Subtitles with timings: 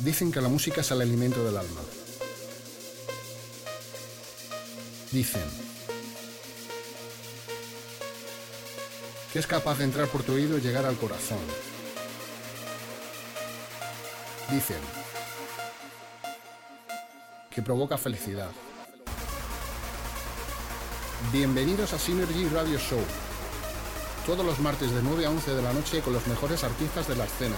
[0.00, 1.80] Dicen que la música es el alimento del alma.
[5.12, 5.44] Dicen
[9.30, 11.38] que es capaz de entrar por tu oído y llegar al corazón.
[14.50, 14.78] Dicen
[17.50, 18.50] que provoca felicidad.
[21.30, 23.04] Bienvenidos a Synergy Radio Show.
[24.24, 27.16] Todos los martes de 9 a 11 de la noche con los mejores artistas de
[27.16, 27.56] la escena.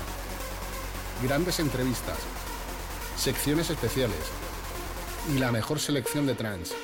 [1.20, 2.16] Grandes entrevistas,
[3.16, 4.16] secciones especiales
[5.34, 6.74] y la mejor selección de trance.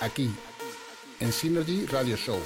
[0.00, 0.34] Aquí,
[1.20, 2.40] en Synergy Radio Show.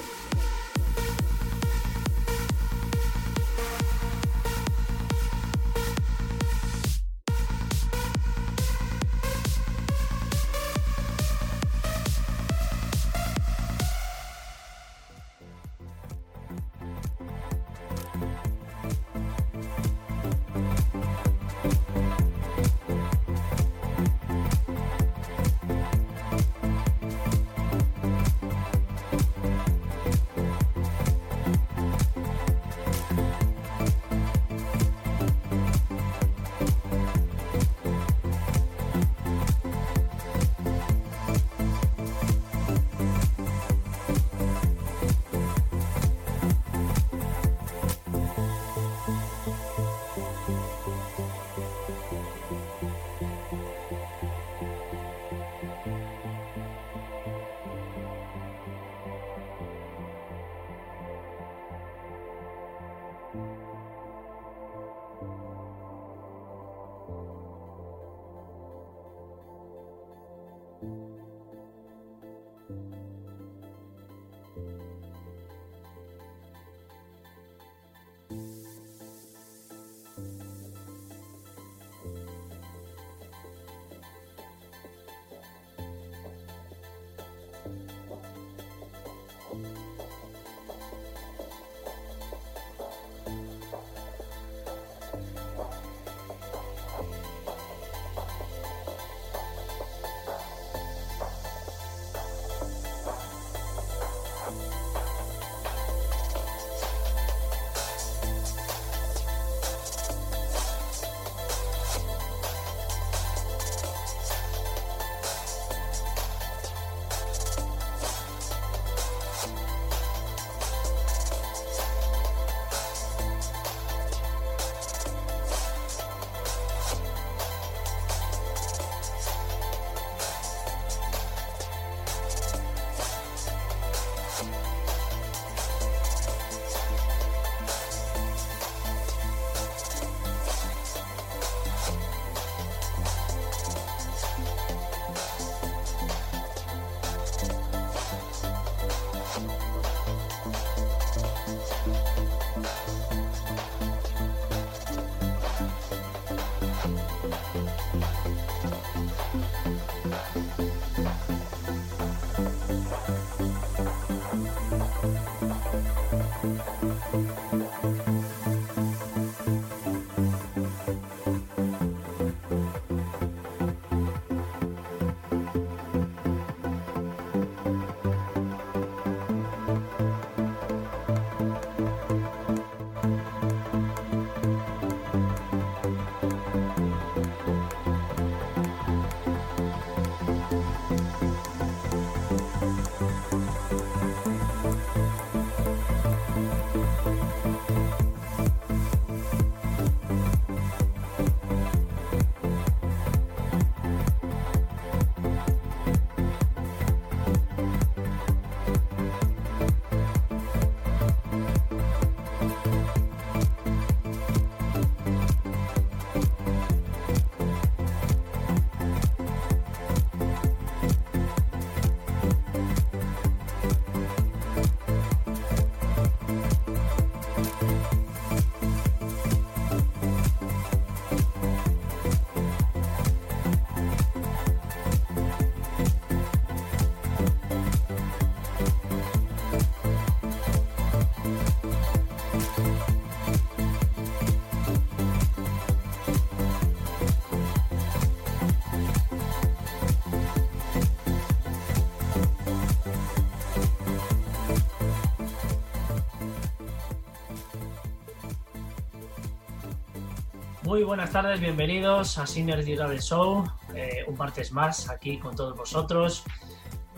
[260.83, 265.55] Muy buenas tardes, bienvenidos a Synergy Radio Show, eh, un martes más aquí con todos
[265.55, 266.25] vosotros,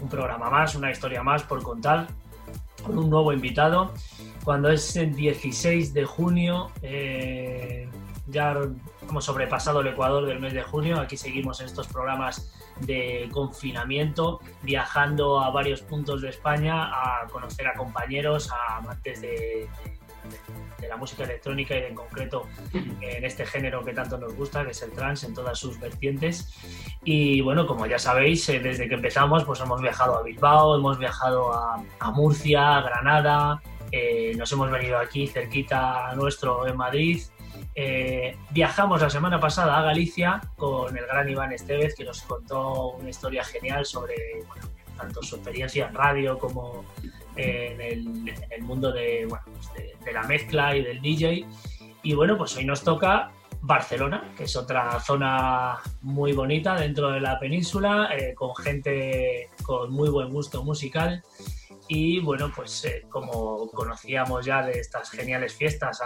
[0.01, 2.07] un programa más, una historia más por contar,
[2.83, 3.93] con un nuevo invitado.
[4.43, 7.87] Cuando es el 16 de junio, eh,
[8.25, 8.57] ya
[9.07, 14.39] hemos sobrepasado el Ecuador del mes de junio, aquí seguimos en estos programas de confinamiento,
[14.63, 19.69] viajando a varios puntos de España a conocer a compañeros, a amantes de, de,
[20.87, 24.81] la música electrónica y en concreto en este género que tanto nos gusta, que es
[24.81, 26.53] el trance en todas sus vertientes.
[27.03, 30.99] Y bueno, como ya sabéis, eh, desde que empezamos pues hemos viajado a Bilbao, hemos
[30.99, 33.61] viajado a, a Murcia, a Granada,
[33.91, 37.21] eh, nos hemos venido aquí cerquita nuestro en Madrid
[37.77, 42.91] eh, viajamos la semana pasada a Galicia con el gran Iván Estevez, que nos contó
[42.91, 44.15] una historia genial sobre
[44.97, 46.85] tanto su experiencia en radio como
[47.35, 49.43] en, el, mundo de, pues
[50.03, 51.45] de, la mezcla y del DJ.
[52.03, 57.19] Y bueno, pues hoy nos toca Barcelona, que es otra zona muy bonita dentro de
[57.19, 61.23] la península, eh, con gente con muy buen gusto musical.
[61.87, 66.01] Y bueno, pues eh, como conocíamos ya de estas geniales fiestas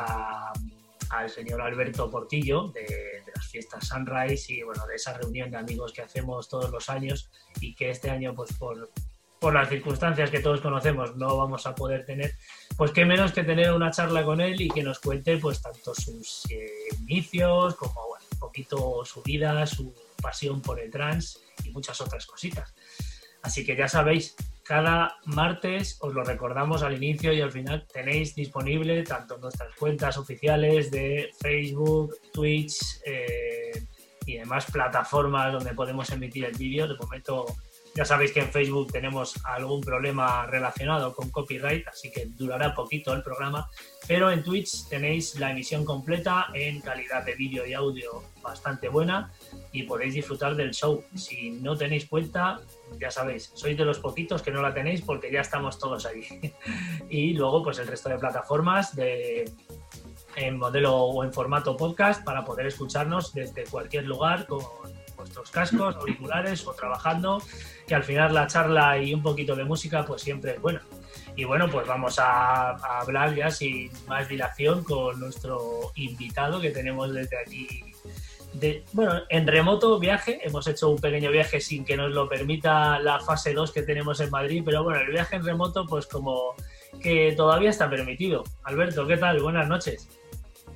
[1.10, 5.94] al señor Alberto Portillo de, las fiestas Sunrise y bueno, de esa reunión de amigos
[5.94, 7.30] que hacemos todos los años
[7.62, 8.90] y que este año pues por,
[9.40, 12.36] por las circunstancias que todos conocemos no vamos a poder tener,
[12.78, 15.96] pues qué menos que tener una charla con él y que nos cuente pues tanto
[15.96, 16.70] sus eh,
[17.02, 18.02] inicios como
[18.32, 22.74] un poquito su vida, su pasión por el trans y muchas otras cositas.
[23.42, 28.36] Así que ya sabéis, cada martes, os lo recordamos al inicio y al final, tenéis
[28.36, 33.88] disponible tanto nuestras cuentas oficiales de Facebook, Twitch eh,
[34.26, 36.88] y demás plataformas donde podemos emitir el vídeo.
[36.88, 37.46] De momento,
[37.96, 43.14] ya sabéis que en Facebook tenemos algún problema relacionado con copyright, así que durará poquito
[43.14, 43.70] el programa.
[44.08, 49.32] Pero en Twitch tenéis la emisión completa en calidad de vídeo y audio bastante buena
[49.72, 51.04] y podéis disfrutar del show.
[51.16, 52.60] Si no tenéis cuenta,
[53.00, 56.26] ya sabéis, sois de los poquitos que no la tenéis porque ya estamos todos ahí.
[57.10, 59.52] y luego, pues el resto de plataformas de,
[60.36, 64.62] en modelo o en formato podcast para poder escucharnos desde cualquier lugar con
[65.40, 67.42] vuestros cascos, auriculares o trabajando,
[67.88, 70.82] que al final la charla y un poquito de música pues siempre es buena.
[71.36, 77.14] Y bueno, pues vamos a, hablar ya sin más dilación con nuestro invitado que tenemos
[77.14, 77.90] desde aquí
[78.94, 83.20] bueno, en remoto viaje, hemos hecho un pequeño viaje sin que nos lo permita la
[83.20, 86.56] fase 2 que tenemos en Madrid, pero bueno, el viaje en remoto pues como
[87.00, 88.44] que todavía está permitido.
[88.64, 89.40] Alberto, ¿qué tal?
[89.40, 90.10] Buenas noches.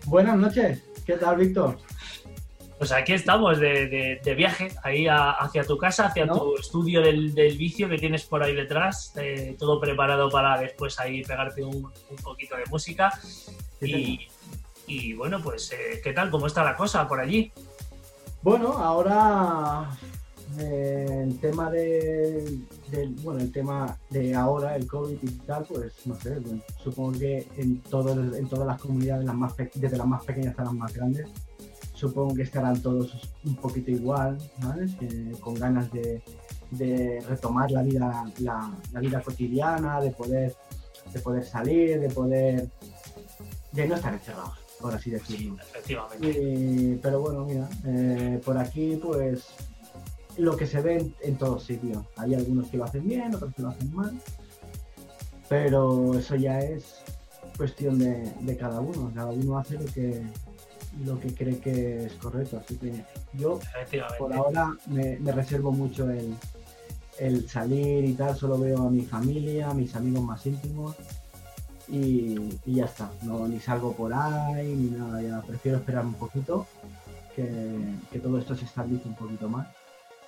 [0.06, 1.77] Buenas noches, ¿qué tal, Víctor?
[2.77, 7.97] Pues aquí estamos de, viaje, ahí hacia tu casa, hacia tu estudio del, vicio que
[7.97, 11.91] tienes por ahí detrás, eh, todo preparado para después ahí pegarte un,
[12.23, 13.11] poquito de música.
[13.81, 14.27] y,
[14.87, 16.29] y bueno, pues, eh, ¿qué tal?
[16.29, 17.51] ¿Cómo está la cosa por allí?
[18.41, 19.87] Bueno, ahora
[20.59, 22.59] eh, el tema de,
[23.21, 26.37] bueno, el tema de ahora, el COVID y tal, pues no sé,
[26.83, 30.65] supongo que en, todo, en todas las comunidades, las más desde las más pequeñas hasta
[30.65, 31.29] las más grandes,
[32.03, 33.13] supongo que estarán todos
[33.45, 34.91] un poquito igual, ¿sabes?
[35.39, 36.21] con ganas de,
[37.29, 40.53] retomar la vida, la, la, vida cotidiana, de poder,
[41.13, 42.69] de poder salir, de poder,
[43.71, 45.56] de no estar encerrados por así decirlo.
[45.61, 46.99] efectivamente.
[47.01, 49.45] pero bueno, mira, eh, por aquí pues
[50.35, 52.04] lo que se ve en, todos sitios.
[52.18, 54.19] Hay algunos que lo hacen bien, otros que lo hacen mal,
[55.47, 57.04] pero eso ya es
[57.56, 59.11] cuestión de, cada uno.
[59.16, 60.21] Cada uno hace lo que
[61.06, 62.57] lo que cree que es correcto.
[62.57, 63.59] Así que yo
[64.18, 66.33] por ahora me, reservo mucho el,
[67.19, 70.95] el salir y tal, solo veo a mi familia, a mis amigos más íntimos
[71.88, 72.35] y,
[72.66, 73.12] ya está.
[73.23, 76.66] No, ni salgo por ahí ni nada, ya prefiero esperar un poquito
[77.35, 79.68] que, todo esto se estabilice un poquito más.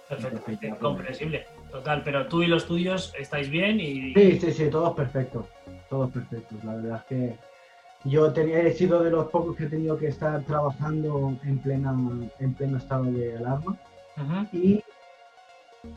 [0.08, 2.04] Perfecto, comprensible, total.
[2.04, 4.14] Pero tú y los tuyos estáis bien y.
[4.14, 5.46] Sí, sí, sí, todos perfectos.
[5.90, 6.64] Todos perfectos.
[6.64, 7.36] La verdad es que
[8.06, 11.96] yo tenía, he sido de los pocos que he tenido que estar trabajando en, plena,
[12.40, 13.78] en pleno estado de alarma.
[14.54, 14.84] Y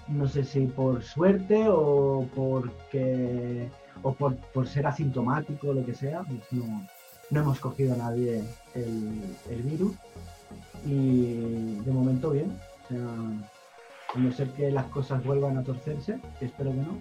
[0.09, 3.69] no sé si por suerte o porque
[4.03, 6.87] o por, por ser asintomático o lo que sea, pues no,
[7.31, 8.43] no hemos cogido a nadie
[8.75, 9.95] el, virus
[10.87, 12.59] y de momento bien.
[12.85, 12.99] O sea,
[14.15, 16.99] a no ser que las cosas vuelvan a torcerse, que espero que no.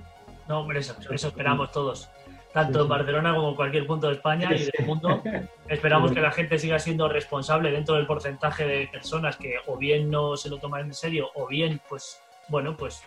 [0.50, 2.10] No, hombre, eso, eso esperamos todos.
[2.58, 5.22] Tanto en Barcelona como en cualquier punto de España y del mundo.
[5.68, 10.10] Esperamos que la gente siga siendo responsable dentro del porcentaje de personas que o bien
[10.10, 13.04] no se lo toman en serio o bien pues bueno, pues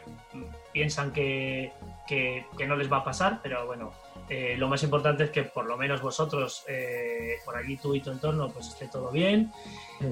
[0.72, 1.72] piensan que,
[2.06, 3.90] que, no les va a pasar, pero bueno,
[4.28, 8.00] eh, lo más importante es que por lo menos vosotros, eh, por allí tú y
[8.00, 9.52] tu entorno, pues esté todo bien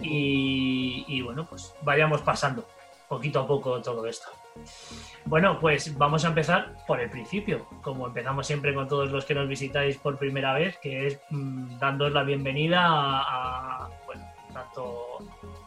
[0.02, 2.66] y, y bueno, pues vayamos pasando
[3.09, 4.30] poquito a poco todo esto.
[5.25, 9.35] Bueno, pues vamos a empezar por el principio, como empezamos siempre con todos los que
[9.35, 15.19] nos visitáis por primera vez, que es mm, dándoos la bienvenida a, bueno, tanto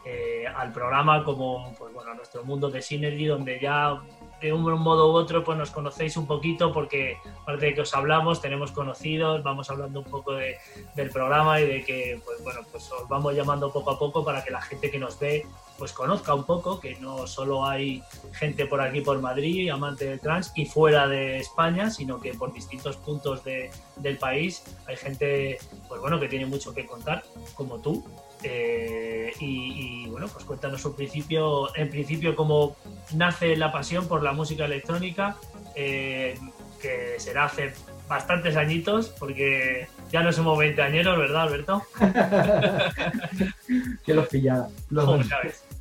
[0.04, 4.00] eh, al programa como pues, bueno, a nuestro mundo de Synergy, donde ya
[4.42, 7.94] de un modo u otro pues nos conocéis un poquito porque aparte de que os
[7.94, 10.56] hablamos, tenemos conocidos, vamos hablando un poco de,
[10.96, 14.42] del programa y de que pues bueno, pues os vamos llamando poco a poco para
[14.42, 15.46] que la gente que nos ve
[15.78, 20.20] pues conozca un poco, que no solo hay gente por aquí por Madrid, amante del
[20.20, 25.58] trans y fuera de España, sino que por distintos puntos de, del país hay gente
[25.88, 27.22] pues bueno que tiene mucho que contar,
[27.54, 28.04] como tú,
[28.42, 32.76] eh, y, bueno, pues cuéntanos un principio, en principio cómo
[33.14, 35.36] nace la pasión por la música electrónica,
[35.74, 36.38] eh,
[36.80, 37.72] que será hace
[38.08, 41.82] bastantes añitos, porque ya no somos 20 añeros, ¿verdad, Alberto?
[44.04, 44.68] ¿Quién los pillara?
[44.90, 45.26] Los,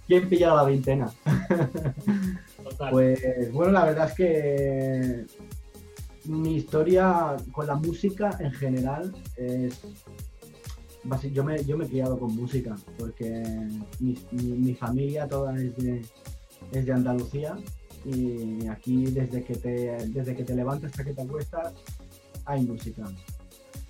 [0.07, 1.11] ¿Quién pillaba la veintena?
[2.89, 5.25] Pues bueno, la verdad es que
[6.25, 9.79] mi historia con la música en general es
[11.31, 13.43] yo me, yo me he criado con música, porque
[13.99, 16.01] mi, familia toda es de,
[16.71, 17.57] es de Andalucía
[18.05, 21.73] y aquí desde que, te, desde que te levantas hasta que te acuestas
[22.45, 23.03] hay música.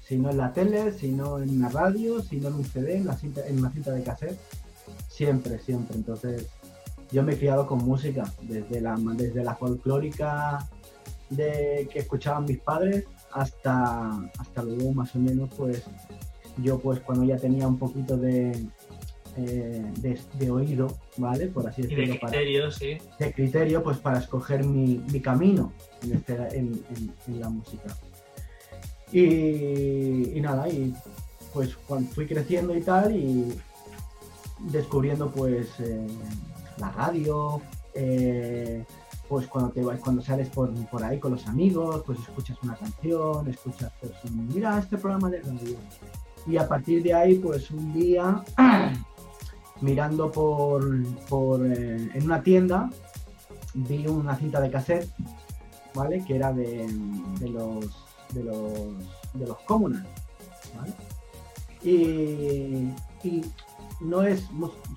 [0.05, 2.97] Si no en la tele, si no en una radio, si no en un CD,
[2.97, 4.39] en, la cinta, en una cinta de cassette,
[5.07, 5.95] siempre, siempre.
[5.95, 6.47] Entonces
[7.11, 10.67] yo me he criado con música, desde la, desde la folclórica
[11.29, 15.83] de, que escuchaban mis padres hasta, hasta luego más o menos pues
[16.57, 18.51] yo pues cuando ya tenía un poquito de,
[19.37, 19.91] eh,
[20.39, 21.47] de, oído, ¿vale?
[21.47, 22.13] Por así decirlo.
[22.13, 22.97] de criterio, sí.
[23.17, 25.71] De criterio, pues para escoger mi, mi camino
[26.03, 26.83] en, este, en,
[27.27, 27.95] en, la música.
[29.11, 30.93] Y, y, nada, y
[31.53, 33.53] pues cuando fui creciendo y tal, y
[34.59, 36.07] descubriendo pues eh,
[36.77, 37.61] la radio,
[37.93, 38.83] eh,
[39.27, 43.47] pues cuando te cuando sales por, por, ahí con los amigos, pues escuchas una canción,
[43.47, 45.77] escuchas pues mira este programa de radio,
[46.47, 48.43] y a partir de ahí, pues un día,
[49.81, 50.85] mirando por,
[51.65, 52.89] eh, en una tienda,
[53.73, 55.09] vi una cinta de cassette,
[55.93, 56.23] ¿vale?
[56.25, 56.87] Que era de,
[57.41, 57.85] los
[58.33, 58.73] de los
[59.33, 60.93] de los ¿vale?
[61.83, 62.91] Y,
[64.01, 64.49] no es,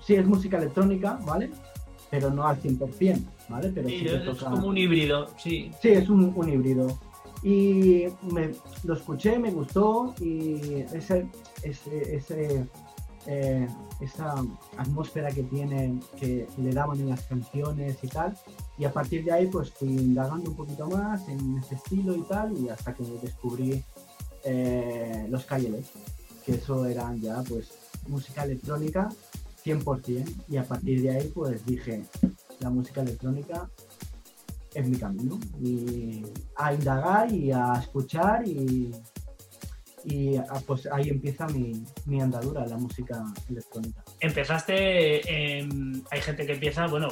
[0.03, 1.51] sí es música electrónica, ¿vale?
[2.09, 3.71] Pero no al 100%, ¿vale?
[3.73, 5.71] Pero sí, es como un híbrido, sí.
[5.81, 6.87] Sí, es un, un híbrido.
[7.45, 11.27] Y me, lo escuché, me gustó y ese,
[11.61, 12.67] ese,
[13.27, 13.67] eh,
[14.01, 14.43] esa
[14.77, 18.35] atmósfera que tiene, que le daban en las canciones y tal.
[18.79, 22.23] Y a partir de ahí pues fui indagando un poquito más en ese estilo y
[22.23, 23.83] tal y hasta que descubrí
[24.43, 25.91] eh, los Cayeles,
[26.43, 27.69] que eso eran ya pues
[28.07, 29.09] música electrónica
[29.63, 32.03] 100% y a partir de ahí pues dije
[32.59, 33.69] la música electrónica
[34.75, 35.39] es mi camino.
[35.61, 36.23] Y
[36.57, 38.91] a indagar y a escuchar y,
[40.03, 44.03] y pues ahí empieza mi, mi, andadura la música electrónica.
[44.19, 45.21] Empezaste,
[46.11, 47.07] hay gente que empieza, bueno,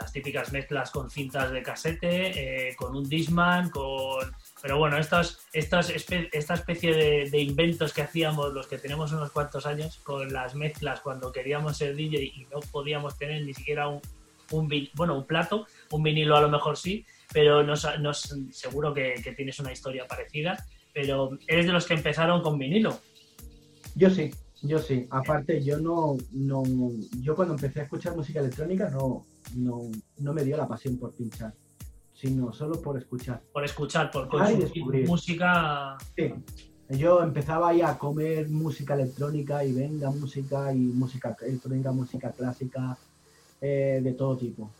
[0.00, 4.32] las típicas mezclas con cintas de casete, eh, con un Disman, con...
[4.62, 9.30] Pero bueno, estas, estas, esta especie de, de, inventos que hacíamos los que tenemos unos
[9.30, 13.88] cuantos años con las mezclas cuando queríamos ser DJ y no podíamos tener ni siquiera
[13.88, 14.00] un,
[14.52, 19.14] un, bueno, un plato, un vinilo a lo mejor sí, pero no, no seguro que,
[19.36, 22.98] tienes una historia parecida, pero eres de los que empezaron con vinilo.
[23.94, 24.30] Yo sí,
[24.62, 25.06] yo sí.
[25.10, 26.62] Aparte, yo no, no,
[27.20, 29.26] yo cuando empecé a escuchar música electrónica no,
[29.56, 31.54] no, no me dio la pasión por pinchar,
[32.14, 33.42] sino solo por escuchar.
[33.52, 35.96] Por escuchar, por consumir música.
[36.16, 36.32] Sí.
[36.90, 42.96] Yo empezaba ahí a comer música electrónica y venga música y música electrónica, música clásica,
[43.60, 44.70] eh, de todo tipo,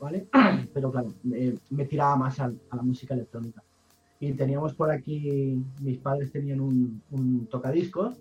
[0.00, 0.28] ¿vale?
[0.72, 3.62] Pero claro, me tiraba más a, la música electrónica.
[4.20, 8.16] Y teníamos por aquí, mis padres tenían un, tocadiscos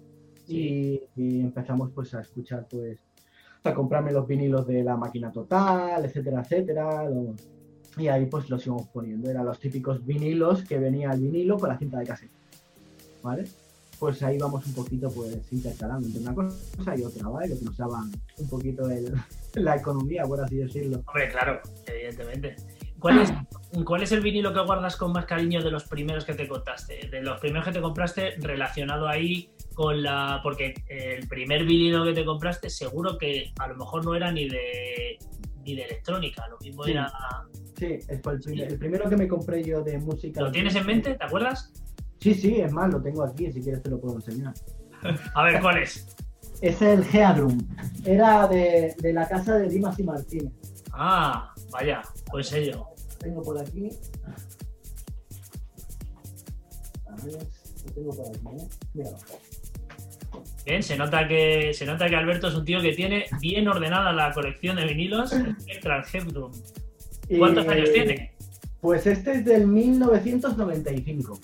[0.48, 3.00] y, empezamos pues a escuchar pues,
[3.64, 7.10] a comprarme los vinilos de la máquina total, etcétera, etcétera.
[7.98, 9.30] y ahí pues los íbamos poniendo.
[9.30, 12.32] Eran los típicos vinilos que venía el vinilo con la cinta de cassette.
[13.24, 13.46] ¿Vale?
[14.00, 17.50] Pues ahí vamos un poquito pues intercalando entre una cosa y otra, ¿vale?
[17.50, 18.04] Lo que nos daba
[18.38, 19.14] un poquito el,
[19.56, 21.02] la economía, por así decirlo.
[21.08, 22.56] Hombre, claro, evidentemente.
[23.00, 23.32] ¿Cuál es,
[23.86, 27.08] ¿Cuál es el vinilo que guardas con más cariño de los primeros que te contaste?
[27.12, 30.40] De los primeros que te compraste relacionado ahí con la...
[30.42, 34.50] Porque el primer vinilo que te compraste seguro que a lo mejor no era ni
[34.50, 35.18] de
[35.64, 36.92] ni de electrónica, lo mismo Sí.
[36.92, 37.12] era...
[37.78, 40.42] Sí, fue el, primer- el primero que me compré yo de música.
[40.42, 41.14] ¿Lo tienes en mente?
[41.14, 41.72] ¿Te acuerdas?
[42.20, 44.54] Sí, sí, es más, lo tengo aquí, si quieres te lo puedo enseñar.
[45.36, 46.08] A ver, ¿cuál es?
[46.62, 47.58] Es el Geadrum.
[48.04, 50.54] Era de, de la casa de Dimas y Martínez.
[50.92, 52.88] Ah, vaya, pues ello.
[53.20, 53.90] Tengo por aquí.
[57.08, 57.34] A ver,
[57.86, 58.68] lo tengo por aquí, ¿eh?
[58.94, 59.18] Míralo.
[60.66, 64.12] Bien, se nota que se nota que Alberto es un tío que tiene bien ordenada
[64.12, 65.30] la colección de vinilos
[65.62, 66.52] Spectral Headroom.
[67.38, 68.34] ¿Cuántos años tiene?
[68.82, 71.40] Pues este es del 1995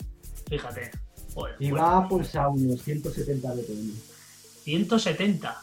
[0.48, 0.92] Fíjate.
[1.34, 3.94] Joder, y pues, va pues a unos 170 BPM.
[4.64, 5.58] 170.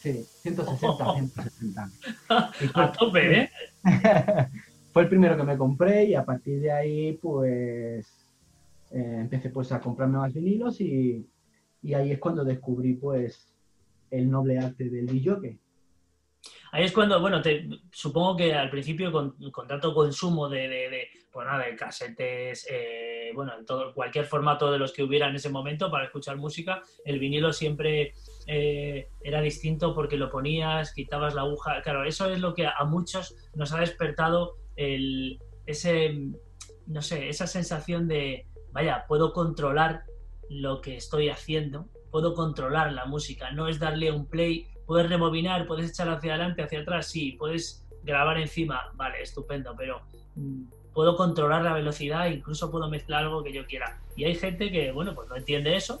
[0.00, 1.90] Sí, 160, 170.
[2.60, 3.50] Y A tope, ¿eh?
[4.92, 8.06] fue el primero que me compré y a partir de ahí pues
[8.90, 11.26] eh, empecé pues a comprarme más vinilos y,
[11.82, 13.54] y ahí es cuando descubrí pues
[14.10, 15.58] el noble arte del DJ.
[16.74, 20.90] Ahí es cuando, bueno, te, supongo que al principio con, con tanto consumo de, de,
[20.90, 25.36] de, pues de casetes, eh, bueno, en todo, cualquier formato de los que hubiera en
[25.36, 28.14] ese momento para escuchar música, el vinilo siempre
[28.48, 31.80] eh, era distinto porque lo ponías, quitabas la aguja.
[31.80, 36.12] Claro, eso es lo que a muchos nos ha despertado el, ese,
[36.88, 40.02] no sé, esa sensación de, vaya, puedo controlar
[40.50, 45.66] lo que estoy haciendo, puedo controlar la música, no es darle un play puedes rebobinar,
[45.66, 50.02] puedes echar hacia adelante, hacia atrás, sí, puedes grabar encima, vale, estupendo, pero
[50.36, 53.98] mm, puedo controlar la velocidad, incluso puedo mezclar algo que yo quiera.
[54.16, 56.00] Y hay gente que, bueno, pues no entiende eso,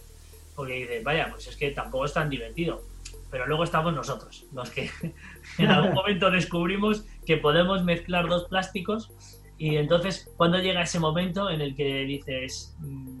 [0.54, 2.82] porque dice, vaya, pues es que tampoco es tan divertido.
[3.30, 4.90] Pero luego estamos nosotros, los que
[5.58, 9.10] en algún momento descubrimos que podemos mezclar dos plásticos
[9.58, 13.20] y entonces, cuando llega ese momento en el que dices, mm,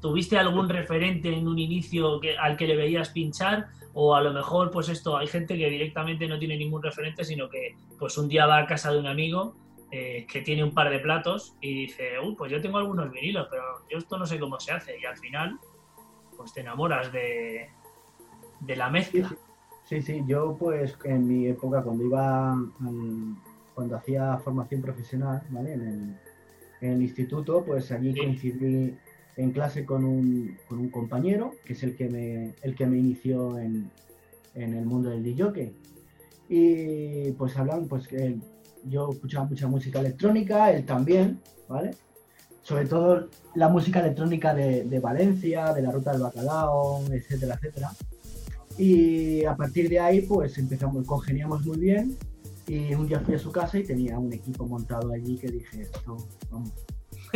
[0.00, 3.68] ¿tuviste algún referente en un inicio al que le veías pinchar?
[3.98, 7.48] O a lo mejor pues esto hay gente que directamente no tiene ningún referente sino
[7.48, 9.56] que pues un día va a casa de un amigo
[9.90, 13.48] eh, que tiene un par de platos y dice uy pues yo tengo algunos vinilos
[13.50, 15.58] pero yo esto no sé cómo se hace y al final
[16.36, 17.70] pues te enamoras de,
[18.60, 19.30] de la mezcla
[19.84, 23.36] sí, sí, sí, yo pues en mi época cuando iba al,
[23.74, 25.72] cuando hacía formación profesional ¿vale?
[25.72, 26.16] en, el,
[26.82, 28.18] en el instituto pues allí Sí.
[28.20, 28.94] coincidí
[29.36, 32.98] en clase con un, con un compañero, que es el que me, el que me
[32.98, 33.90] inició en,
[34.54, 35.72] en el mundo del DJ.
[36.48, 38.36] Y pues hablan, pues que
[38.84, 41.90] yo escuchaba mucha música electrónica, él también, ¿vale?
[42.62, 47.90] Sobre todo la música electrónica de, de Valencia, de la Ruta del Bacalao, etcétera, etcétera.
[48.78, 52.16] Y a partir de ahí, pues empezamos, congeniamos muy bien.
[52.66, 55.82] Y un día fui a su casa y tenía un equipo montado allí que dije,
[55.82, 56.16] esto,
[56.50, 56.72] vamos.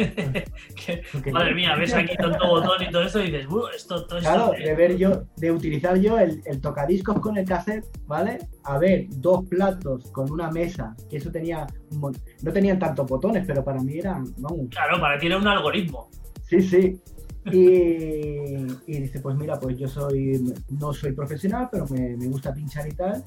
[1.22, 4.20] Que, madre mía ves aquí tanto botón y todo eso y dices "Uh, esto todo
[4.20, 8.38] Claro, de ver yo, de utilizar yo el, el tocadiscos con el cassette, ¿vale?
[8.64, 13.44] A ver, dos platos con una mesa, que eso tenía, un no tenían tantos botones,
[13.46, 16.08] pero para mí eran, vamos, claro para ti era un algoritmo
[16.50, 17.00] sí, sí.
[17.46, 22.52] Y, y dice, pues mira, pues yo soy, no soy profesional, pero me, me gusta
[22.52, 23.24] pinchar y tal.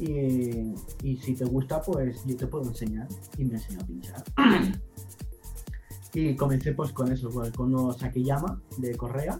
[0.00, 3.06] Y, y si te gusta, pues yo te puedo enseñar.
[3.38, 4.24] Y me enseñó a pinchar.
[6.14, 9.38] Y comencé pues con eso, pues, con unos Akiyama de correa.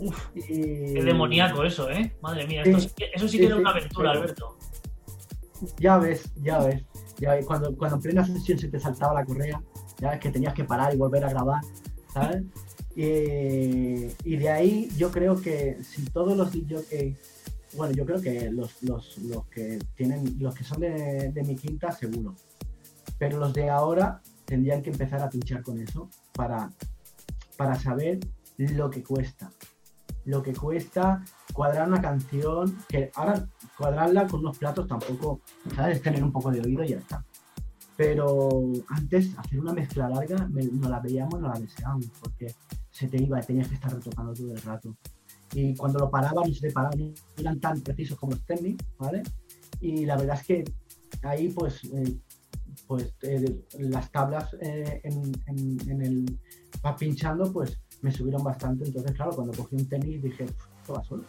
[0.00, 2.70] Uf, Y- qué demoníaco eso eh madre mía Sí.
[2.70, 4.58] esto sí que- eso sí Sí, que era una aventura Alberto
[5.78, 6.82] Ya ves, ya ves.
[7.20, 9.62] Ya ves, cuando, cuando en plena sesión se te saltaba la correa,
[10.00, 11.60] ya ves que tenías que parar y volver a grabar,
[12.12, 12.42] ¿sabes?
[12.96, 17.16] Y, y de ahí yo creo que si todos los DJs,
[17.76, 21.56] bueno, yo creo que los, los, los que tienen, los que son de, de mi
[21.56, 22.34] quinta, seguro.
[23.18, 24.22] Pero los de ahora
[24.54, 26.70] tendrían que empezar a pinchar con eso para,
[27.56, 28.20] para saber
[28.56, 29.50] lo que cuesta.
[30.26, 35.40] Lo que cuesta cuadrar una canción, que ahora cuadrarla con unos platos tampoco,
[35.74, 36.00] ¿sabes?
[36.00, 37.24] Tener un poco de oído y ya está.
[37.96, 42.54] Pero antes, hacer una mezcla larga, me- no la veíamos, no la deseábamos, porque
[42.92, 44.94] se te iba y tenías que estar retocando todo el rato.
[45.52, 49.24] Y cuando lo paraban, se te paraban, eran tan precisos como los técnicos, ¿vale?
[49.80, 50.64] Y la verdad es que
[51.22, 52.16] ahí, pues, eh,
[52.86, 53.44] pues eh,
[53.78, 56.38] las tablas eh, en, en- en el
[56.84, 58.84] va pinchando, pues me subieron bastante.
[58.84, 61.24] Entonces, claro, cuando cogí un tenis dije, "Pf, esto va solo,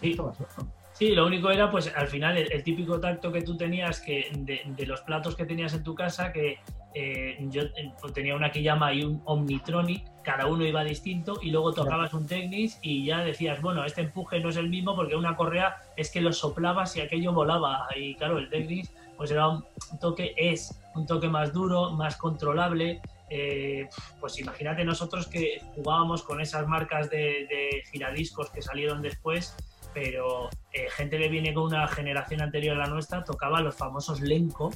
[0.00, 0.10] Sí.
[0.10, 0.48] esto va solo.
[0.92, 4.26] Sí, lo único era, pues al final, el, el típico tacto que tú tenías que
[4.38, 6.58] de, de los platos que tenías en tu casa, que
[6.94, 11.72] eh, yo eh, tenía una Kiyama y un Omnitronic, cada uno iba distinto, y luego
[11.72, 15.34] tocabas un Technics y ya decías, bueno, este empuje no es el mismo porque una
[15.34, 17.88] correa es que lo soplabas y aquello volaba.
[17.96, 19.64] Y claro, el Technics pues era un
[20.00, 23.00] toque, es un toque más duro, más controlable.
[23.30, 29.54] Eh, pues imagínate nosotros que jugábamos con esas marcas de, giradiscos que salieron después
[29.94, 34.20] pero eh, gente que viene con una generación anterior a la nuestra tocaba los famosos
[34.20, 34.72] Lenco,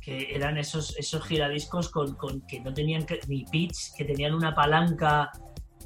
[0.00, 4.54] que eran esos, esos giradiscos con, con que no tenían ni pitch, que tenían una
[4.54, 5.32] palanca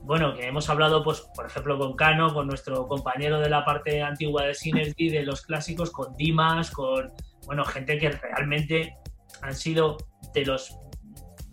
[0.04, 4.02] bueno, que hemos hablado, pues, por ejemplo, con Cano, con nuestro compañero de la parte
[4.02, 7.12] antigua de Synergy, de los clásicos, con Dimas, con,
[7.46, 8.96] bueno, gente que realmente
[9.40, 9.96] han sido
[10.34, 10.76] de los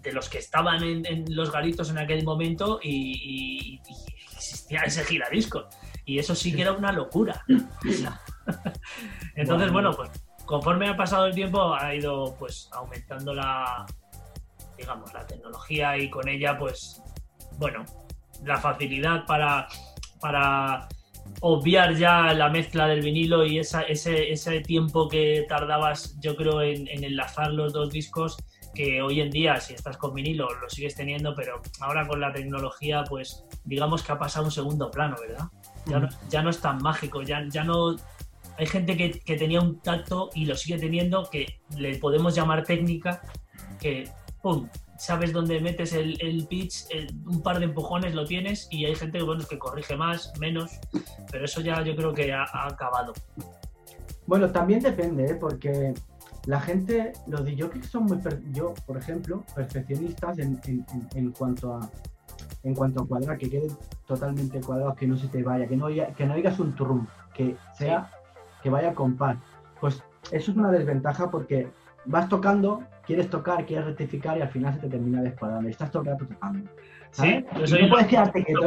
[0.01, 3.81] de los que estaban en, los garitos en aquel momento y,
[4.33, 5.67] existía ese giradisco.
[6.05, 7.43] Y eso sí que era una locura.
[9.35, 10.09] Entonces, bueno, pues
[10.45, 13.85] conforme ha pasado el tiempo ha ido pues aumentando la
[14.75, 17.03] digamos la tecnología y con ella pues
[17.59, 17.85] bueno
[18.43, 19.67] la facilidad para,
[20.19, 20.87] para
[21.41, 26.61] obviar ya la mezcla del vinilo y esa, ese, ese tiempo que tardabas, yo creo,
[26.61, 28.37] en, enlazar los dos discos,
[28.73, 32.31] que hoy en día, si estás con vinilo, lo sigues teniendo, pero ahora con la
[32.31, 35.45] tecnología, pues digamos que ha pasado un segundo plano, ¿verdad?
[35.85, 37.95] Ya, no, ya no es tan mágico, ya, ya no...
[38.57, 42.63] Hay gente que, que tenía un tacto y lo sigue teniendo, que le podemos llamar
[42.63, 43.21] técnica,
[43.79, 44.09] que
[44.41, 44.67] ¡pum!
[44.99, 46.85] Sabes dónde metes el, pitch,
[47.25, 50.71] un par de empujones lo tienes y hay gente bueno, que corrige más, menos,
[51.31, 53.13] pero eso ya yo creo que ha, acabado.
[54.27, 55.35] Bueno, también depende, ¿eh?
[55.35, 55.93] porque
[56.45, 58.19] la gente, los que son muy,
[58.51, 61.89] yo por ejemplo, perfeccionistas en, cuanto a
[62.63, 63.71] en cuanto a cuadrar, que quede
[64.05, 67.55] totalmente cuadrado, que no se te vaya, que no, que no digas un turrum, que
[67.77, 68.11] sea,
[68.61, 69.37] que vaya con par.
[69.79, 71.71] Pues eso es una desventaja porque
[72.05, 75.67] vas tocando quieres tocar, quieres rectificar y al final se te termina descuadrando.
[75.67, 76.69] Y estás tocando tocando.
[77.09, 78.61] Sí, yo soy no puedes quedarte quieto.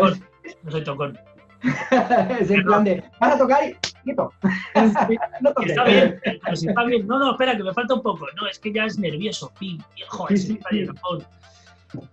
[0.64, 1.16] No soy tocón.
[2.40, 4.33] es el plan de, vas a tocar y quieto.
[5.40, 7.07] no Está bien, pero si está bien.
[7.07, 8.26] No, no, espera, que me falta un poco.
[8.35, 9.52] No, es que ya es nervioso.
[9.61, 9.78] Pim,
[10.09, 10.87] joder, sí, sí,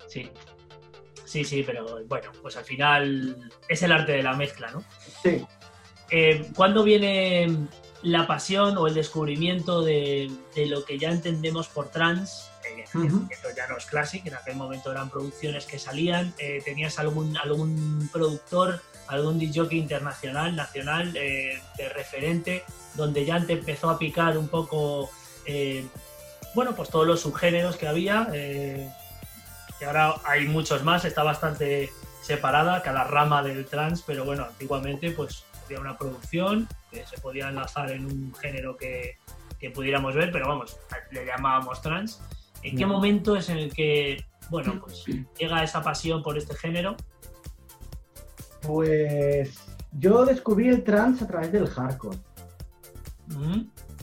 [0.07, 0.31] sí.
[1.25, 4.83] Sí, sí, pero bueno, pues al final es el arte de la mezcla, ¿no?
[5.23, 5.43] Sí.
[6.11, 7.47] Eh, ¿Cuándo viene
[8.01, 12.49] la pasión o el descubrimiento de, lo que ya entendemos por trans.
[12.65, 16.33] Eh, Esto ya no es clásico, en aquel momento eran producciones que salían.
[16.37, 22.63] Eh, ¿Tenías algún, algún productor, algún DJ internacional, nacional, eh, de referente,
[22.95, 25.09] donde ya te empezó a picar un poco,
[26.53, 28.27] bueno, pues todos los subgéneros que había?
[29.81, 31.89] y ahora hay muchos más, está bastante
[32.21, 37.49] separada cada rama del trans, pero bueno, antiguamente pues había una producción que se podía
[37.49, 39.17] enlazar en un género que,
[39.73, 40.77] pudiéramos ver, pero vamos,
[41.11, 42.19] le llamábamos trans.
[42.63, 45.05] ¿En qué momento es en el que, bueno, pues
[45.37, 46.95] llega esa pasión por este género?
[48.63, 49.59] Pues
[49.91, 52.17] yo descubrí el trans a través del hardcore.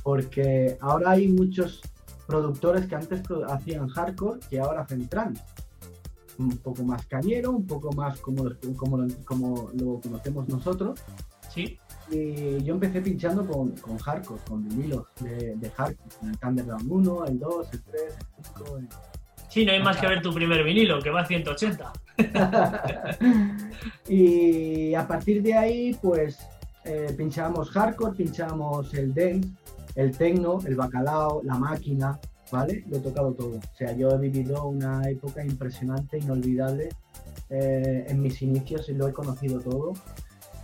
[0.05, 1.83] Porque ahora hay muchos
[2.29, 5.43] productores que antes hacían hardcore que ahora hacen trans.
[6.39, 8.45] Un poco más cañero, un poco más como,
[8.77, 11.01] como, como lo conocemos nosotros.
[11.57, 11.79] Sí.
[12.11, 16.92] Y yo empecé pinchando con, con hardcore, con vinilos de, de hardcore, con el Thunderground
[16.92, 18.79] 1, el 2, el 3, el 5.
[18.79, 18.88] El...
[19.49, 21.92] Sí, no hay más que ver tu primer vinilo, que va a 180.
[24.09, 26.38] y a partir de ahí, pues
[26.85, 29.49] eh, pinchábamos hardcore, pinchábamos el dance,
[29.95, 32.21] el techno, el bacalao, la máquina,
[32.53, 32.85] ¿vale?
[32.88, 33.57] Lo he tocado todo.
[33.57, 36.90] O sea, yo he vivido una época impresionante, inolvidable
[37.49, 39.95] eh, en mis inicios y lo he conocido todo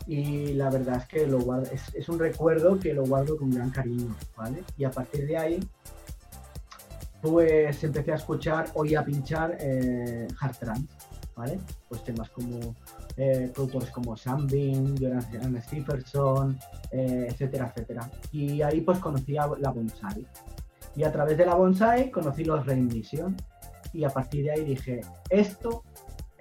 [0.06, 3.70] y la verdad es que lo guardo, es, un recuerdo que lo guardo con gran
[3.70, 4.64] cariño, ¿vale?
[4.76, 5.60] Y a partir de ahí,
[7.20, 10.88] pues empecé a escuchar, oí a pinchar eh, hard trance,
[11.36, 11.60] ¿vale?
[11.88, 12.74] Pues temas como
[13.16, 16.58] eh, productores como Sam Bean, Jonathan Stephenson,
[16.90, 18.10] eh, etcétera, etcétera.
[18.32, 20.26] Y ahí pues conocí a la Bonsai.
[20.96, 23.36] Y a través de la Bonsai conocí los Rain Mission.
[23.92, 25.84] Y a partir de ahí dije, esto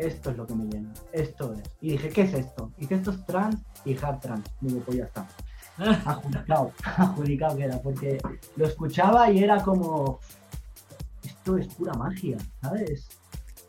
[0.01, 1.61] esto es lo que me llena, esto es.
[1.79, 2.71] Y dije, ¿qué es esto?
[2.77, 4.45] Y dije, esto es trans y hard trans.
[4.59, 5.27] Digo, pues ya está.
[6.05, 8.17] Adjudicado, adjudicado que era, porque
[8.55, 10.19] lo escuchaba y era como,
[11.23, 13.07] esto es pura magia, ¿sabes?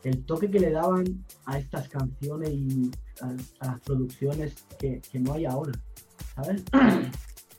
[0.03, 2.91] El toque que le daban a estas canciones y
[3.21, 3.33] a,
[3.65, 5.73] las producciones que, no hay ahora,
[6.35, 6.63] ¿sabes?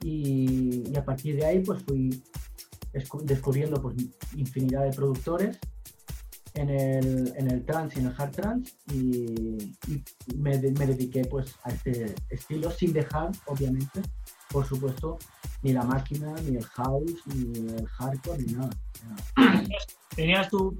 [0.03, 2.23] Y, y, a partir de ahí pues fui
[3.23, 3.97] descubriendo pues
[4.37, 5.59] infinidad de productores
[6.55, 9.73] en el, en el trance y en el hard trance y,
[10.37, 14.01] me, me, dediqué pues a este estilo sin dejar obviamente
[14.51, 15.19] por supuesto
[15.63, 18.71] ni la máquina ni el house ni el hardcore ni nada,
[20.15, 20.77] tenías tu,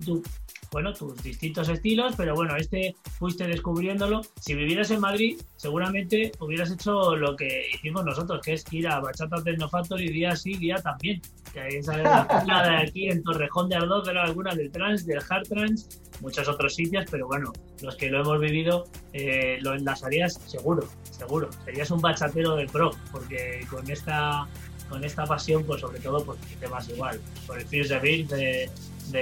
[0.75, 4.23] bueno, tus distintos estilos, pero bueno, este fuiste descubriéndolo.
[4.41, 8.99] Si vivieras en Madrid, seguramente hubieras hecho lo que hicimos nosotros, que es ir a
[8.99, 11.23] Bachata Techno Factory día sí, día también.
[11.53, 12.27] Que ahí sale la
[12.69, 16.75] de aquí en Torrejón de Ardoz, era alguna del trans, del hard trans, muchos otros
[16.75, 21.51] sitios, pero bueno, los que lo hemos vivido eh, lo enlazarías seguro, seguro.
[21.65, 24.49] Serías un bachatero de pro, porque con esta
[24.89, 28.71] con esta pasión, pues sobre todo, pues temas igual, por el Fierce de,
[29.11, 29.21] de,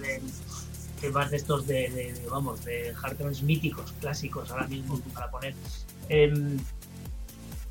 [0.00, 0.22] de,
[1.02, 5.54] temas de estos de, vamos, de hard míticos, clásicos ahora mismo para poner.
[6.08, 6.58] Em,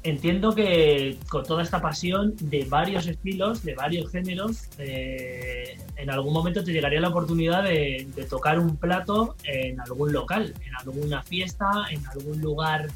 [0.03, 6.33] entiendo que con toda esta pasión de varios estilos, de varios géneros, eh, en algún
[6.33, 11.71] momento te llegaría la oportunidad de, tocar un plato en algún local, en alguna fiesta,
[11.89, 12.87] en algún lugar.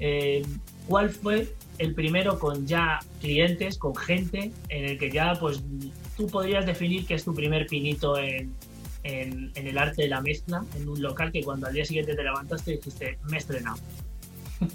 [0.00, 0.42] Eh,
[0.88, 5.62] ¿Cuál fue el primero con ya clientes, con gente, en el que ya pues
[6.16, 8.52] tú podrías definir que es tu primer pinito en,
[9.02, 12.22] en, el arte de la mezcla, en un local que cuando al día siguiente te
[12.22, 13.78] levantaste dijiste, me he estrenado?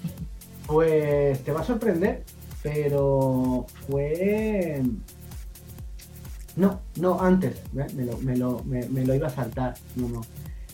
[0.68, 2.26] Pues te va a sorprender,
[2.62, 4.84] pero fue...
[6.58, 7.88] No, no, antes, ¿eh?
[7.96, 10.22] me, lo, me, lo, me, lo, iba a saltar, no, no.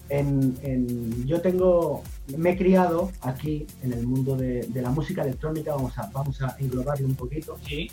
[0.10, 2.02] En, en, yo tengo,
[2.38, 6.42] me he criado aquí en el mundo de, de, la música electrónica, vamos a, vamos
[6.42, 7.60] a englobarlo un poquito.
[7.68, 7.92] Sí.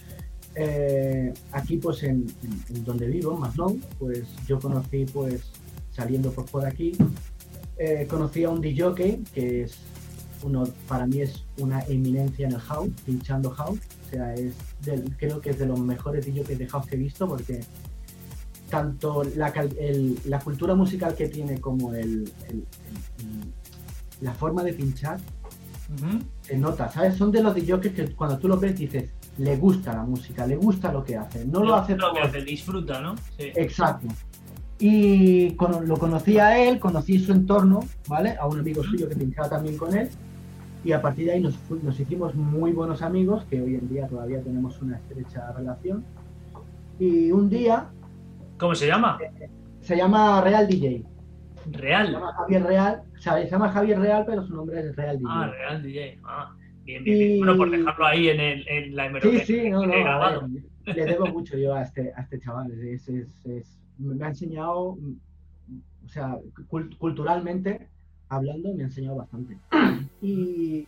[0.54, 2.26] Eh, aquí pues en,
[2.84, 5.42] donde vivo, en Masnou, pues yo conocí pues
[5.92, 6.92] saliendo por, por aquí,
[7.78, 9.78] eh, conocí a un DJ que es
[10.42, 14.54] uno, para mí es una eminencia en el house, pinchando house, o sea, es
[15.18, 17.60] creo que es de los mejores DJs de house que he visto porque
[18.70, 19.52] tanto la,
[20.24, 22.32] la cultura musical que tiene como el,
[24.20, 25.20] la forma de pinchar
[26.42, 27.16] se nota, ¿sabes?
[27.16, 29.10] Son de los DJs que cuando tú los ves dices,
[29.40, 31.46] le gusta la música, le gusta lo que hace.
[31.46, 33.14] No lo, hace lo que hace, disfruta, ¿no?
[33.38, 34.07] Exacto.
[34.79, 38.37] Y lo conocí a él, conocí su entorno, ¿vale?
[38.38, 40.11] A un amigo suyo que pinchaba también con él.
[40.85, 44.07] Y a partir de ahí nos, nos hicimos muy buenos amigos, que hoy en día
[44.07, 46.05] todavía tenemos una estrecha relación.
[46.98, 47.88] Y un día...
[48.59, 49.18] ¿Cómo se llama?
[49.81, 51.05] se llama Real DJ.
[51.70, 52.07] Real.
[52.07, 53.03] Se llama Javier Real.
[53.14, 55.31] O sea, se llama Javier Real, pero su nombre es Real DJ.
[55.31, 56.18] Ah, Real DJ.
[56.24, 56.55] Ah.
[56.84, 59.44] Bien, bien, Bueno, por dejarlo ahí en, el, en la hemeroteca.
[59.44, 60.48] Sí, sí, no, no.
[60.84, 62.72] le debo mucho yo a este, a este chaval.
[62.72, 64.98] Es, es, es, me ha enseñado,
[66.04, 66.38] o sea,
[66.98, 67.88] culturalmente
[68.28, 69.56] hablando, me ha enseñado bastante.
[70.22, 70.84] Y,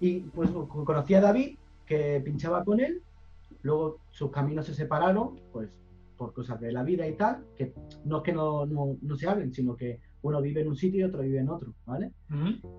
[0.00, 1.56] y pues conocí a David,
[1.86, 3.00] que pinchaba con él.
[3.62, 5.70] Luego sus caminos se separaron, pues
[6.16, 7.72] por cosas de la vida y tal, que
[8.04, 11.00] no es que no, no, no se hablen, sino que uno vive en un sitio
[11.00, 12.12] y otro vive en otro, ¿vale?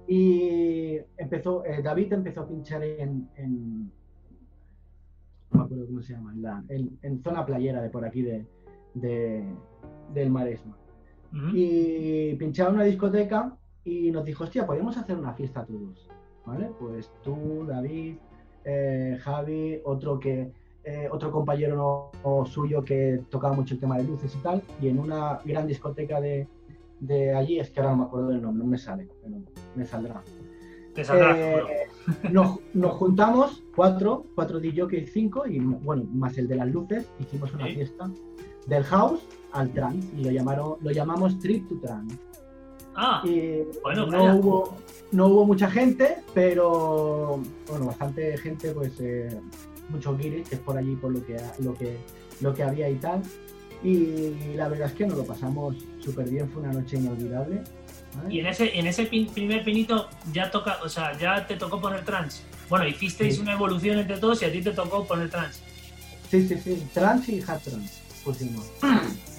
[0.08, 3.29] Y empezó, eh, David empezó a pinchar en,
[5.51, 8.45] no me acuerdo cómo se llama, en, zona playera de por aquí de,
[10.13, 10.77] del Maresma.
[11.51, 16.10] Y pinchaba en una discoteca y nos dijo, hostia, podemos hacer una fiesta todos,
[16.45, 16.69] ¿vale?
[16.79, 18.17] Pues tú, David,
[18.63, 20.51] eh, Javi, otro que
[20.86, 22.12] eh, otro compañero
[22.45, 26.19] suyo que tocaba mucho el tema de luces y tal, y en una gran discoteca
[26.19, 26.45] de,
[27.06, 29.36] de allí, es que ahora no me acuerdo del nombre, no me sale, pero
[29.76, 30.24] me saldrá.
[30.96, 31.62] Eh,
[32.32, 37.54] nos, nos, juntamos cuatro, cuatro DJs, cinco, y bueno, más el de las luces, hicimos
[37.54, 38.10] una fiesta
[38.68, 42.18] del house al trance y lo llamaron, lo llamamos Trip to Trance.
[42.96, 44.76] Ah, y bueno, no hubo,
[45.12, 49.39] no hubo mucha gente, pero bueno, bastante gente, pues eh,
[49.89, 51.98] muchos guiris, que es por allí por lo que lo que
[52.39, 53.22] lo que había y tal.
[53.84, 57.62] Y la verdad es que nos lo pasamos súper bien, fue una noche inolvidable.
[58.30, 62.06] Y en ese, en ese primer pinito ya toca, o sea, ya te tocó poner
[62.06, 62.44] trans.
[62.70, 65.62] Bueno, hicisteis una evolución entre todos y a ti te tocó poner trans.
[66.30, 68.66] Sí, sí, sí, trans y hard trans pusimos.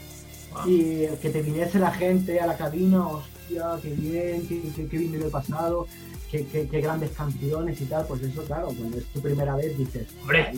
[0.66, 5.11] Y que te viniese la gente a la cabina, hostia, qué bien, qué, qué, bien
[5.11, 5.88] me lo he pasado,
[6.31, 10.07] qué, qué, grandes canciones y tal, pues eso, claro, cuando es tu primera vez dices,
[10.20, 10.53] hombre,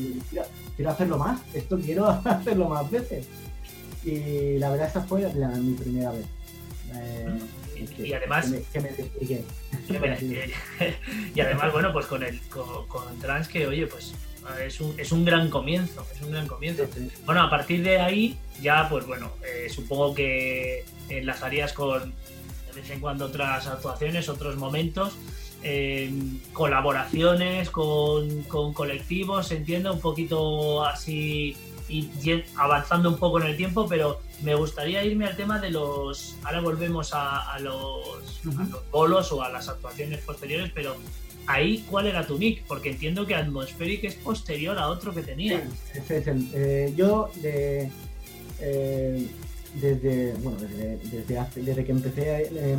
[0.76, 3.26] quiero hacerlo más, esto quiero hacerlo más veces.
[4.06, 5.28] Y la verdad esta fue
[5.60, 6.24] mi primera vez.
[6.94, 7.38] Eh,
[7.98, 8.90] y, además que me,
[11.34, 14.14] y además bueno pues con el con, trans que oye pues
[14.64, 16.84] es un, es un gran comienzo es un gran comienzo.
[17.26, 22.90] Bueno a partir de ahí ya pues bueno eh, supongo que enlazarías con de vez
[22.90, 25.14] en cuando otras actuaciones otros momentos
[25.62, 26.12] eh,
[26.52, 31.56] colaboraciones con, con colectivos entiendo un poquito así
[31.88, 32.10] y
[32.56, 36.36] avanzando un poco en el tiempo, pero me gustaría irme al tema de los.
[36.42, 38.40] Ahora volvemos a, los,
[38.90, 40.96] bolos o a las actuaciones posteriores, pero
[41.46, 42.64] ahí, ¿cuál era tu nick?
[42.66, 45.66] Porque entiendo que Atmospheric es posterior a otro que tenía.
[45.94, 46.48] ese es el.
[46.52, 47.90] Eh, yo de.
[48.60, 49.28] Eh,
[49.80, 52.78] desde, bueno, desde, desde, desde que empecé eh,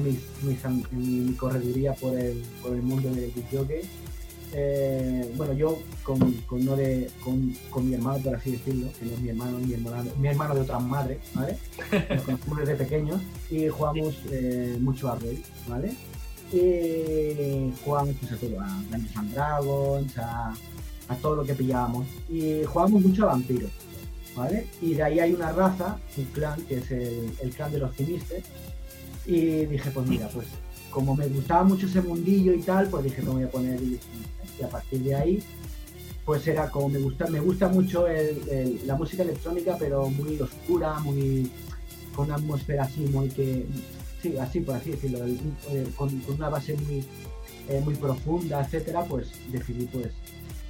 [0.91, 3.87] mi, correduría por el, por el mundo del videojuego,
[4.53, 9.05] eh, bueno, yo con, con, no de, con, con, mi hermano, por así decirlo, que
[9.05, 11.57] no es mi hermano, mi hermano, mi hermano de otra madre, ¿vale?
[12.09, 15.93] Nos conocimos desde pequeños y jugamos eh, mucho a Rey, ¿vale?
[16.53, 20.53] Y jugamos pues, a todo, a Dungeons and Dragons, a,
[21.09, 22.07] a todo lo que pillábamos.
[22.29, 23.71] Y jugamos mucho a vampiros,
[24.35, 24.67] ¿vale?
[24.81, 27.93] Y de ahí hay una raza, un clan, que es el, el clan de los
[27.95, 28.45] cimistes.
[29.25, 30.47] Y dije, pues mira, pues
[30.89, 33.99] como me gustaba mucho ese mundillo y tal, pues dije, me voy a poner y
[34.63, 35.43] a partir de ahí,
[36.25, 38.05] pues era como me gusta, me gusta mucho
[38.85, 41.49] la música electrónica, pero muy oscura, muy
[42.17, 43.65] con una atmósfera así, muy que,
[44.21, 47.05] sí, así por así decirlo, eh, con, una base muy,
[47.69, 50.09] eh, muy profunda, etcétera, pues decidí pues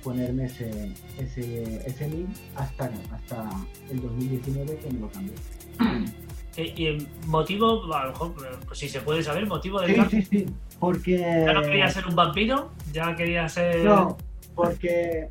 [0.04, 3.50] ponerme ese, ese, ese link hasta, hasta
[3.90, 5.36] el 2019 que me lo cambié.
[6.76, 8.34] ¿Y el motivo, a lo mejor,
[8.68, 10.46] pues si se puede saber, motivo del sí, Sí, sí,
[10.80, 11.18] porque...
[11.46, 12.72] ¿Ya no quería ser un vampiro?
[12.94, 13.84] ¿Ya quería ser...?
[13.84, 14.18] No,
[14.56, 15.30] porque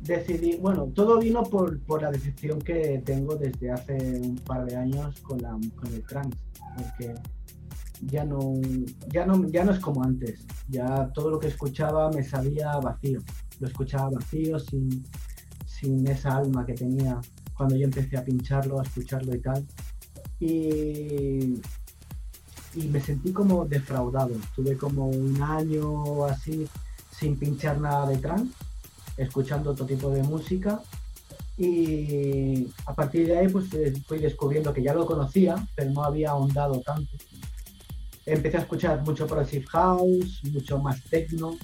[0.00, 4.76] decidí, bueno, todo vino por, por la decisión que tengo desde hace un par de
[4.76, 6.36] años con, la, con el trans,
[6.76, 7.14] porque
[8.02, 8.60] ya no,
[9.08, 13.20] ya, no, ya no es como antes, ya todo lo que escuchaba me sabía vacío
[13.60, 15.04] lo escuchaba vacío, sin,
[15.66, 17.20] sin esa alma que tenía
[17.56, 19.66] cuando yo empecé a pincharlo, a escucharlo y tal.
[20.40, 21.60] Y,
[22.74, 24.34] y me sentí como defraudado.
[24.34, 26.66] Estuve como un año así
[27.10, 28.52] sin pinchar nada de trance,
[29.16, 30.80] escuchando otro tipo de música.
[31.56, 36.02] Y a partir de ahí pues eh, fui descubriendo que ya lo conocía, pero no
[36.02, 37.16] había ahondado tanto.
[38.26, 41.56] Empecé a escuchar mucho Progressive House, mucho más techno,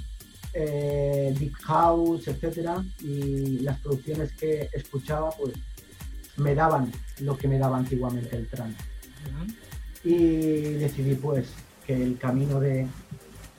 [0.52, 5.54] eh, Deep House, etcétera, y las producciones que escuchaba, pues
[6.36, 8.76] me daban lo que me daba antiguamente el trance.
[10.04, 11.52] Y decidí pues
[11.86, 12.86] que el camino de,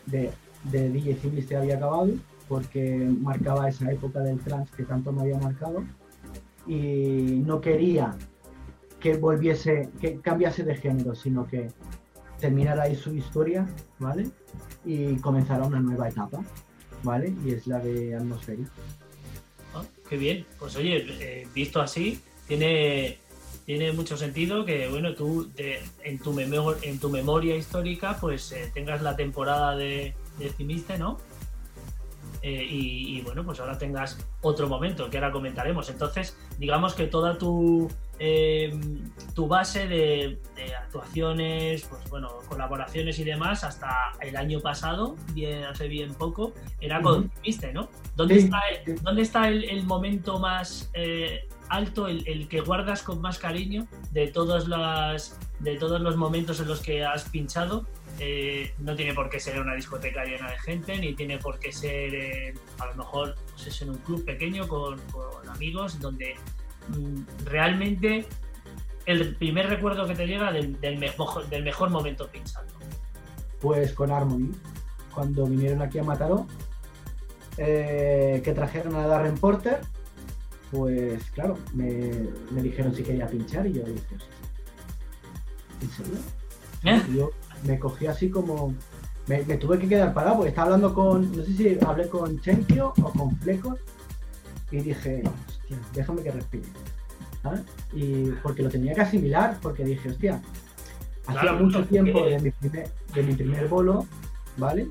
[0.08, 0.32] de,
[0.66, 2.10] de DJ había acabado
[2.48, 5.84] porque marcaba esa época del trance que tanto me había marcado
[6.68, 8.16] y no quería
[9.00, 11.70] que volviese, que cambiase de género, sino que
[12.40, 13.68] terminara ahí su historia,
[14.00, 14.30] ¿vale?
[14.86, 16.44] Y comenzara una nueva etapa.
[17.04, 17.34] ¿vale?
[17.46, 18.68] Y es la de Atmospheric.
[19.74, 20.46] Ah, qué bien.
[20.60, 23.18] Pues oye, eh, visto así, tiene,
[23.66, 29.02] tiene mucho sentido que, bueno, tú en, tu en tu memoria histórica, pues eh, tengas
[29.02, 31.18] la temporada de, de Cimiste, ¿no?
[32.44, 35.90] Eh, y, bueno, pues ahora tengas otro momento que ahora comentaremos.
[35.90, 40.40] Entonces, digamos que toda tu, em, tu base de,
[40.80, 47.02] actuaciones, pues bueno, colaboraciones y demás, hasta el año pasado, bien, hace bien poco, era
[47.02, 47.90] con Viste, ¿no?
[48.16, 48.62] ¿Dónde está,
[49.02, 54.68] ¿dónde está el, momento más eh, alto, el, que guardas con más cariño de todas
[54.68, 57.86] las de todos los momentos en los que has pinchado
[58.20, 61.72] eh, no tiene por qué ser una discoteca llena de gente, ni tiene por qué
[61.72, 65.00] ser a lo mejor pues en un club pequeño con,
[65.50, 66.36] amigos, donde
[66.90, 68.26] mm, realmente
[69.06, 72.74] el primer recuerdo que te llega del, mejor, del mejor momento pinchando.
[73.60, 74.52] Pues con Harmony,
[75.14, 76.48] cuando vinieron aquí a Mataró,
[77.58, 79.82] eh, que trajeron a Darren Porter,
[80.72, 81.92] pues claro, me,
[82.62, 84.16] dijeron si quería pinchar y yo dije,
[85.82, 86.20] ¿en serio?
[86.84, 87.30] ¿Eh?
[87.68, 88.74] me cogí así como.
[89.28, 91.36] Me, tuve que quedar parado porque estaba hablando con.
[91.36, 93.80] No sé si hablé con Chenkio o con Flecos
[94.72, 96.68] y dije, hostia, déjame que respire.
[97.44, 97.62] ¿sabes?
[97.94, 100.42] Y porque lo tenía que asimilar, porque dije, hostia,
[101.28, 104.06] hacía mucho tiempo de mi, primer, de mi primer bolo,
[104.58, 104.88] ¿vale?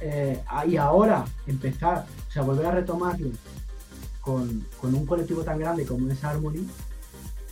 [0.00, 3.30] Eh, y ahora empezar, o sea, volver a retomarlo
[4.28, 6.68] con, con un colectivo tan grande como es Harmony,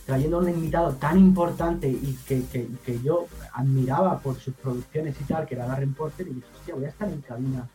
[0.05, 2.43] trayendo a un invitado tan importante y que,
[2.85, 6.75] que, yo admiraba por sus producciones y tal, que era Darren Porter, y dije, hostia,
[6.75, 7.67] voy a estar en cabina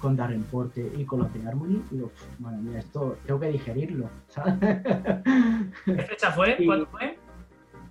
[0.00, 3.48] con Darren Porter y con los de Harmony, y digo, bueno, mira, esto tengo que
[3.48, 4.54] digerirlo, ¿sabes?
[5.84, 6.56] ¿Qué fecha fue?
[6.64, 7.18] ¿Cuándo fue?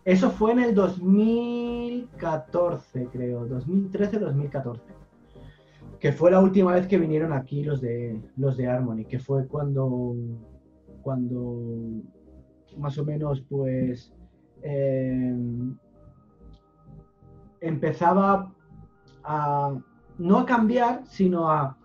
[0.06, 4.99] Eso fue en el 2014, creo, 2013-2014
[6.00, 9.48] que fue la última vez que vinieron aquí los de los de Harmony, que fue
[9.48, 10.16] cuando
[11.02, 12.02] cuando
[12.78, 14.14] más o menos pues
[14.62, 15.36] eh,
[17.62, 18.54] empezaba
[19.24, 19.78] a
[20.18, 21.76] no a cambiar, sino a,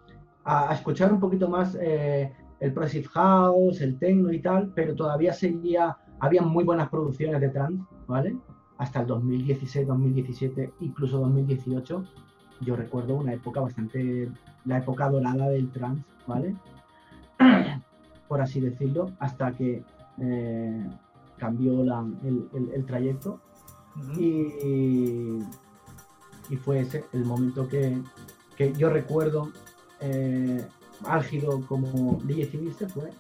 [0.72, 5.96] escuchar un poquito más eh, el Progressive House, el techno y tal, pero todavía seguía,
[6.20, 8.36] había muy buenas producciones de trance, ¿vale?
[8.76, 12.04] Hasta el 2016, 2017, incluso 2018,
[12.64, 14.28] yo recuerdo una época bastante,
[14.64, 16.54] la época dorada del trance, ¿vale?
[18.28, 19.82] Por así decirlo, hasta que
[20.20, 20.86] eh,
[21.38, 23.40] cambió el, trayecto.
[24.18, 25.42] y,
[26.50, 28.00] y, fue ese el momento que,
[28.76, 29.50] yo recuerdo
[30.00, 30.64] eh,
[31.04, 33.10] álgido como DJ Civiliste fue.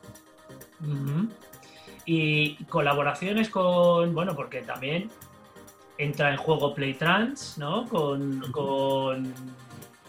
[2.06, 5.08] Y colaboraciones con, bueno, porque también
[5.98, 7.88] entra en juego Playtrans, ¿no?
[7.88, 9.24] Con, con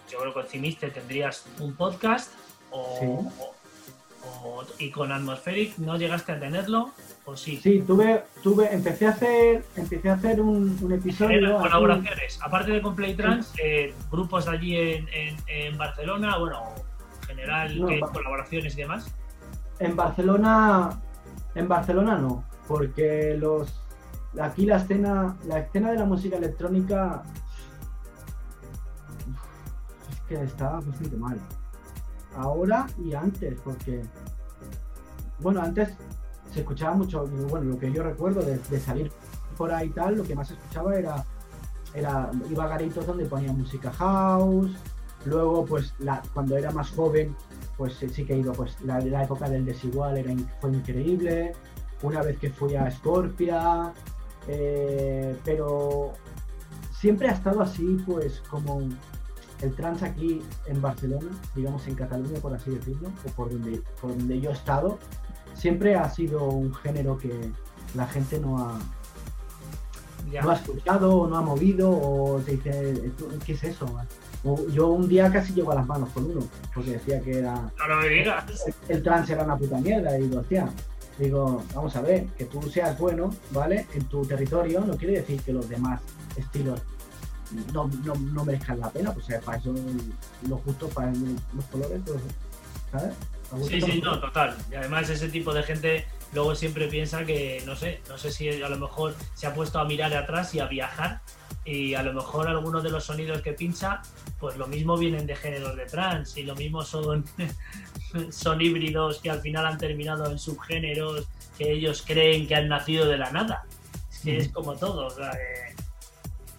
[0.09, 2.33] yo creo que con Cimiste tendrías un podcast
[2.71, 3.31] o,
[4.79, 6.91] y con Atmospheric no llegaste a tenerlo
[7.25, 7.57] o sí.
[7.57, 11.57] Sí, tuve, tuve, empecé a hacer, empecé a hacer un, episodio.
[11.57, 15.07] colaboraciones, aparte de con Playtrans, eh, grupos allí en,
[15.47, 16.61] en, Barcelona, bueno,
[17.21, 19.13] en general, colaboraciones y demás.
[19.79, 21.01] En Barcelona,
[21.55, 23.84] en Barcelona no, porque los
[24.41, 27.23] aquí la escena, la escena de la música electrónica
[30.11, 31.39] es que está bastante mal.
[32.35, 34.03] Ahora y antes, porque
[35.39, 35.89] bueno, antes
[36.53, 39.11] se escuchaba mucho, bueno, lo que yo recuerdo de, salir
[39.57, 41.25] por ahí y tal, lo que más escuchaba era,
[41.93, 44.71] era iba a garitos donde ponía música house,
[45.25, 45.93] luego pues
[46.33, 47.35] cuando era más joven,
[47.77, 51.53] pues sí que he ido, pues la, la época del desigual era, fue increíble,
[52.01, 53.93] una vez que fui a Scorpia,
[54.47, 56.13] eh, pero
[56.91, 58.81] siempre ha estado así, pues como
[59.61, 64.15] el trans aquí en Barcelona, digamos en Cataluña por así decirlo, o por donde, por
[64.15, 64.99] donde yo he estado,
[65.53, 67.51] siempre ha sido un género que
[67.95, 68.79] la gente no ha,
[70.41, 73.11] no ha escuchado o no ha movido o te dice,
[73.45, 73.87] ¿qué es eso?
[74.71, 76.41] yo un día casi llego a las manos con uno,
[76.73, 77.53] porque decía que era...
[77.55, 78.45] No me digas.
[78.67, 80.69] El, el, trans era una puta mierda y digo, hostia,
[81.17, 83.87] Digo, vamos a ver, que tú seas bueno, ¿vale?
[83.93, 86.01] En tu territorio no quiere decir que los demás
[86.35, 86.81] estilos
[87.73, 89.73] no, no, merezcan la pena, pues para eso
[90.47, 92.21] lo justo para los colores, pues,
[92.91, 93.15] ¿sabes?
[93.69, 94.55] Sí, sí, no, total.
[94.71, 98.49] Y además ese tipo de gente luego siempre piensa que, no sé, no sé si
[98.61, 101.21] a lo mejor se ha puesto a mirar atrás y a viajar
[101.63, 104.01] y a lo mejor algunos de los sonidos que pincha,
[104.39, 107.25] pues lo mismo vienen de géneros de trans y lo mismo son
[108.31, 113.05] son híbridos que al final han terminado en subgéneros que ellos creen que han nacido
[113.07, 113.65] de la nada.
[114.11, 115.07] Es que es como todo.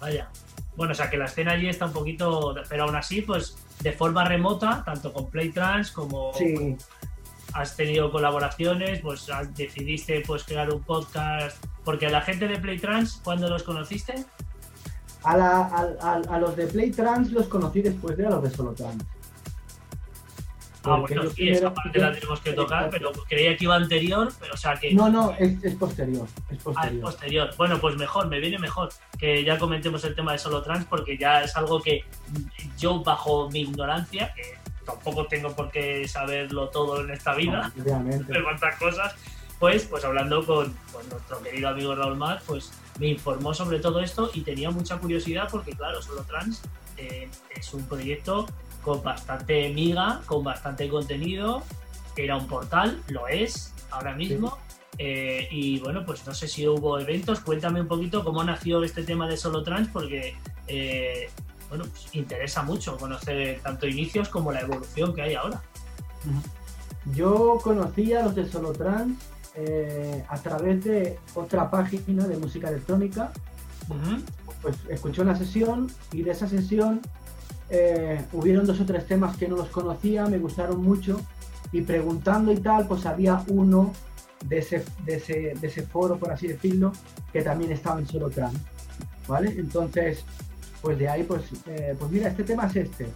[0.00, 0.28] vaya.
[0.76, 2.54] Bueno, o sea que la escena allí está un poquito.
[2.68, 6.32] Pero aún así, pues de forma remota, tanto con Playtrans como.
[7.52, 11.62] has tenido colaboraciones, pues decidiste pues crear un podcast.
[11.84, 14.24] Porque a la gente de Playtrans, ¿cuándo los conociste?
[15.22, 15.32] A,
[16.00, 19.04] a, los de Playtrans los conocí después de a los de Solotrans.
[20.87, 24.55] Ah, bueno, sí, esa parte la tenemos que tocar, pero creía que iba anterior, pero
[24.55, 24.95] o sea que...
[24.95, 26.76] No, no, es, posterior, es posterior.
[26.76, 27.51] Ah, es posterior.
[27.57, 31.18] Bueno, pues mejor, me viene mejor que ya comentemos el tema de solo trans, porque
[31.18, 32.05] ya es algo que
[32.78, 38.43] yo, bajo mi ignorancia, que tampoco tengo por qué saberlo todo en esta vida, de
[38.43, 39.14] cuántas cosas,
[39.59, 40.74] pues, pues hablando con,
[41.11, 45.49] nuestro querido amigo Raúl Mar, pues me informó sobre todo esto y tenía mucha curiosidad
[45.51, 46.62] porque, claro, Solo Trans
[46.97, 48.47] eh, es un proyecto
[48.87, 51.64] con bastante miga, con bastante contenido.
[52.16, 54.59] Era un portal, lo es ahora mismo.
[54.97, 57.41] Eh, y bueno, pues no sé si hubo eventos.
[57.41, 60.37] Cuéntame un poquito cómo nació este tema de Solo Trans, porque
[60.68, 61.28] eh,
[61.68, 65.61] bueno, pues interesa mucho conocer tanto inicios como la evolución que hay ahora.
[67.12, 69.18] Yo conocí a los de Solo Trans
[69.57, 73.32] eh, a través de otra página de música electrónica.
[74.62, 77.01] Pues escuché una sesión y de esa sesión
[77.69, 81.21] eh, hubieron dos o tres temas que no los conocía, me gustaron mucho
[81.73, 83.93] y preguntando y tal, pues había uno
[84.45, 86.93] de ese, de ese, foro, por así decirlo,
[87.33, 88.59] que también estaba en solo trans,
[89.27, 89.55] ¿vale?
[89.57, 90.25] Entonces,
[90.81, 93.09] pues de ahí, pues, eh, pues mira, este tema es este.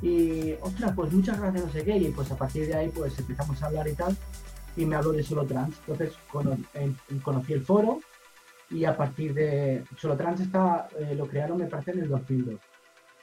[0.00, 3.18] Y, ostras, pues muchas gracias, no sé qué, y pues a partir de ahí, pues
[3.18, 4.16] empezamos a hablar y tal,
[4.76, 5.76] y me habló de solo trans.
[5.86, 6.16] Entonces,
[7.22, 8.00] conocí el foro,
[8.70, 12.69] y a partir de solo trans está, eh, lo crearon, me parece, en el 2002.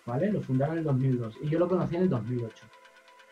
[0.08, 0.32] ¿Vale?
[0.32, 2.66] Lo fundaron en el 2002 y yo lo conocí en el 2008,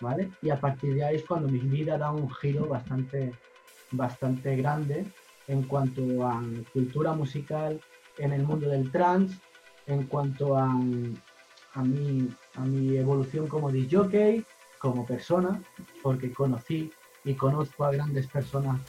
[0.01, 0.30] ¿vale?
[0.41, 3.34] Y a partir de ahí es cuando mi vida da un giro bastante,
[3.91, 5.05] bastante grande
[5.47, 7.80] en cuanto a cultura musical
[8.17, 9.38] en el mundo del trance,
[9.88, 14.43] en cuanto a, a, mi, a mi evolución como DJ,
[14.78, 15.61] como persona,
[16.03, 16.91] porque conocí
[17.23, 18.82] y conozco a grandes personas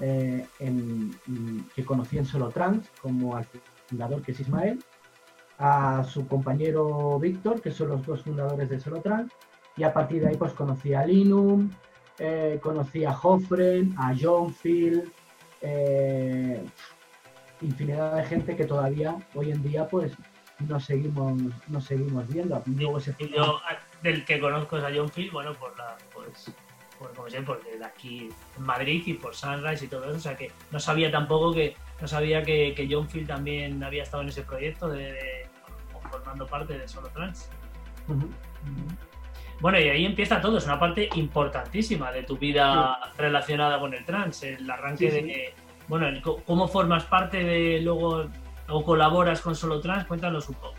[0.00, 0.46] eh,
[1.74, 3.46] que conocí en solo trance, como al
[3.88, 4.78] fundador que es Ismael,
[5.58, 9.30] a su compañero Víctor, que son los dos fundadores de Solotran,
[9.76, 11.70] y a partir de ahí pues conocí a Linum,
[12.18, 15.10] eh, conocí a Hoffren, a John Phil,
[15.62, 16.64] eh,
[17.62, 20.12] infinidad de gente que todavía hoy en día pues
[20.68, 22.62] nos seguimos, nos seguimos viendo.
[23.34, 23.58] yo,
[24.02, 26.50] del que conozco es a John Phil, bueno, por la, pues,
[26.98, 30.20] por, como sé, porque de aquí en Madrid y por Sunrise y todo eso, o
[30.20, 34.22] sea que no sabía tampoco que, no sabía que, que John Field también había estado
[34.22, 35.45] en ese proyecto de, de-
[36.36, 37.48] formando parte de Solo Trans.
[39.60, 44.04] Bueno, y ahí empieza todo, es una parte importantísima de tu vida relacionada con el
[44.04, 45.26] trans, el arranque Sí, sí.
[45.26, 45.54] de,
[45.88, 48.26] bueno, el cómo formas parte de luego
[48.68, 50.74] o colaboras con Solo Trans, cuéntanos un poco.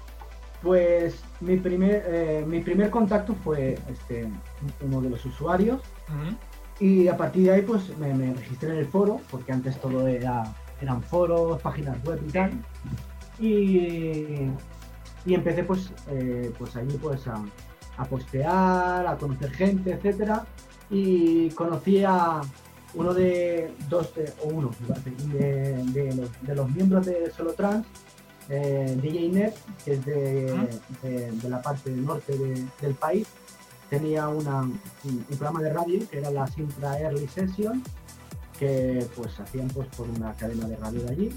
[0.61, 4.27] Pues mi primer, eh, mi primer contacto fue este,
[4.81, 5.81] uno de los usuarios
[6.79, 10.07] y a partir de ahí pues me, me registré en el foro, porque antes todo
[10.07, 10.43] era,
[10.81, 12.51] eran foros, páginas web y tal.
[13.39, 14.49] Y,
[15.27, 17.43] y empecé pues, eh, pues allí pues a,
[17.97, 20.45] a postear, a conocer gente, etcétera.
[20.89, 22.41] Y conocí a
[22.93, 24.71] uno de dos de- o uno
[25.33, 27.85] de, de los, de los miembros de Solo Trans,
[28.49, 29.53] eh, DJ Net,
[29.83, 33.27] que es de, la parte norte de- del país.
[33.89, 37.83] Tenía una- un, un programa de radio que era la Sintra Early Session,
[38.57, 41.29] que pues hacían pues por una cadena de radio de allí.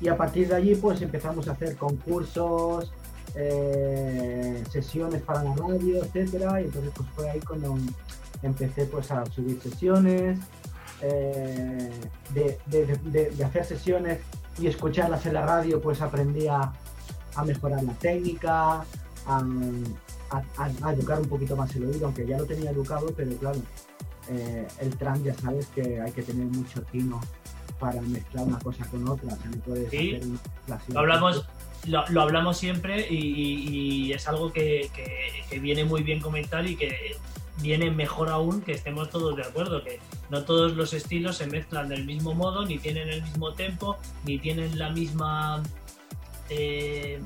[0.00, 2.92] Y a partir de allí pues empezamos a hacer concursos,
[3.34, 6.60] eh, sesiones para la radio, etcétera.
[6.60, 7.76] Y entonces pues fue ahí cuando
[8.42, 10.38] empecé pues a subir sesiones,
[11.00, 11.90] eh,
[12.34, 14.18] de, de- de- de- de hacer sesiones
[14.58, 16.72] y escucharlas en la radio pues aprendí a,
[17.34, 18.84] a mejorar la técnica, a,
[19.26, 23.34] a- a- a educar un poquito más el oído, aunque ya lo tenía educado, pero
[23.36, 23.58] claro,
[24.28, 27.20] eh, el trans ya sabes que hay que tener mucho tino
[27.80, 30.14] para mezclar una cosa con otra, o sea, no puedes Sí.
[30.14, 31.46] hacer una hablamos,
[31.86, 34.90] lo, hablamos siempre y, es algo que,
[35.60, 37.16] viene muy bien comentar y que
[37.58, 41.88] viene mejor aún que estemos todos de acuerdo, que no todos los estilos se mezclan
[41.88, 45.62] del mismo modo, ni tienen el mismo tempo, ni tienen la misma
[46.48, 47.20] eh,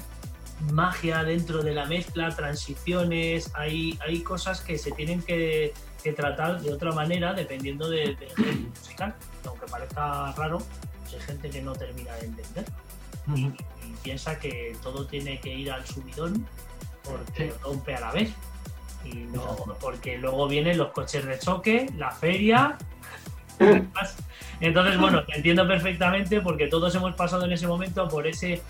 [0.72, 5.72] magia dentro de la mezcla, transiciones, hay, hay cosas que se tienen que,
[6.16, 9.12] tratar de otra manera dependiendo de- del género musical.
[9.44, 10.58] Aunque parezca raro,
[11.12, 12.64] hay gente que no termina de entender
[13.34, 13.52] y,
[14.02, 16.46] piensa que todo tiene que ir al subidón
[17.02, 17.58] porque Sí.
[17.62, 18.30] rompe a la vez.
[19.04, 22.76] Y no, porque luego vienen los coches de choque, la feria.
[24.60, 28.62] Entonces, bueno, te entiendo perfectamente porque todos hemos pasado en ese momento por ese,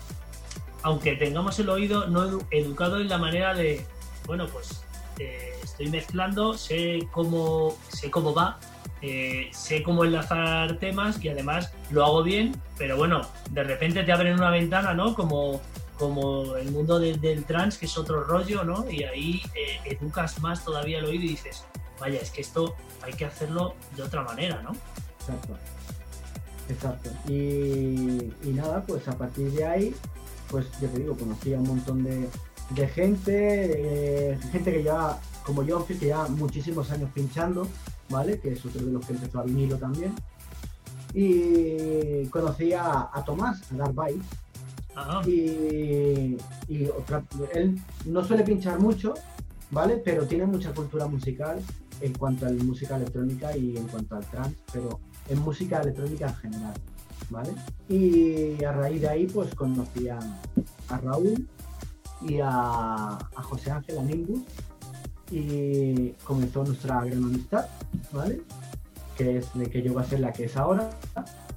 [0.83, 3.85] aunque tengamos el oído no edu- educado en la manera de,
[4.25, 4.83] bueno, pues
[5.19, 8.59] eh, estoy mezclando, sé cómo, sé cómo va,
[9.01, 13.21] eh, sé cómo enlazar temas y además lo hago bien, pero bueno,
[13.51, 15.13] de repente te abren una ventana, ¿no?
[15.13, 15.61] Como,
[15.97, 18.89] como el mundo del, trans, que es otro rollo, ¿no?
[18.89, 21.65] Y ahí eh, educas más todavía el oído y dices,
[21.99, 24.71] vaya, es que esto hay que hacerlo de otra manera, ¿no?
[25.19, 25.57] Exacto.
[26.69, 27.09] Exacto.
[27.27, 29.95] Y, y nada, pues a partir de ahí,
[30.49, 32.29] pues ya te digo, conocí a un montón de,
[32.87, 37.67] gente, gente que ya, como yo, que ya muchísimos años pinchando,
[38.09, 38.39] ¿vale?
[38.39, 40.13] Que es otro de los que empezó a vinilo también.
[41.13, 44.25] Y conocí a, a Tomás, a Dark Bites,
[44.99, 46.37] Ah, y,
[46.67, 49.13] y otra, él no suele pinchar mucho,
[49.69, 50.01] ¿vale?
[50.03, 51.59] Pero tiene mucha cultura musical
[52.01, 54.99] en cuanto a la música electrónica y en cuanto al trance, pero
[55.29, 56.73] en música electrónica en general,
[57.29, 57.51] ¿vale?
[57.87, 60.17] Y a raíz de ahí, pues conocí a,
[60.89, 61.47] a Raúl
[62.21, 62.49] y a,
[63.35, 64.41] a José Ángel, a Nimbus,
[65.31, 67.65] y comenzó nuestra gran amistad,
[68.11, 68.41] ¿vale?
[69.17, 70.89] Que es de que yo va a ser la que es ahora.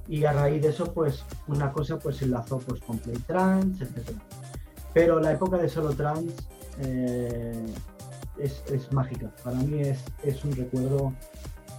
[0.07, 3.81] Y a raíz de eso, pues una cosa pues se enlazó pues con Play Trans,
[3.81, 4.11] etc.
[4.93, 6.33] Pero la época de Solo Trans
[6.79, 7.65] eh,
[8.37, 9.31] es, es mágica.
[9.43, 11.13] Para mí es, es un recuerdo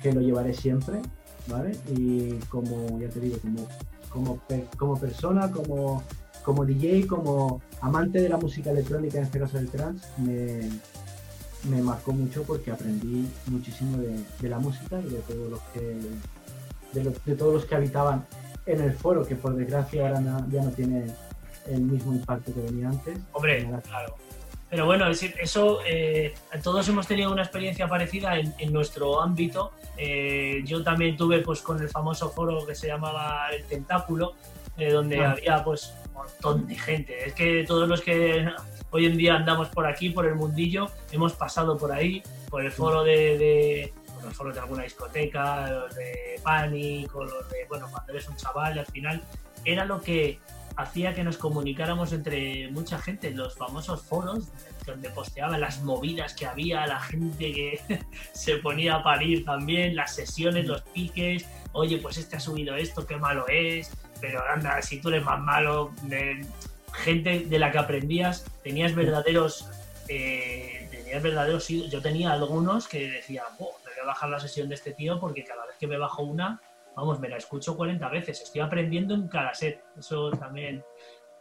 [0.00, 1.02] que lo llevaré siempre,
[1.46, 1.76] ¿vale?
[1.94, 3.66] Y como, ya te digo, como,
[4.08, 4.40] como,
[4.76, 6.02] como persona, como,
[6.42, 10.60] como DJ, como amante de la música electrónica, en este caso del trans, me,
[11.64, 15.80] me marcó mucho porque aprendí muchísimo de, de la música y de todos los que
[16.92, 18.26] de, de todos los que habitaban
[18.66, 21.06] en el foro, que por desgracia ahora na- ya no tiene
[21.66, 23.18] el mismo impacto que venía antes.
[23.32, 24.16] Hombre, claro.
[24.68, 29.20] Pero bueno, es decir, eso, eh, todos hemos tenido una experiencia parecida en, en nuestro
[29.20, 29.72] ámbito.
[29.98, 34.34] Eh, yo también tuve pues con el famoso foro que se llamaba El Tentáculo,
[34.78, 35.32] eh, donde Ah.
[35.32, 37.26] había pues un montón de gente.
[37.28, 38.46] Es que todos los que
[38.92, 42.70] hoy en día andamos por aquí, por el mundillo, hemos pasado por ahí, por el
[42.70, 43.94] foro de, de
[44.38, 48.78] por de alguna discoteca, los de Panic, o los de, bueno, cuando eres un chaval,
[48.78, 49.20] al final
[49.64, 50.38] era lo que
[50.76, 54.48] hacía que nos comunicáramos entre mucha gente, los famosos foros
[54.86, 57.80] donde posteaban las movidas que había, la gente que
[58.32, 63.06] se ponía a parir también, las sesiones, los piques, oye, pues este ha subido esto,
[63.06, 63.90] qué malo es,
[64.20, 66.46] pero anda, si tú eres más malo, de-
[66.92, 69.68] gente de la que aprendías, tenías verdaderos,
[70.08, 74.92] eh, tenías verdaderos, yo tenía algunos que decía, "Oh, a bajar la sesión de este
[74.92, 76.60] tío porque cada vez que me bajo una,
[76.96, 78.40] vamos, me la escucho 40 veces.
[78.42, 79.82] Estoy aprendiendo en cada set.
[79.98, 80.84] Eso también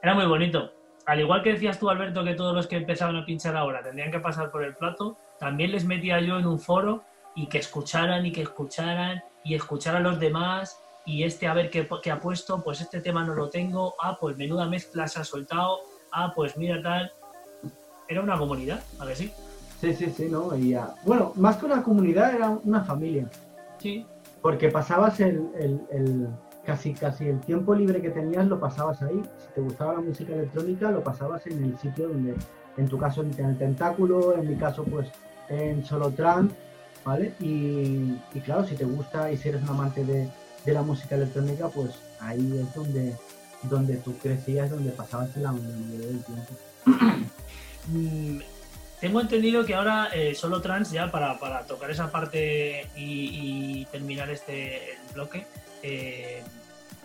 [0.01, 0.73] era muy bonito.
[1.05, 4.11] Al igual que decías tú, Alberto, que todos los que empezaban a pinchar ahora tendrían
[4.11, 7.03] que pasar por el plato, también les metía yo en un foro
[7.35, 11.69] y que escucharan y que escucharan y escuchar a los demás y este a ver
[11.69, 15.19] qué, qué ha puesto, pues este tema no lo tengo, ah, pues menuda mezcla se
[15.19, 15.79] ha soltado,
[16.11, 17.11] ah, pues mira tal.
[18.07, 19.33] Era una comunidad, ¿a que sí?
[19.79, 20.55] Sí, sí, sí, ¿no?
[20.55, 23.29] Y, bueno, más que una comunidad era una familia.
[23.79, 24.05] Sí.
[24.41, 26.27] Porque pasabas el, el,
[26.65, 29.21] casi, casi el tiempo libre que tenías lo pasabas ahí.
[29.39, 32.35] Si te gustaba la música electrónica, lo pasabas en el sitio donde,
[32.77, 35.09] en tu caso en el Tentáculo, en mi caso pues
[35.49, 36.51] en Solotran,
[37.03, 37.33] ¿vale?
[37.39, 40.29] Y, y claro, si te gusta y si eres un amante de,
[40.65, 43.15] de la música electrónica, pues ahí es donde,
[43.63, 46.53] donde tú crecías, donde pasabas la mayoría del tiempo.
[47.87, 48.41] Mm,
[48.99, 54.29] tengo entendido que ahora eh, solo trans, ya para, para, tocar esa parte y, terminar
[54.29, 55.47] este bloque,
[55.81, 56.43] eh,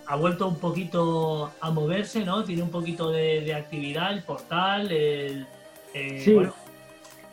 [0.07, 2.45] ha vuelto un poquito a moverse, ¿no?
[2.45, 5.47] Tiene un poquito de, actividad, el portal, el,
[5.95, 6.37] eh, sí.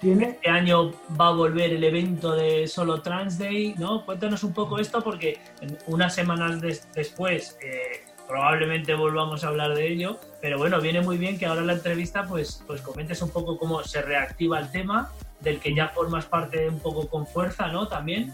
[0.04, 4.06] Este año va a volver el evento de Solo Trans Day, ¿no?
[4.06, 5.40] Cuéntanos un poco esto porque
[5.88, 6.60] unas semanas
[6.94, 11.62] después eh, probablemente volvamos a hablar de ello, pero bueno, viene muy bien que ahora
[11.62, 15.74] en la entrevista pues, pues comentes un poco cómo se reactiva el tema, del que
[15.74, 17.88] ya formas parte un poco con fuerza, ¿no?
[17.88, 18.34] También.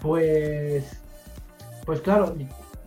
[0.00, 0.98] Pues,
[1.84, 2.34] pues claro,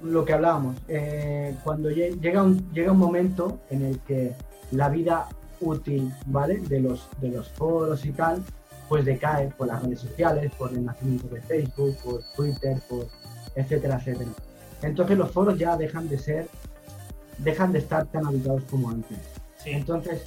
[0.01, 4.33] lo que hablábamos, eh, cuando llega un, llega un momento en el que
[4.71, 5.27] la vida
[5.61, 6.59] útil, ¿vale?
[6.59, 8.43] De los, de los foros y tal,
[8.89, 13.07] pues decae por las redes sociales, por el nacimiento de Facebook, por Twitter, por
[13.55, 14.29] etcétera, etcétera.
[14.81, 16.47] Entonces los foros ya dejan de ser,
[17.39, 19.17] dejan de estar tan habitados como antes.
[19.65, 20.23] Entonces,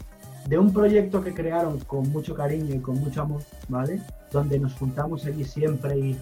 [0.47, 4.03] de un proyecto que crearon con mucho cariño y con mucho amor, ¿vale?
[4.31, 6.19] Donde nos juntamos allí siempre y,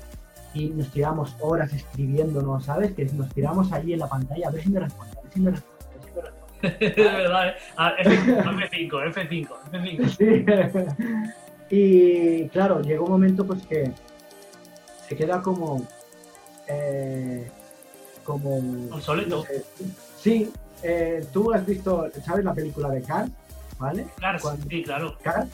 [0.54, 2.92] y nos tiramos horas escribiéndonos, ¿sabes?
[2.92, 5.40] Que nos tiramos allí en la pantalla, a ver si me responde, a ver si
[5.40, 5.77] me responde
[6.80, 7.54] es verdad, ¿eh?
[7.76, 11.26] ah, F5, F5, F5.
[11.70, 13.92] Y claro, llegó un momento pues que
[15.08, 15.86] se queda como.
[16.66, 17.48] Eh,
[18.24, 18.58] como.
[18.92, 19.44] Obsoleto.
[20.16, 20.50] sí,
[20.82, 23.30] eh, tú has visto, ¿sabes la película de Cars?
[23.78, 24.06] ¿Vale?
[24.18, 25.16] Cars, sí, claro.
[25.22, 25.48] Cars,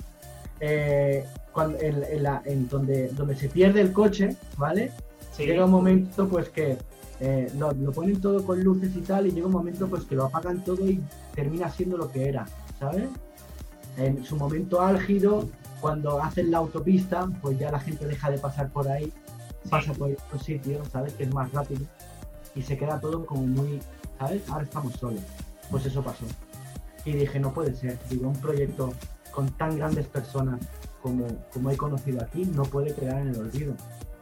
[0.60, 4.92] eh, cuando, en, la, en donde, donde se pierde el coche, ¿vale?
[5.36, 6.78] Llega un momento pues que
[7.20, 10.24] eh, lo, ponen todo con luces y tal, y llega un momento pues que lo
[10.24, 11.00] apagan todo y
[11.34, 12.46] termina siendo lo que era,
[12.78, 13.08] ¿sabes?
[13.96, 15.48] En su momento álgido,
[15.80, 19.12] cuando hacen la autopista, pues ya la gente deja de pasar por ahí,
[19.70, 21.14] pasa por otro sitio, ¿sabes?
[21.14, 21.82] Que es más rápido,
[22.54, 23.80] y se queda todo como muy,
[24.18, 24.48] ¿sabes?
[24.48, 25.22] Ahora estamos solos.
[25.70, 26.26] Pues eso pasó.
[27.04, 28.92] Y dije, no puede ser, digo, un proyecto
[29.30, 30.60] con tan grandes personas
[31.00, 33.74] como, como he conocido aquí, no puede quedar en el olvido.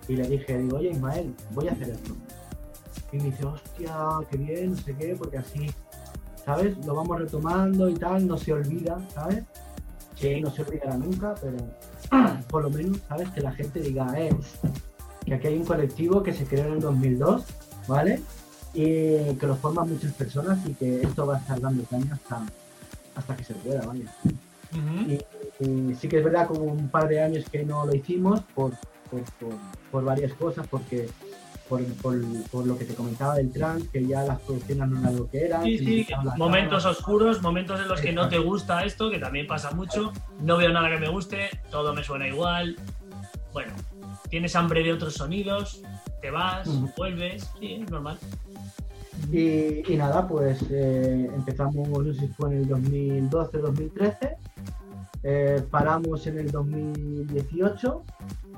[0.08, 2.14] Y le dije, digo, oye Ismael, voy a hacer esto
[3.12, 3.94] y me dice, hostia,
[4.30, 5.70] qué bien, no sé qué, porque así,
[6.44, 6.76] ¿sabes?
[6.86, 9.44] Lo vamos retomando y tal, no se olvida, ¿sabes?
[10.18, 11.58] Que no se olvidará nunca, pero
[12.48, 13.28] por lo menos, ¿sabes?
[13.30, 14.34] Que la gente diga, eh,
[15.26, 17.44] que aquí hay un colectivo que se creó en el 2002,
[17.86, 18.22] ¿vale?
[18.72, 22.46] Y que lo forman muchas personas y que esto va a estar dando caña hasta,
[23.14, 24.06] hasta que se pueda, ¿vale?
[25.06, 28.72] y, sí que es verdad, como un par de años que no lo hicimos por,
[29.10, 29.20] por,
[29.90, 31.10] por varias cosas, porque
[32.00, 35.44] por, lo que te comentaba del trans, que ya las producciones no eran lo que
[35.44, 35.64] eran.
[35.64, 36.06] Sí, sí,
[36.36, 40.56] momentos oscuros, momentos en los que no te gusta esto, que también pasa mucho, no
[40.56, 42.76] veo nada que me guste, todo me suena igual.
[43.52, 43.72] Bueno,
[44.28, 45.82] tienes hambre de otros sonidos,
[46.20, 48.18] te vas, vuelves, sí, es normal.
[49.30, 54.36] Y, nada, pues eh, empezamos, no sé si fue en el 2012-2013,
[55.22, 58.04] eh, paramos en el 2018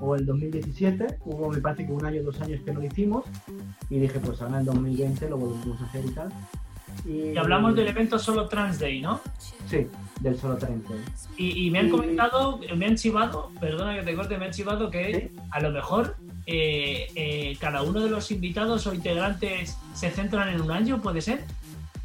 [0.00, 3.24] o el 2017, hubo me parece que un año, dos años que lo hicimos,
[3.90, 6.32] y dije, pues ahora en el 2020 lo volvemos a hacer y tal.
[7.04, 9.20] Y, hablamos del evento Solo Trans Day, ¿no?
[9.66, 9.86] Sí,
[10.20, 11.00] del Solo Trans Day.
[11.36, 15.32] Y, me han comentado, me han chivado, perdona que te corte, me han chivado que
[15.50, 20.60] a lo mejor eh, eh, cada uno de los invitados o integrantes se centran en
[20.60, 21.44] un año, ¿puede ser?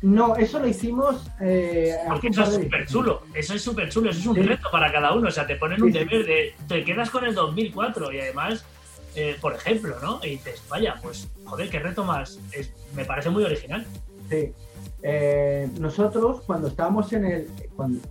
[0.02, 1.30] No, eso lo hicimos.
[1.42, 3.22] Eh, Porque eso es súper chulo.
[3.34, 4.10] Eso es súper chulo.
[4.12, 5.28] Eso es un reto para cada uno.
[5.28, 6.54] O sea, te ponen un deber de.
[6.68, 8.66] Te quedas con el 2004 y además,
[9.16, 10.20] eh, por ejemplo, ¿no?
[10.24, 12.40] Y dices, vaya, pues, joder, qué reto más.
[12.96, 13.86] me parece muy original.
[14.30, 14.54] Sí.
[15.02, 17.48] Eh, nosotros, cuando estábamos en, el,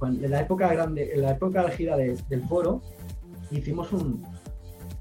[0.03, 2.82] en la época grande, en la época álgida del foro,
[3.51, 4.26] hicimos un,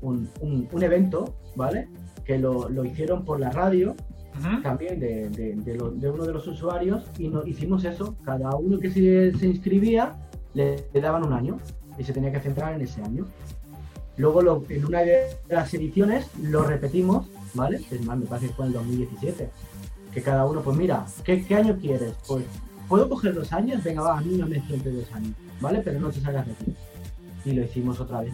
[0.02, 0.30] un,
[0.72, 1.88] un, evento, ¿vale?
[2.26, 3.96] Que lo, lo hicieron por la radio
[4.64, 8.16] también de, de, uno de los usuarios y nos hicimos eso.
[8.24, 10.16] Cada uno que se, se inscribía
[10.54, 11.58] le, daban un año
[11.98, 13.26] y se tenía que centrar en ese año.
[14.18, 17.80] Luego en una de las ediciones lo repetimos, ¿vale?
[17.92, 19.50] Es más, me parece que fue en el 2017.
[20.14, 22.16] Que cada uno, pues mira, ¿qué, año quieres?
[22.28, 22.46] Pues,
[22.88, 23.84] ¿puedo coger dos años?
[23.84, 25.82] Venga, va, a mí una mezcla entre dos años, ¿vale?
[25.84, 26.76] Pero no te salgas de aquí.
[27.46, 28.34] Y lo hicimos otra vez.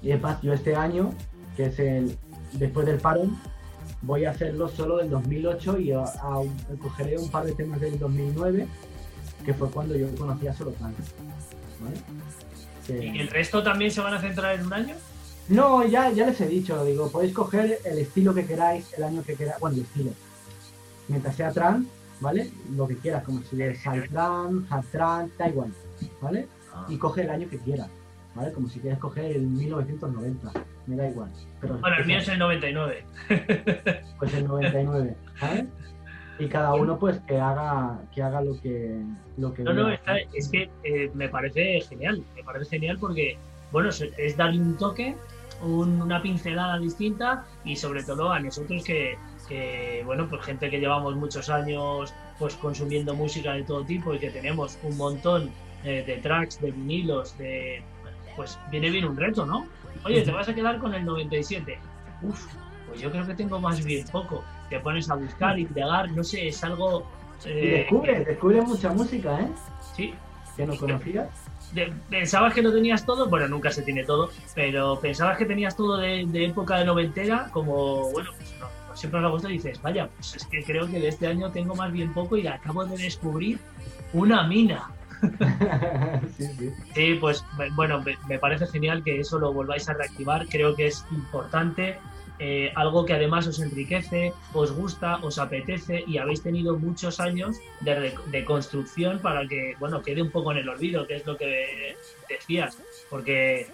[0.00, 1.10] Y es más, yo este año,
[1.56, 2.16] que es el
[2.54, 3.36] después del parón,
[4.02, 5.92] voy a hacerlo solo del 2008 y
[6.80, 8.66] cogeré un par de temas del 2009,
[9.44, 10.94] que fue cuando yo conocía solo Plan.
[12.88, 14.94] ¿Y el resto también se van a centrar en un año?
[15.48, 19.22] No, ya, ya les he dicho, digo, podéis coger el estilo que queráis, el año
[19.22, 20.10] que queráis, bueno, el estilo.
[21.08, 21.86] Mientras sea trans,
[22.20, 22.50] ¿vale?
[22.76, 25.72] Lo que quieras, como si es hard trans, hard trans, da igual,
[26.20, 26.46] ¿vale?
[26.72, 26.86] Ah.
[26.88, 27.88] Y coge el año que quieras,
[28.34, 28.52] ¿vale?
[28.52, 30.52] Como si quieres coger el 1990,
[30.86, 31.30] me da igual.
[31.60, 33.04] Pero bueno, el mío es el 99.
[34.18, 35.64] Pues el 99, ¿sabes?
[36.38, 39.00] y cada uno pues que haga que haga lo que
[39.36, 43.36] lo que no no es que eh, me parece genial me parece genial porque
[43.70, 45.14] bueno es darle un toque
[45.62, 49.16] una pincelada distinta y sobre todo a nosotros que,
[49.48, 54.18] que, bueno pues gente que llevamos muchos años pues consumiendo música de todo tipo y
[54.18, 55.50] que tenemos un montón
[55.84, 57.82] eh, de tracks de vinilos de
[58.34, 59.66] pues viene bien un reto no
[60.04, 61.78] oye te vas a quedar con el 97
[62.22, 62.46] Uf,
[62.88, 66.24] pues yo creo que tengo más bien poco te pones a buscar, y indagar, no
[66.24, 67.06] sé, es algo...
[67.44, 69.48] Eh, descubre, descubre mucha música, ¿eh?
[69.94, 70.14] Sí.
[70.56, 71.28] ¿Que no conocías?
[72.10, 75.96] pensabas que no tenías todo, bueno, nunca se tiene todo, pero pensabas que tenías todo
[75.96, 80.36] de, época de noventera, como, bueno, pues no, siempre nos gusta y dices, vaya, pues
[80.36, 83.58] es que creo que de este año tengo más bien poco y acabo de descubrir
[84.12, 84.90] una mina.
[86.36, 86.70] sí, sí.
[86.94, 87.44] sí, pues
[87.74, 91.98] bueno, me parece genial que eso lo volváis a reactivar, creo que es importante
[92.44, 97.58] eh, algo que además os enriquece, os gusta, os apetece y habéis tenido muchos años
[97.80, 101.96] de, construcción para que, bueno, quede un poco en el olvido, que es lo que
[102.28, 102.76] decías,
[103.08, 103.68] porque,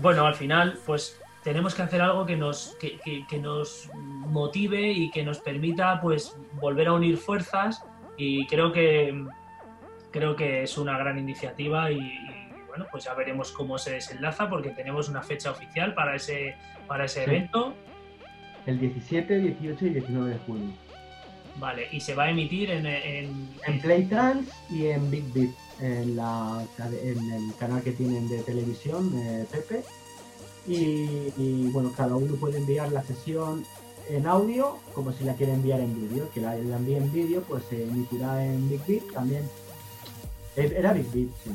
[0.00, 5.24] bueno, al final, pues tenemos que hacer algo que nos, que, nos motive y que
[5.24, 7.82] nos permita, pues, volver a unir fuerzas
[8.16, 9.26] y creo que,
[10.12, 12.12] creo que es una gran iniciativa y
[12.68, 16.54] bueno, pues ya veremos cómo se desenlaza porque tenemos una fecha oficial para ese,
[16.86, 17.74] para ese evento.
[18.66, 20.72] El 17, 18 y 19 de junio.
[21.56, 22.86] Vale, y se va a emitir en...
[22.86, 25.50] En, en Playtrans y en Big Beat,
[25.80, 29.82] en, la, en el canal que tienen de televisión, eh, Pepe.
[30.66, 33.64] Y, bueno, cada uno puede enviar la sesión
[34.08, 36.30] en audio como si la quiere enviar en vídeo.
[36.32, 39.42] Que la, la envíe en vídeo, pues se emitirá en Big Beat también.
[40.56, 41.50] Eh, era Big Beat, sí.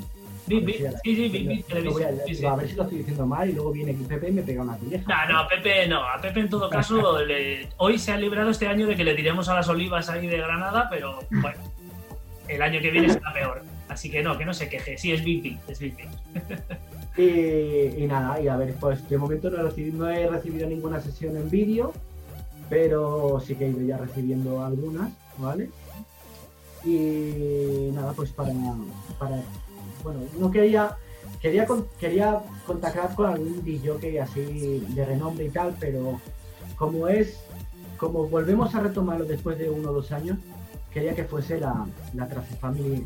[0.47, 0.61] Sí,
[1.03, 2.53] sí, Big Televisión.
[2.53, 4.77] A ver si lo estoy diciendo mal y luego viene Pepe y me pega una
[4.77, 5.27] pilleja.
[5.27, 6.01] No, no, Pepe no.
[6.03, 7.17] A Pepe en todo caso,
[7.77, 10.37] hoy se ha librado este año de que le diremos a las olivas ahí de
[10.37, 11.59] Granada, pero bueno,
[12.47, 13.61] el año que viene será peor.
[13.89, 14.97] Así que no, que no se queje.
[14.97, 15.95] Sí, es Big es Big
[17.17, 20.67] y, y, nada, y a ver, pues de momento no he, recibido, no he recibido
[20.67, 21.93] ninguna sesión en vídeo,
[22.69, 25.69] pero sí que he ido ya recibiendo algunas, ¿vale?
[26.87, 28.53] Y nada, pues para,
[29.19, 29.41] para
[30.03, 30.95] bueno, no quería,
[31.41, 31.67] quería,
[31.99, 36.21] quería contactar con algún DJ así de renombre y tal, pero
[36.77, 37.39] como es,
[37.97, 40.37] como volvemos a retomarlo después de uno o dos años,
[40.93, 43.05] quería que fuese la, la Trace Family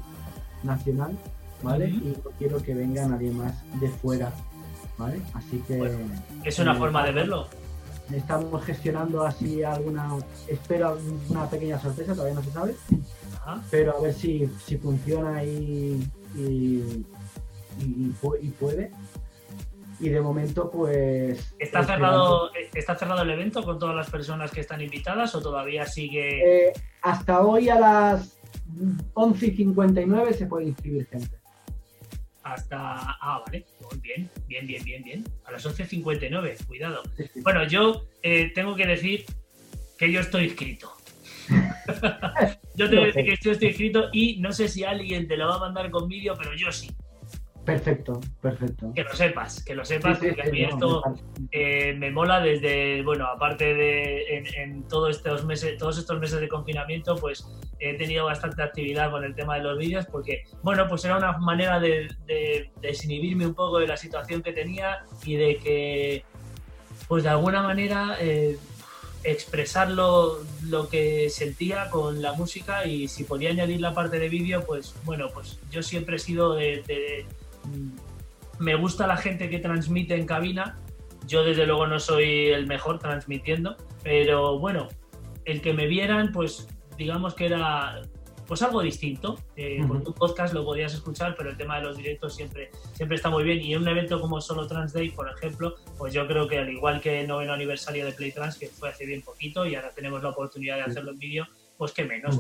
[0.62, 1.18] nacional,
[1.64, 1.90] ¿vale?
[1.90, 4.32] Y no quiero que venga nadie más de fuera,
[4.98, 5.22] ¿vale?
[5.34, 5.92] Así que...
[6.44, 7.48] es una forma de verlo.
[8.14, 10.10] Estamos gestionando así alguna,
[10.48, 10.98] espero
[11.30, 12.76] una pequeña sorpresa, todavía no se sabe,
[13.70, 17.06] pero a ver si, si funciona y y,
[17.80, 18.92] y, puede.
[20.00, 21.54] Y de momento, pues.
[21.60, 25.86] ¿Está cerrado, ¿Está cerrado el evento con todas las personas que están invitadas o todavía
[25.86, 26.68] sigue.?
[26.68, 28.40] Eh, hasta hoy a las
[29.14, 31.38] 11 y 59 se puede inscribir gente.
[32.44, 32.78] Hasta.
[33.22, 33.66] Ah, vale.
[34.02, 35.24] Bien, bien, bien, bien, bien.
[35.46, 37.04] A las 11.59, cuidado.
[37.44, 39.26] Bueno, yo eh, tengo que decir
[39.98, 40.92] que yo estoy inscrito.
[42.76, 45.38] yo te voy a decir que yo estoy escrito y no sé si alguien te
[45.38, 46.90] lo va a mandar con vídeo, pero yo sí.
[47.66, 48.92] Perfecto, perfecto.
[48.96, 51.04] Que lo sepas, que lo sepas, porque a mí esto
[51.52, 56.48] eh, me mola desde, bueno, aparte de en, todos estos meses, todos estos meses de
[56.48, 57.48] confinamiento, pues
[57.80, 61.38] he tenido bastante actividad con el tema de los vídeos, porque, bueno, pues era una
[61.38, 62.10] manera de,
[62.82, 66.26] desinhibirme un poco de la situación que tenía y de que,
[67.08, 68.58] pues de alguna manera, eh,
[69.24, 70.40] expresar lo,
[70.90, 75.30] que sentía con la música y si podía añadir la parte de vídeo, pues bueno,
[75.34, 77.26] pues yo siempre he sido de,
[77.64, 80.78] mm, me gusta la gente que transmite en cabina.
[81.28, 84.90] Yo desde luego no soy el mejor transmitiendo, pero bueno,
[85.46, 86.68] el que me vieran, pues
[86.98, 88.02] digamos que era
[88.52, 89.38] pues algo distinto.
[89.56, 93.16] Eh, Por tu podcast lo podías escuchar, pero el tema de los directos siempre, siempre
[93.16, 93.62] está muy bien.
[93.62, 96.70] Y en un evento como Solo Trans Day, por ejemplo, pues yo creo que al
[96.70, 99.92] igual que el noveno aniversario de Play Trans, que fue hace bien poquito y ahora
[99.92, 101.48] tenemos la oportunidad de hacerlo en vídeo,
[101.78, 102.38] pues qué menos.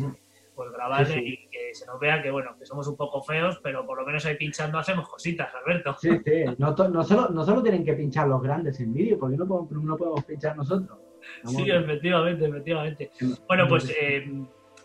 [0.53, 3.85] Pues grabar y que se nos vea que bueno, que somos un poco feos, pero
[3.85, 5.95] por lo menos ahí pinchando hacemos cositas, Alberto.
[5.97, 6.43] Sí, sí.
[6.57, 9.71] No, no, solo, no solo tienen que pinchar los grandes en vídeo, porque no podemos,
[9.71, 10.99] no podemos pinchar nosotros.
[11.45, 13.11] Sí, efectivamente, efectivamente.
[13.47, 14.29] Bueno, pues eh,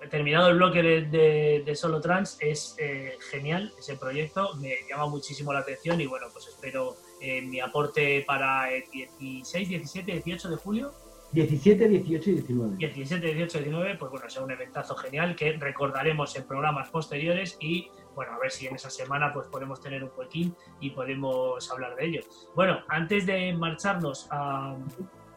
[0.08, 5.60] terminado el bloque de, Solo Trans, es eh, genial ese proyecto, me llama muchísimo la
[5.60, 10.92] atención y bueno, pues espero eh, mi aporte para el 16, 17, 18 de julio.
[11.32, 12.76] 17, 18 y 19.
[12.76, 17.56] 17, 18 y 19, pues bueno, sea un eventazo genial que recordaremos en programas posteriores
[17.60, 21.70] y bueno, a ver si en esa semana pues podemos tener un huequín y podemos
[21.70, 22.20] hablar de ello.
[22.54, 24.76] Bueno, antes de marcharnos a,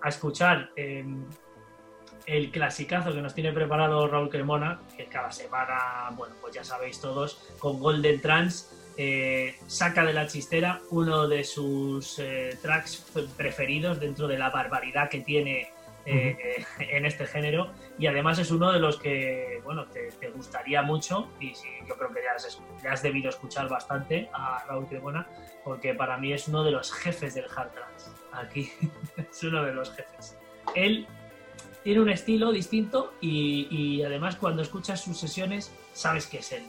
[0.02, 1.06] a escuchar eh,
[2.26, 7.00] el clasicazo que nos tiene preparado Raúl Cremona, que cada semana, bueno, pues ya sabéis
[7.00, 13.06] todos, con Golden Trans, eh, saca de la chistera uno de sus eh, tracks
[13.38, 15.72] preferidos dentro de la barbaridad que tiene
[16.06, 17.72] en este género.
[18.00, 22.12] Y además es uno de los que, bueno, te, gustaría mucho y sí, yo creo
[22.12, 25.28] que ya has, ya has, debido escuchar bastante a Raúl Cremona
[25.64, 28.72] porque para mí es uno de los jefes del hard trance aquí
[29.18, 30.38] es uno de los jefes.
[30.76, 31.08] Él
[31.84, 36.64] tiene un estilo distinto y, además cuando escuchas sus sesiones sabes que es él.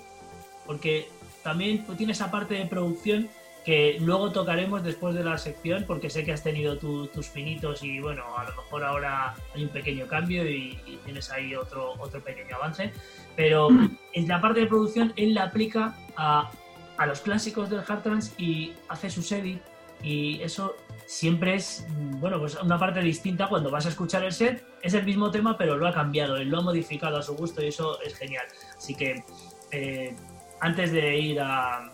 [0.66, 1.08] Porque
[1.42, 3.28] también tiene esa parte de producción
[3.64, 8.00] que luego tocaremos después de la sección porque sé que has tenido tus pinitos y
[8.00, 12.56] bueno, a lo mejor ahora hay un pequeño cambio y, tienes ahí otro, otro pequeño
[12.56, 12.92] avance.
[13.36, 13.68] Pero
[14.12, 16.50] en la parte de producción él la aplica a,
[16.96, 19.60] a los clásicos del hard trance y hace su edits
[20.02, 20.76] y eso
[21.10, 21.84] siempre es,
[22.20, 25.58] bueno, pues una parte distinta cuando vas a escuchar el set, es el mismo tema,
[25.58, 28.46] pero lo ha cambiado, lo ha modificado a su gusto y eso es genial.
[28.76, 29.24] Así que
[29.72, 30.14] eh,
[30.60, 31.92] antes de ir a,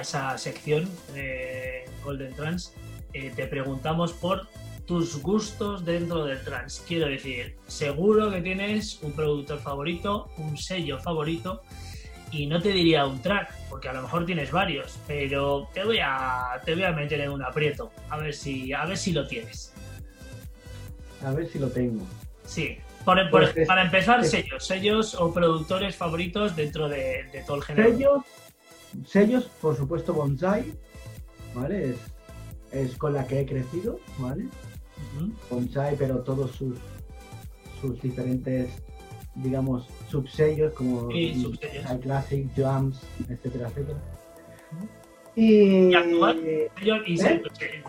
[0.00, 2.72] esa sección de Golden Trans,
[3.12, 4.48] eh, te preguntamos por
[4.86, 6.82] tus gustos dentro del trans.
[6.88, 11.60] Quiero decir, seguro que tienes un productor favorito, un sello favorito
[12.32, 15.98] y no te diría un track, porque a lo mejor tienes varios, pero te voy
[16.02, 19.26] a, te voy a meter en un aprieto, a ver si, a ver si lo
[19.26, 19.72] tienes.
[21.22, 22.04] A ver si lo tengo.
[22.44, 27.90] Sí, por, pues para empezar, sellos, sellos o productores favoritos dentro de, todo el género.
[27.90, 28.22] Sellos,
[29.06, 30.72] sellos, por supuesto, Bonsai,
[31.54, 31.94] ¿vale?
[32.72, 34.46] Es, con la que he crecido, ¿vale?
[35.50, 36.78] Bonsai, pero todos sus,
[37.80, 38.70] sus diferentes
[39.34, 41.58] digamos, subsellos como sí,
[42.02, 43.98] Classic, Jams, etcétera, etcétera.
[45.34, 46.42] Y, actual,
[47.06, 47.42] y ¿Eh?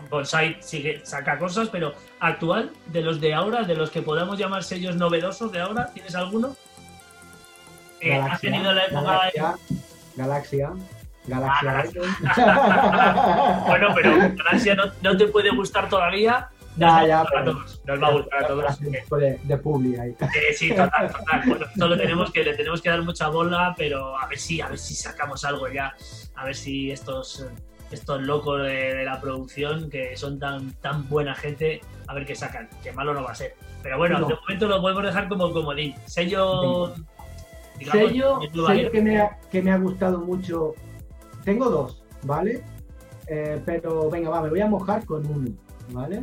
[0.08, 4.64] Bonsai sigue, saca cosas, pero actual, de los de ahora, de los que podamos llamar
[4.64, 6.56] sellos novedosos de ahora, ¿tienes alguno?
[8.00, 9.56] Eh, Galaxia, tenido la época
[10.16, 10.72] Galaxia,
[11.26, 11.84] Galaxia,
[12.26, 17.82] ah, bueno, pero Galaxia no, no, te puede gustar todavía ya, ya, para todos.
[17.84, 18.80] Nos va a gustar a todos.
[18.80, 20.16] De, de publi ahí.
[20.56, 21.42] sí, total, total.
[21.46, 24.68] Bueno, solo tenemos que, le tenemos que dar mucha bola, pero a ver si, a
[24.68, 25.94] ver si sacamos algo ya.
[26.34, 27.46] A ver si estos,
[27.90, 32.68] estos locos de, la producción, que son tan, tan buena gente, a ver qué sacan.
[32.82, 33.54] Que malo no va a ser.
[33.82, 35.94] Pero bueno, de momento lo podemos dejar como comodín.
[36.06, 36.94] Sello.
[37.78, 40.74] Digamos, sello, sello que, me ha, que me ha gustado mucho.
[41.44, 42.62] Tengo dos, ¿vale?
[43.26, 45.50] Eh, pero venga, va, me voy a mojar con uno,
[45.90, 46.22] ¿vale?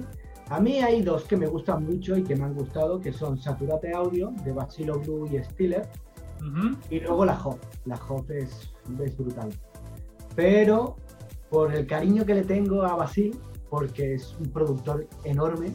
[0.51, 3.41] A mí hay dos que me gustan mucho y que me han gustado, que son
[3.41, 5.87] Saturate Audio, de Bacilo Blue y Stiller,
[6.89, 7.57] y luego la Hop.
[7.85, 8.69] La Hop es,
[9.17, 9.49] brutal.
[10.35, 10.97] Pero
[11.49, 13.33] por el cariño que le tengo a Basil,
[13.69, 15.71] porque es un productor enorme,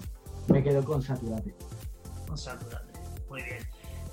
[0.48, 1.54] me quedo con Saturate.
[2.28, 3.00] Con Saturate,
[3.30, 3.60] muy bien.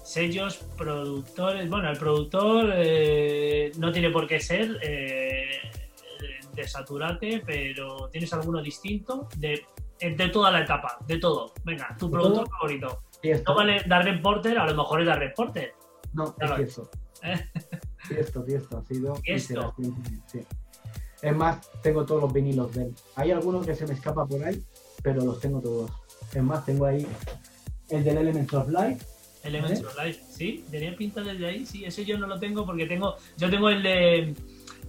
[0.02, 1.70] Sellos, productores.
[1.70, 5.60] Bueno, el productor eh, no tiene por qué ser eh,
[6.56, 9.28] de Saturate, pero ¿tienes alguno distinto?
[9.36, 9.66] De
[10.00, 11.54] de toda la etapa, de todo.
[11.64, 13.00] Venga, tu producto favorito.
[13.48, 15.74] No vale Darren Porter, a lo mejor es Darren Porter.
[16.14, 16.90] No, es Tiesto.
[17.24, 17.40] ¿Eh?
[18.08, 19.14] Tiesto, Tiesto, ha sido.
[19.24, 19.74] Tiesto.
[20.28, 20.42] Sí.
[21.22, 22.96] Es más, tengo todos los vinilos de él.
[23.16, 24.62] Hay algunos que se me escapa por ahí,
[25.02, 25.90] pero los tengo todos.
[26.34, 27.08] Es más, tengo ahí
[27.90, 29.06] el del Elements of Life.
[29.44, 29.86] Elements ¿Eh?
[29.86, 33.16] of Life, sí, tenía pinta desde ahí, sí, ese yo no lo tengo porque tengo,
[33.38, 34.34] yo tengo el de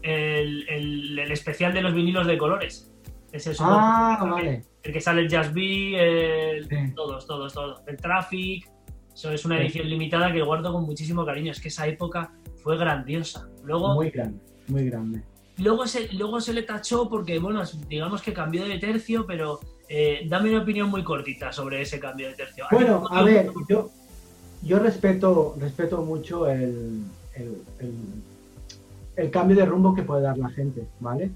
[0.03, 2.91] el, el especial de los vinilos de colores.
[3.33, 4.65] Ese es ah, vale.
[4.85, 7.83] El que sale el Jazz el, todos, todos, todos.
[7.87, 8.71] El Traffic.
[9.15, 11.53] Eso es una edición limitada que guardo con muchísimo cariño.
[11.53, 12.33] Es que esa época
[12.63, 13.49] fue grandiosa.
[13.65, 15.23] Luego, muy grande, muy grande.
[15.57, 20.27] Luego se, luego se le tachó porque, bueno, digamos que cambió de tercio, pero eh,
[20.29, 22.67] dame una opinión muy cortita sobre ese cambio de tercio.
[22.71, 23.89] Bueno, a ver, yo,
[24.63, 27.05] yo respeto, respeto mucho el,
[29.17, 31.31] el, cambio de rumbo que puede dar la gente, ¿vale?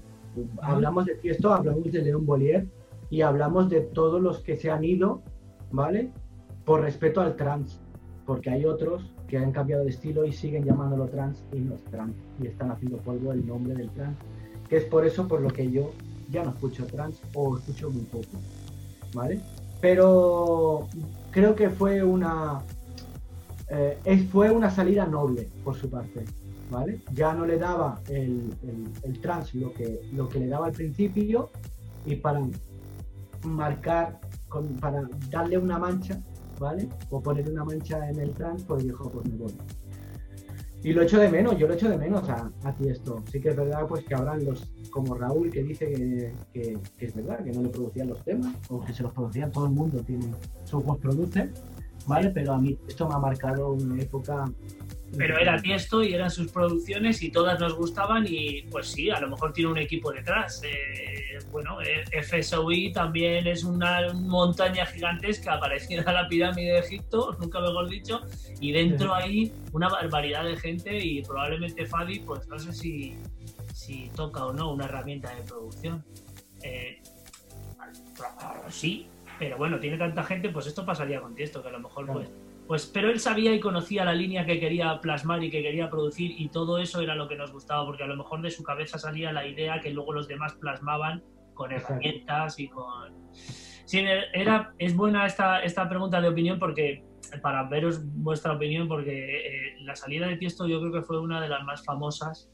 [0.61, 2.67] Hablamos de Tiesto, hablamos de León Bollier
[3.09, 5.21] y hablamos de todos los que se han ido,
[5.71, 6.11] ¿vale?
[6.65, 7.79] Por respeto al trans,
[8.25, 11.83] porque hay otros que han cambiado de estilo y siguen llamándolo trans y no es
[11.85, 14.17] trans, y están haciendo polvo el nombre del trans,
[14.67, 15.91] que es por eso por lo que yo
[16.29, 18.37] ya no escucho trans o escucho muy poco,
[19.13, 19.41] ¿vale?
[19.81, 20.87] Pero
[21.31, 22.61] creo que fue una
[23.69, 26.25] eh, fue una salida noble por su parte,
[26.71, 27.01] ¿vale?
[27.13, 28.51] Ya no le daba el,
[29.03, 31.51] el, trans lo que, lo que le daba al principio
[32.05, 32.39] y para
[33.43, 34.19] marcar,
[34.79, 36.19] para darle una mancha,
[36.59, 36.89] ¿vale?
[37.09, 39.53] O poner una mancha en el trans, pues dijo, pues me voy.
[40.81, 43.21] Y lo echo de menos, yo lo echo de menos a, a ti esto.
[43.29, 46.33] Sí que es verdad pues que habrán los, como Raúl, que dice que,
[46.97, 49.65] que, es verdad, que no le producían los temas, o que se los producían, todo
[49.65, 50.33] el mundo tiene
[50.63, 51.51] su produce,
[52.07, 52.29] ¿vale?
[52.29, 54.45] Pero a mí esto me ha marcado una época
[55.17, 59.19] pero era Tiesto y eran sus producciones y todas nos gustaban y pues sí, a
[59.19, 60.61] lo mejor tiene un equipo detrás.
[60.63, 67.35] Eh, bueno, eh, FSOI también es una montaña gigantesca parecida a la pirámide de Egipto,
[67.39, 68.21] nunca mejor dicho,
[68.59, 73.15] y dentro hay una barbaridad de gente y probablemente Fadi, pues no sé si,
[73.73, 76.03] si toca o no una herramienta de producción.
[76.61, 77.01] Eh,
[78.69, 79.07] sí,
[79.39, 82.29] pero bueno, tiene tanta gente, pues esto pasaría con Tiesto, que a lo mejor pues
[82.69, 86.39] pues, pero él sabía y conocía la línea que quería plasmar y que quería producir
[86.39, 88.99] y todo eso era lo que nos gustaba, porque a lo mejor de su cabeza
[88.99, 91.23] salía la idea que luego los demás plasmaban
[91.55, 93.31] con herramientas y con...
[93.33, 97.03] Sí, era, es buena esta, esta pregunta de opinión porque
[97.41, 101.41] para veros vuestra opinión, porque eh, la salida de Tiesto yo creo que fue una
[101.41, 102.51] de las más famosas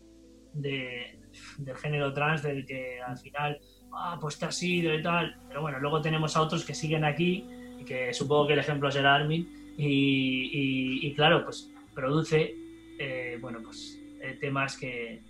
[0.53, 1.19] de,
[1.57, 3.59] del género trans, del que al final,
[3.93, 7.03] ah, pues te ha sido y tal, pero bueno, luego tenemos a otros que siguen
[7.03, 7.45] aquí,
[7.77, 12.55] y que supongo que el ejemplo será Armin, y, claro, pues produce,
[12.99, 15.21] eh, bueno, pues eh, temas que,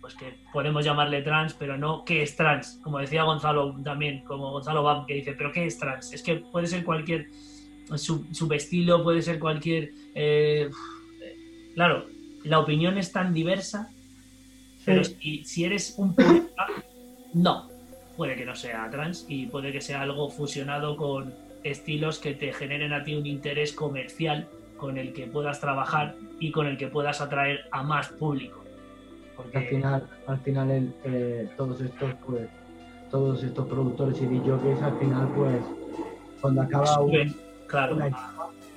[0.00, 4.50] pues que podemos llamarle trans, pero no qué es trans, como decía Gonzalo también, como
[4.52, 7.28] Gonzalo Bam, que dice, pero qué es trans, es que puede ser cualquier
[7.96, 9.92] subestilo, puede ser cualquier...
[10.14, 10.70] Eh,
[11.74, 12.06] claro,
[12.44, 13.90] la opinión es tan diversa,
[14.84, 16.66] pero si, si eres un purista,
[17.34, 17.68] no,
[18.16, 21.34] puede que no sea trans y puede que sea algo fusionado con
[21.64, 26.50] estilos que te generen a ti un interés comercial con el que puedas trabajar y
[26.52, 28.64] con el que puedas atraer a más público.
[29.36, 32.48] Porque al final, al final eh, todos estos pues
[33.10, 35.56] todos estos productores y DJs al final pues
[36.40, 37.34] cuando acaba un,
[37.66, 37.96] claro.
[37.96, 38.10] una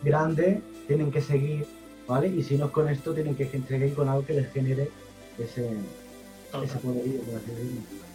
[0.02, 1.66] grande tienen que seguir,
[2.08, 2.28] ¿vale?
[2.28, 4.90] Y si no es con esto tienen que seguir con algo que les genere
[5.38, 5.70] ese,
[6.64, 8.11] ese poderío, por así decirlo.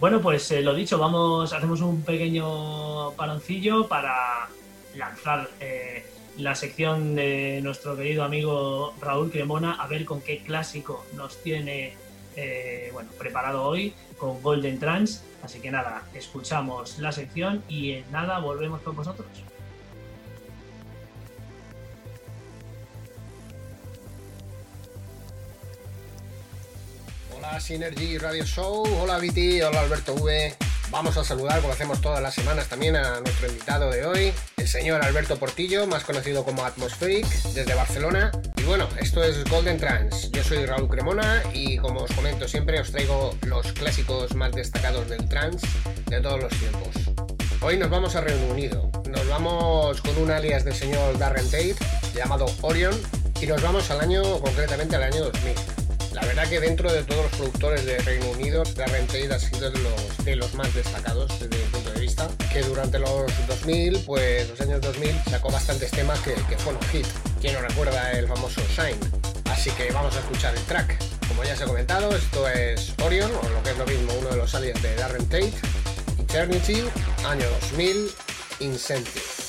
[0.00, 4.48] Bueno, pues eh, lo dicho, vamos, hacemos un pequeño paloncillo para
[4.96, 6.04] lanzar eh,
[6.36, 11.94] la sección de nuestro querido amigo Raúl Cremona, a ver con qué clásico nos tiene
[12.36, 15.24] eh, bueno, preparado hoy con Golden Trans.
[15.42, 19.28] Así que nada, escuchamos la sección y en nada volvemos con vosotros.
[27.46, 30.56] Hola Synergy Radio Show, hola Viti, hola Alberto V.
[30.90, 34.66] Vamos a saludar, como hacemos todas las semanas también, a nuestro invitado de hoy, el
[34.66, 38.32] señor Alberto Portillo, más conocido como Atmospheric, desde Barcelona.
[38.56, 40.30] Y bueno, esto es Golden Trans.
[40.32, 45.08] Yo soy Raúl Cremona y como os comento siempre, os traigo los clásicos más destacados
[45.10, 45.66] del trance
[46.06, 46.96] de todos los tiempos.
[47.60, 48.90] Hoy nos vamos a Reino Unido.
[49.08, 51.76] Nos vamos con un alias del señor Darren Tate
[52.14, 52.94] llamado Orion
[53.40, 55.83] y nos vamos al año, concretamente al año 2000.
[56.14, 59.68] La verdad que dentro de todos los productores de Reino Unido, Darren Tate ha sido
[59.68, 64.04] de los, de los más destacados desde mi punto de vista, que durante los 2000,
[64.06, 67.06] pues los años 2000, sacó bastantes temas que, fueron hit.
[67.40, 68.96] ¿Quién no recuerda el famoso Shine?
[69.50, 70.96] Así que vamos a escuchar el track.
[71.26, 74.30] Como ya se ha comentado, esto es Orion, o lo que es lo mismo, uno
[74.30, 75.52] de los aliens de Darren Tate,
[76.20, 76.84] Eternity,
[77.24, 78.10] año 2000,
[78.60, 79.43] Incentive.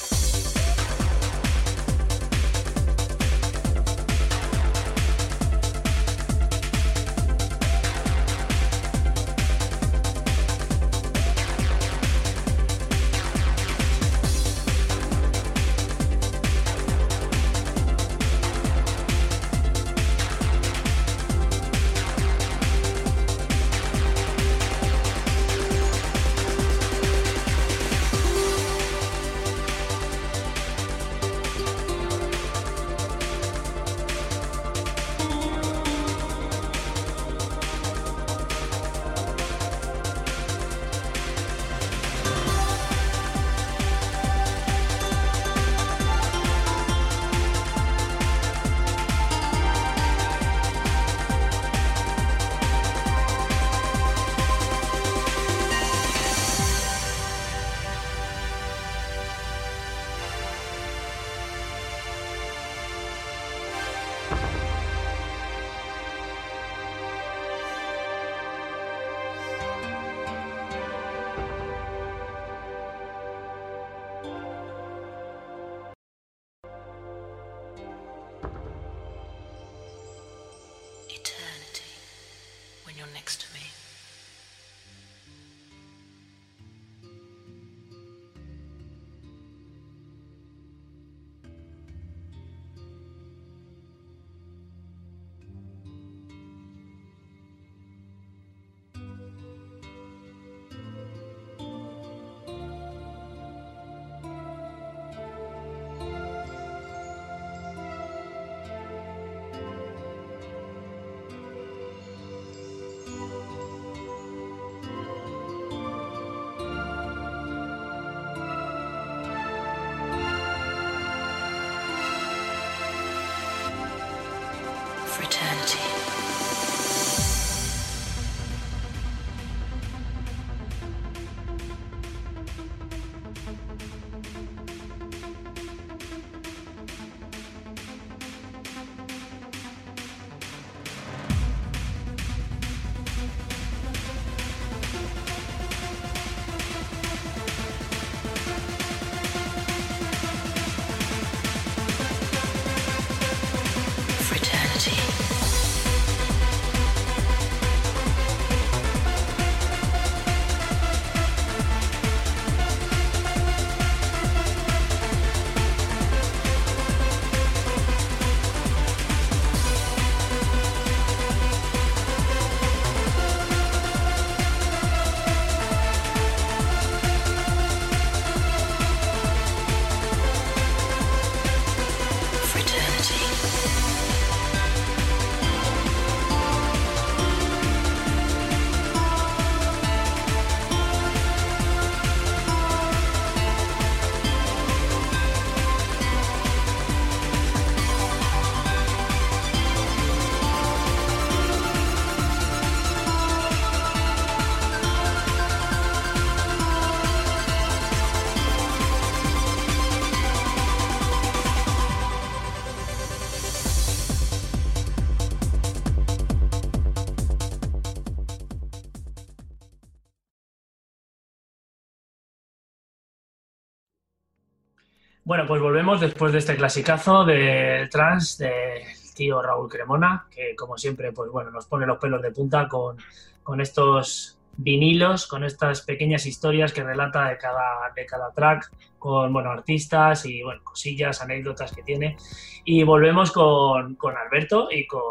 [225.35, 228.83] Bueno, pues volvemos después de este clasicazo del trans del
[229.13, 232.95] tío Raúl Cremona, que como siempre, pues bueno, nos pone los pelos de punta con,
[233.43, 239.33] con estos vinilos, con estas pequeñas historias que relata de cada, de cada track, con
[239.33, 242.15] bueno, artistas y bueno, cosillas, anécdotas que tiene.
[242.63, 245.03] Y volvemos con, con Alberto y con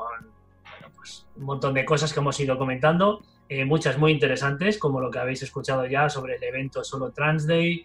[0.62, 5.00] bueno, pues, un montón de cosas que hemos ido comentando, eh, muchas muy interesantes, como
[5.00, 7.84] lo que habéis escuchado ya sobre el evento Solo Trans Day,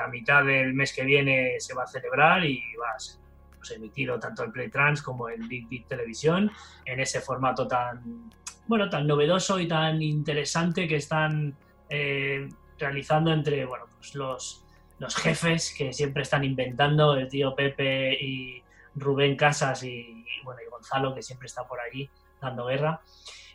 [0.00, 3.18] a mitad del mes que viene se va a celebrar y va a ser
[3.58, 6.50] pues, emitido tanto el Play Trans como el Big Big Televisión
[6.84, 8.30] en ese formato tan,
[8.66, 11.56] bueno, tan novedoso y tan interesante que están
[11.88, 12.48] eh,
[12.78, 14.64] realizando entre bueno, pues los,
[14.98, 18.62] los jefes que siempre están inventando, el tío Pepe y
[18.94, 22.08] Rubén Casas y, bueno, y Gonzalo que siempre está por allí
[22.40, 23.00] dando guerra.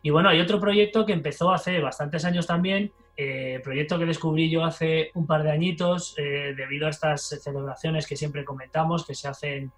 [0.05, 4.49] Y bueno, hay otro proyecto que empezó hace bastantes años también, eh, proyecto que descubrí
[4.49, 9.15] yo hace un par de añitos, eh, debido a estas celebraciones que siempre comentamos, que
[9.15, 9.71] se hacen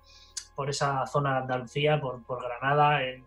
[0.56, 3.24] por esa zona de Andalucía, por, Granada, en,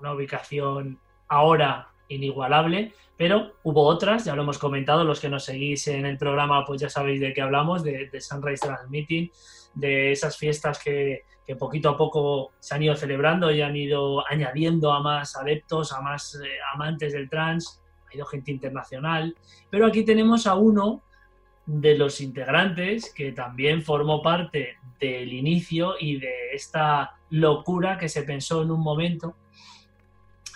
[0.00, 0.98] una ubicación
[1.28, 6.16] ahora inigualable, pero hubo otras, ya lo hemos comentado, los que nos seguís en el
[6.16, 9.30] programa pues ya sabéis de qué hablamos, de, Sunrise Transmitting,
[9.74, 11.24] de esas fiestas que,
[11.56, 16.00] poquito a poco se han ido celebrando y han ido añadiendo a más adeptos, a
[16.00, 19.36] más eh, amantes del trans, ha ido gente internacional,
[19.70, 21.02] pero aquí tenemos a uno
[21.66, 28.22] de los integrantes que también formó parte del inicio y de esta locura que se
[28.22, 29.36] pensó en un momento.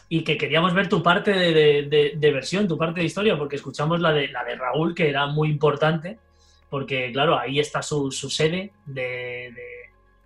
[0.09, 4.13] Y que queríamos ver tu parte de, versión, tu parte de historia, porque escuchamos la
[4.13, 6.19] de, la de Raúl, que era muy importante,
[6.69, 9.53] porque claro, ahí está su, sede de,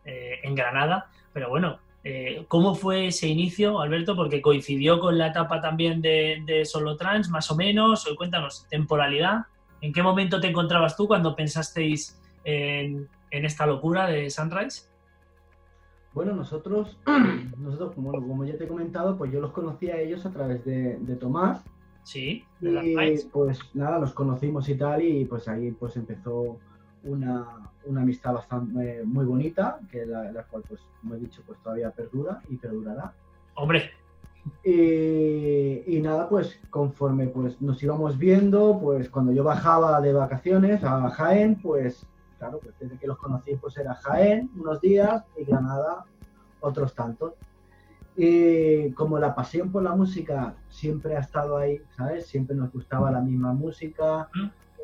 [0.09, 4.15] eh, en Granada, pero bueno, eh, ¿Cómo fue ese inicio, Alberto?
[4.17, 8.09] Porque coincidió con la etapa también de, Solo Trans, más o menos.
[8.17, 9.47] Cuéntanos, temporalidad.
[9.81, 14.89] ¿En qué momento te encontrabas tú cuando pensasteis en, esta locura de Sunrise?
[16.15, 16.99] Bueno, nosotros,
[17.59, 21.17] nosotros como, ya te he comentado, pues yo los conocí a ellos a través de,
[21.21, 21.63] Tomás.
[22.05, 26.59] Sí, de y, Pues nada, los conocimos y tal, y pues ahí pues empezó
[27.05, 31.59] una, una amistad bastante muy bonita, que la, la, cual, pues, como he dicho, pues
[31.63, 33.13] todavía perdura y perdurará.
[33.55, 33.91] Hombre.
[34.65, 41.09] Y, nada, pues conforme pues nos íbamos viendo, pues cuando yo bajaba de vacaciones a
[41.11, 42.07] Jaén, pues
[42.39, 46.05] claro, pues desde que los conocí, pues era Jaén unos días y Granada
[46.61, 47.35] otros tantos.
[48.17, 52.27] Y como la pasión por la música siempre ha estado ahí, ¿sabes?
[52.27, 54.29] Siempre nos gustaba la misma música,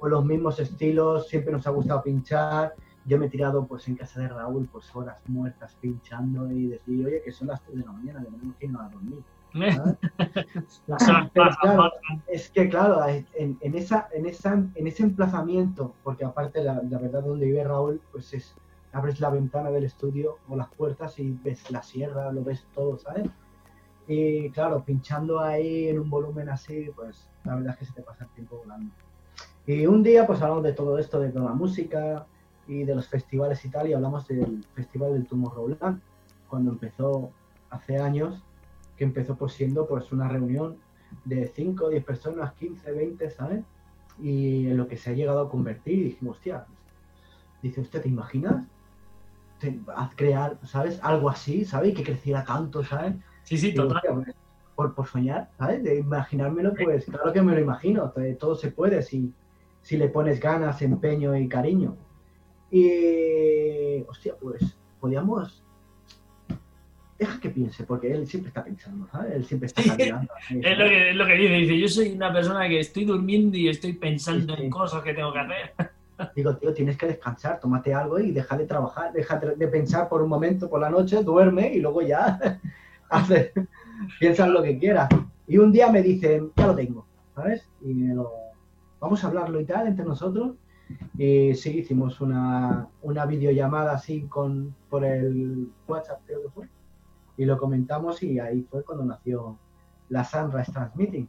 [0.00, 2.74] o los mismos estilos, siempre nos ha gustado pinchar.
[3.06, 7.06] Yo me he tirado pues en casa de Raúl pues horas muertas pinchando y decir,
[7.06, 9.22] oye, que son las 3 de la mañana, que tenemos que irnos a dormir.
[9.54, 11.92] Pero claro,
[12.26, 16.98] es que claro, en, en, esa, en, esa, en ese emplazamiento, porque aparte la, la
[16.98, 18.56] verdad donde vive Raúl, pues es,
[18.92, 22.98] abres la ventana del estudio o las puertas y ves la sierra, lo ves todo,
[22.98, 23.28] ¿sabes?
[24.06, 28.02] Y claro, pinchando ahí en un volumen así, pues la verdad es que se te
[28.02, 28.92] pasa el tiempo volando.
[29.66, 32.26] Y un día pues hablamos de todo esto, de la música
[32.66, 36.00] y de los festivales y tal, y hablamos del Festival del Tomorrowland,
[36.48, 37.30] cuando empezó
[37.70, 38.42] hace años,
[38.96, 40.76] que empezó pues siendo pues una reunión
[41.24, 43.64] de 5, 10 personas, 15, 20, ¿sabes?
[44.22, 46.66] Y en lo que se ha llegado a convertir, y dijimos, hostia,
[47.62, 48.66] dice usted, ¿te imaginas?
[49.96, 51.00] Haz crear, ¿sabes?
[51.02, 51.92] Algo así, ¿sabes?
[51.92, 53.14] Y que creciera tanto, ¿sabes?
[53.44, 54.34] Sí, sí, total.
[54.74, 55.82] Por, por, soñar, ¿sabes?
[55.82, 59.32] De imaginármelo, pues claro que me lo imagino, todo se puede si,
[59.84, 61.96] si le pones ganas, empeño y cariño.
[62.70, 65.62] Y, hostia, pues podíamos
[67.18, 69.34] deja que piense, porque él siempre está pensando, ¿sabes?
[69.34, 69.90] Él siempre está sí,
[70.62, 73.56] es, lo que, es lo que dice, dice, yo soy una persona que estoy durmiendo
[73.56, 75.74] y estoy pensando en cosas que tengo que hacer.
[76.34, 80.22] Digo, tío, tienes que descansar, tómate algo y deja de trabajar, deja de pensar por
[80.22, 82.38] un momento por la noche, duerme y luego ya
[83.10, 83.52] hace,
[84.18, 85.08] piensa lo que quieras.
[85.46, 87.68] Y un día me dicen, ya lo tengo, ¿sabes?
[87.80, 88.43] Y me lo,
[89.04, 90.56] vamos a hablarlo y tal entre nosotros.
[91.16, 96.68] Y sí, hicimos una, una videollamada así con, por el WhatsApp, creo que fue
[97.36, 99.58] y lo comentamos y ahí fue cuando nació
[100.08, 101.28] la Sunrise Transmitting,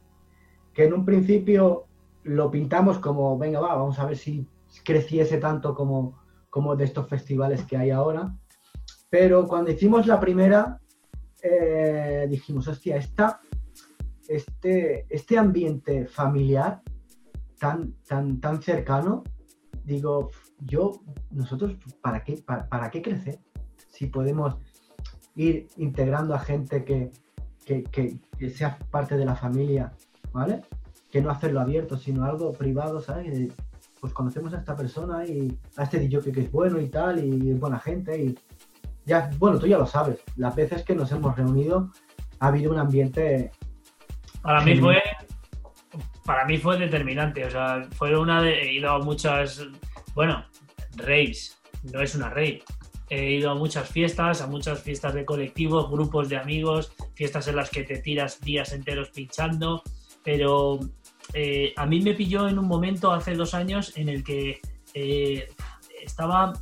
[0.72, 1.86] que en un principio
[2.22, 4.46] lo pintamos como, venga, va, vamos a ver si
[4.84, 6.18] creciese tanto como,
[6.50, 8.34] como de estos festivales que hay ahora,
[9.10, 10.80] pero cuando hicimos la primera,
[11.42, 13.40] eh, dijimos, hostia, esta,
[14.28, 16.82] este, este ambiente familiar
[17.58, 19.24] tan, tan, tan cercano,
[19.84, 20.30] digo,
[20.60, 21.00] yo,
[21.30, 23.38] nosotros, ¿para qué, para, para qué crecer?
[23.88, 24.56] Si podemos
[25.36, 27.12] ir integrando a gente que,
[28.50, 29.92] sea parte de la familia,
[30.32, 30.62] ¿vale?
[31.10, 33.52] Que no hacerlo abierto, sino algo privado, ¿sabes?
[34.00, 37.50] Pues conocemos a esta persona y a este DJ que es bueno y tal, y
[37.50, 38.38] es buena gente, y
[39.04, 41.92] ya, bueno, tú ya lo sabes, las veces que nos hemos reunido
[42.40, 43.52] ha habido un ambiente...
[44.42, 44.96] Para mí fue...
[46.26, 48.60] Para mí fue determinante, o sea, fue una de...
[48.62, 49.64] He ido a muchas...
[50.14, 50.44] Bueno,
[50.96, 51.58] raves,
[51.92, 52.62] no es una rave,
[53.08, 57.56] He ido a muchas fiestas, a muchas fiestas de colectivos, grupos de amigos, fiestas en
[57.56, 59.82] las que te tiras días enteros pinchando,
[60.24, 60.80] pero
[61.32, 64.60] eh, a mí me pilló en un momento hace dos años en el que
[64.92, 65.48] eh,
[66.02, 66.54] estaba,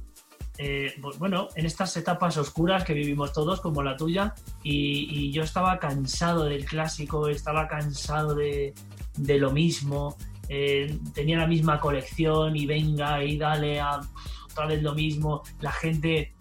[0.58, 5.78] eh, bueno, en estas etapas oscuras que vivimos todos, como la tuya, y, yo estaba
[5.78, 8.74] cansado del clásico, estaba cansado de,
[9.16, 10.16] de lo mismo,
[11.14, 14.00] tenía la misma colección y venga y dale a
[14.50, 16.34] otra vez lo mismo, la gente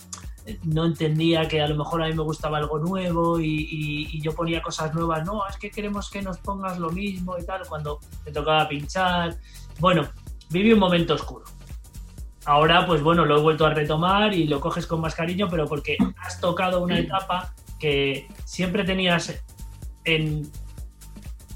[0.63, 4.61] no entendía que a lo mejor a mí me gustaba algo nuevo y, yo ponía
[4.61, 8.31] cosas nuevas, no, es que queremos que nos pongas lo mismo y tal, cuando me
[8.31, 9.35] tocaba pinchar.
[9.79, 10.07] Bueno,
[10.49, 11.45] viví un momento oscuro.
[12.45, 15.65] Ahora, pues bueno, lo he vuelto a retomar y lo coges con más cariño, pero
[15.67, 19.43] porque has tocado una etapa que siempre tenías
[20.03, 20.49] en,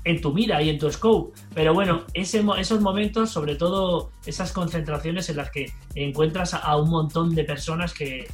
[0.08, 1.38] en tu mira y en tu scope.
[1.54, 6.90] Pero bueno, ese, esos momentos, sobre todo esas concentraciones en las que encuentras a un
[6.90, 8.28] montón de personas que,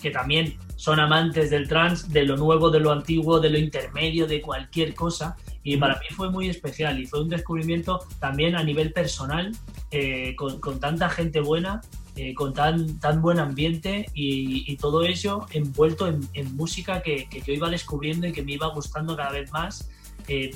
[0.00, 4.26] que también son amantes del trans, de lo nuevo, de lo antiguo, de lo intermedio,
[4.26, 5.36] de cualquier cosa.
[5.62, 9.52] Y para mí fue muy especial y fue un descubrimiento también a nivel personal,
[9.90, 11.82] eh, con, tanta gente buena,
[12.16, 17.54] eh, con tan, tan buen ambiente y, todo ello envuelto en, música que, que, yo
[17.54, 19.88] iba descubriendo y que me iba gustando cada vez más.
[20.28, 20.50] Eh,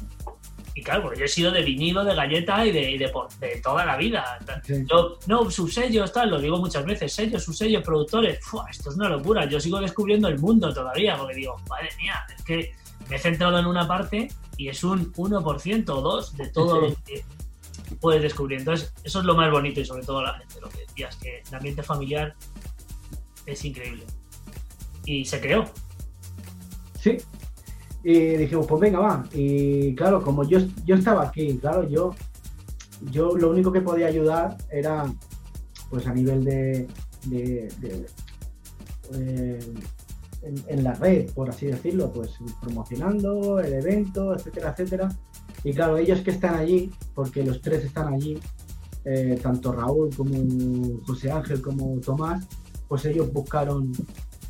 [0.79, 4.39] y claro, yo he sido de vinilo, de galleta y de, de, toda la vida.
[5.27, 8.39] no, sus sellos, tal, lo digo muchas veces, sellos, sus sellos, productores.
[8.71, 9.45] esto es una locura.
[9.47, 12.73] Yo sigo descubriendo el mundo todavía, porque digo, madre mía, es que
[13.11, 16.95] me he centrado en una parte y es un 1% o 2% de todo lo
[17.05, 17.25] que
[18.01, 18.61] puedes descubrir.
[18.61, 21.43] Entonces, eso es lo más bonito y sobre todo la gente, lo que decías, que
[21.49, 22.37] el ambiente familiar
[23.47, 24.05] es increíble.
[25.05, 25.65] Y se creó.
[27.01, 27.17] Sí,
[28.03, 29.25] y dijimos, pues venga, va.
[29.33, 32.15] Y claro, como yo, yo estaba aquí, claro, yo,
[33.11, 35.13] yo lo único que podía ayudar era,
[35.91, 36.87] pues a nivel de,
[37.33, 37.69] eh,
[40.43, 42.31] en, la red, por así decirlo, pues
[42.61, 45.09] promocionando el evento, etcétera, etcétera.
[45.65, 48.39] Y claro, ellos que están allí, porque los tres están allí,
[49.05, 52.47] eh, tanto Raúl como José Ángel como Tomás,
[52.87, 53.93] pues ellos buscaron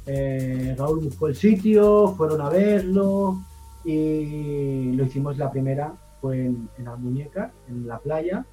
[0.09, 3.39] eh, Raúl buscó el sitio, fueron a verlo
[3.85, 8.45] y lo hicimos la primera, fue en, en las muñecas, en la playa,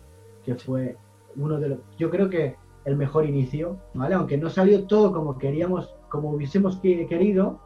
[0.43, 0.97] que fue
[1.35, 2.55] uno de los, yo creo que
[2.85, 4.15] el mejor inicio, ¿vale?
[4.15, 7.59] Aunque no salió todo como queríamos, como hubiésemos que- querido,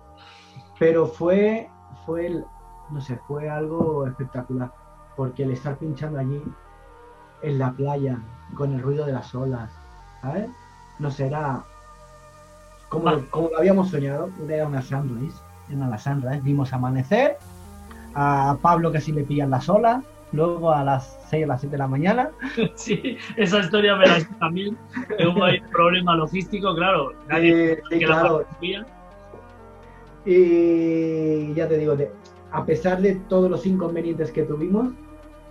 [0.80, 1.68] pero fue,
[2.06, 2.46] fue, el-
[2.92, 4.72] no sé, fue algo espectacular,
[5.18, 6.42] porque el estar pinchando allí
[7.42, 8.20] en la playa
[8.56, 9.72] con el ruido de las olas,
[10.22, 10.50] ¿sabes?
[11.00, 11.66] No sé, era
[12.90, 13.24] como, Vale.
[13.30, 15.38] como lo habíamos soñado, era una sunrise,
[15.70, 17.38] era una sunrise, vimos amanecer,
[18.16, 21.78] a Pablo casi le pillan las olas, luego a las 6 o las 7 de
[21.78, 22.30] la mañana,
[22.76, 24.78] Sí, esa historia me la sé también.
[25.18, 27.14] que Hubo ahí un problema logístico, claro.
[27.28, 28.46] Nadie Eh, sí, que la claro.
[30.26, 31.96] Y ya te digo,
[32.52, 34.90] a pesar de todos los inconvenientes que tuvimos,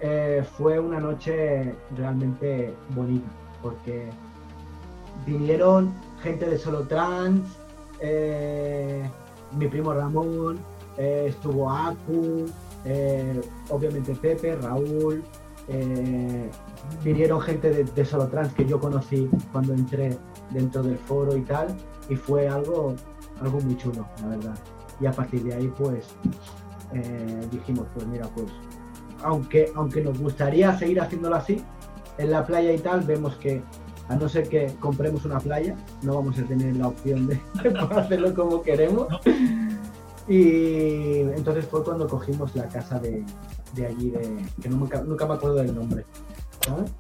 [0.01, 3.27] eh, fue una noche realmente bonita,
[3.63, 4.11] porque
[5.27, 5.93] vinieron
[6.23, 7.43] gente de Solo Trans,
[8.01, 9.09] eh,
[9.53, 10.59] mi primo Ramón,
[10.97, 12.47] eh, estuvo Aku,
[12.85, 13.41] eh,
[13.71, 15.23] obviamente Pepe, Raúl,
[17.05, 20.17] vinieron gente de, de Solo Trans que yo conocí cuando entré
[20.51, 21.77] dentro del foro y tal,
[22.09, 22.95] y fue algo
[23.43, 24.59] algo muy chulo, la verdad.
[25.01, 26.07] Y a partir de ahí, pues,
[27.53, 28.47] dijimos, pues mira, pues,
[29.23, 31.63] aunque, aunque nos gustaría seguir haciéndolo así,
[32.17, 33.63] en la playa y tal, vemos que
[34.09, 37.71] a no ser que compremos una playa, no vamos a tener la opción de, de
[37.71, 39.07] poder hacerlo como queremos.
[40.27, 43.25] Y entonces fue cuando cogimos la casa de,
[43.75, 46.05] de allí, de, que nunca, nunca me acuerdo del nombre.
[46.67, 46.93] ¿sabes?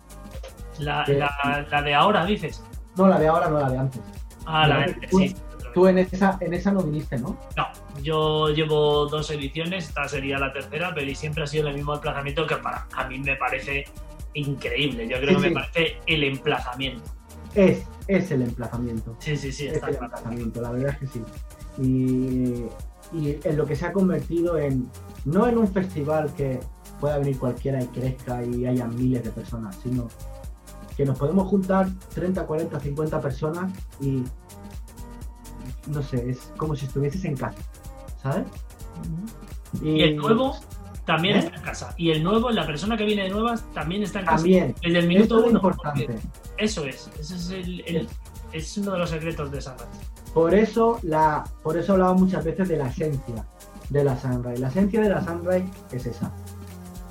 [0.78, 2.62] La, que- la- la de ahora, dices.
[2.96, 4.00] No, la de ahora, no la de antes.
[4.46, 5.34] Ah, la de tú- sí.
[5.74, 7.36] Tú en esa, en esa no viniste, ¿no?
[7.56, 7.66] No,
[8.02, 11.94] yo llevo dos ediciones, esta sería la tercera, pero y siempre ha sido el mismo
[11.94, 13.84] emplazamiento que para a mí me parece
[14.38, 15.08] increíble.
[15.08, 15.48] Yo creo Sí, que sí.
[15.48, 17.10] me parece el emplazamiento.
[17.54, 19.16] Es, es el emplazamiento.
[19.18, 21.22] Sí, sí, sí, es el emplazamiento, la verdad es que sí.
[21.80, 22.64] Y,
[23.16, 24.88] y en lo que se ha convertido en,
[25.24, 26.60] no en un festival que
[27.00, 30.08] pueda venir cualquiera y crezca y haya miles de personas, sino
[30.96, 34.24] que nos podemos juntar 30, 40, 50 personas y,
[35.86, 37.58] no sé, es como si estuvieses en casa,
[38.20, 38.46] ¿sabes?
[39.80, 40.56] Y el nuevo
[41.08, 41.38] también ¿Eh?
[41.40, 41.94] está en casa.
[41.96, 44.36] Y el nuevo, la persona que viene de nuevas, también está en casa.
[44.36, 45.58] También, Desde el esto minuto es uno.
[45.58, 46.18] importante.
[46.58, 47.10] Eso es.
[47.18, 48.08] Ese es el, el-
[48.52, 49.86] es uno de los secretos de Sunrise.
[50.34, 53.46] Por eso, la, por eso hablaba muchas veces de la esencia
[53.88, 54.58] de la Sunrise.
[54.60, 56.30] La esencia de la Sunrise es esa.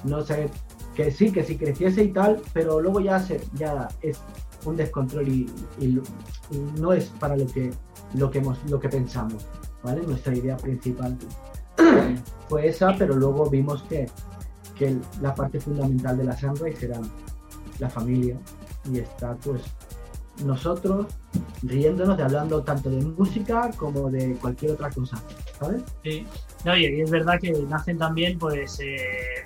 [0.04, 0.50] No sé,
[0.96, 4.20] que sí, que si creciese y tal, pero luego ya, se, ya es
[4.66, 5.48] un descontrol y,
[5.80, 6.04] y lo-
[6.52, 7.72] y no es para lo que,
[8.14, 9.46] lo que, hemos, lo que pensamos.
[9.84, 10.02] ¿vale?
[10.06, 11.18] Nuestra idea principal
[12.50, 14.10] fue esa, pero luego vimos que,
[14.76, 17.00] que la parte fundamental de la Sunrise era
[17.80, 18.38] la familia
[18.92, 19.62] y está pues
[20.44, 21.08] nosotros
[21.64, 25.22] riéndonos de hablando tanto de música como de cualquier otra cosa,
[25.60, 25.82] ¿sabes?
[26.04, 26.26] Sí.
[26.64, 29.44] No, y es verdad que nacen también, pues, eh,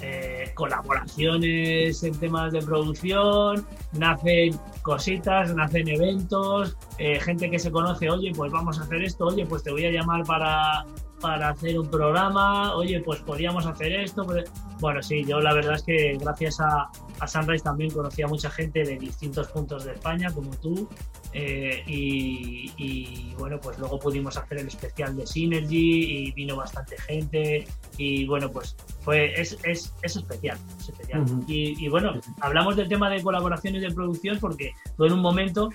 [0.00, 8.08] eh, colaboraciones en temas de producción, nacen cositas, nacen eventos, eh, gente que se conoce,
[8.10, 10.86] oye, pues vamos a hacer esto, oye, pues te voy a llamar para,
[11.20, 14.24] para hacer un programa, oye, pues podríamos hacer esto.
[14.24, 14.50] pues-
[14.80, 16.88] Bueno, sí, yo la verdad es que gracias a,
[17.18, 20.88] a Sunrise también conocí a mucha gente de distintos puntos de España, como tú,
[21.32, 26.96] eh, y, y, bueno, pues luego pudimos hacer el especial de Synergy y vino bastante
[27.00, 27.66] gente
[27.96, 30.56] y bueno, pues fue, es, es, es especial.
[30.78, 31.24] es especial.
[31.48, 35.70] Y bueno, hablamos del tema de colaboraciones de producción porque tú en un momento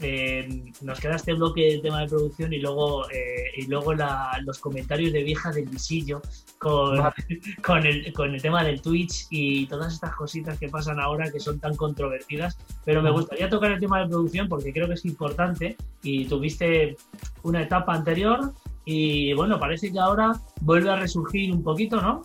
[0.00, 4.38] eh, nos queda este bloque del tema de producción y luego, eh, y luego la-
[4.44, 6.20] los comentarios de vieja del visillo
[6.58, 7.14] con, Vale.
[7.64, 11.38] con, el, con el tema del Twitch y todas estas cositas que pasan ahora que
[11.40, 12.56] son tan controvertidas.
[12.84, 16.96] Pero me gustaría tocar el tema de producción porque creo que es importante y tuviste
[17.42, 18.52] una etapa anterior
[18.84, 20.32] y bueno, parece que ahora
[20.62, 22.22] vuelve a resurgir un poquito, ¿no?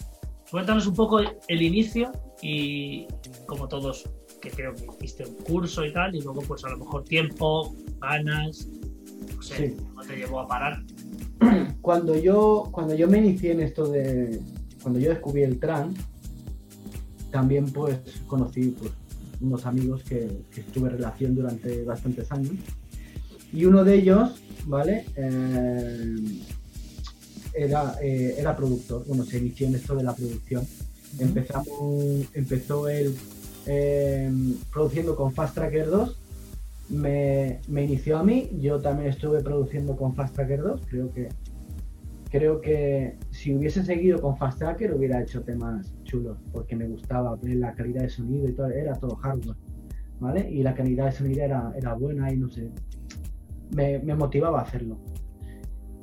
[0.50, 2.12] Cuéntanos un poco el inicio
[2.42, 3.06] y
[3.46, 4.06] como todos,
[4.42, 7.76] que creo que hiciste un curso y tal, y luego pues a lo mejor tiempo,
[8.00, 8.68] ganas,
[9.36, 9.76] no sé, Sí.
[9.96, 10.84] no te llevó a parar.
[11.82, 14.42] Cuando yo, cuando yo me inicié en esto de,
[14.82, 15.98] cuando yo descubrí el trans,
[17.32, 17.98] también pues
[18.28, 18.92] conocí pues,
[19.40, 22.54] unos amigos que, que estuve en relación durante bastantes años.
[23.54, 25.06] Y uno de ellos, ¿vale?
[25.16, 26.16] Eh,
[27.54, 30.66] era, eh, era productor, bueno, se inició en esto de la producción.
[31.20, 33.16] Empezamos, empezó él
[33.68, 34.32] eh,
[34.72, 36.20] produciendo con Fast Tracker 2,
[36.90, 41.30] me, inició a mí, yo también estuve produciendo con Fast Tracker 2, creo que
[42.30, 47.38] creo que si hubiese seguido con Fast Tracker hubiera hecho temas chulos, porque me gustaba
[47.42, 49.58] la calidad de sonido y todo, era todo hardware,
[50.20, 50.50] ¿vale?
[50.50, 52.70] Y la calidad de sonido era, era buena y no sé,
[53.74, 54.98] me, me motivaba a hacerlo.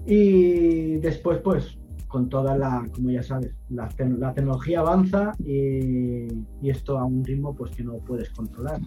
[0.07, 1.79] Y después, pues,
[2.15, 6.29] con toda la, como ya sabes, la, tecnología avanza y,
[6.63, 8.81] esto a un ritmo pues que no puedes controlar.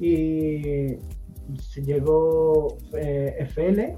[0.00, 0.96] Y
[1.60, 3.94] se llegó eh, FL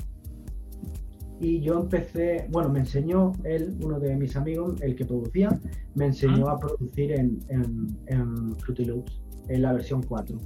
[1.41, 5.49] y yo empecé, bueno, me enseñó él, uno de mis amigos, el que producía,
[5.95, 10.37] me enseñó a producir en, en, Fruity Loops, en la versión 4.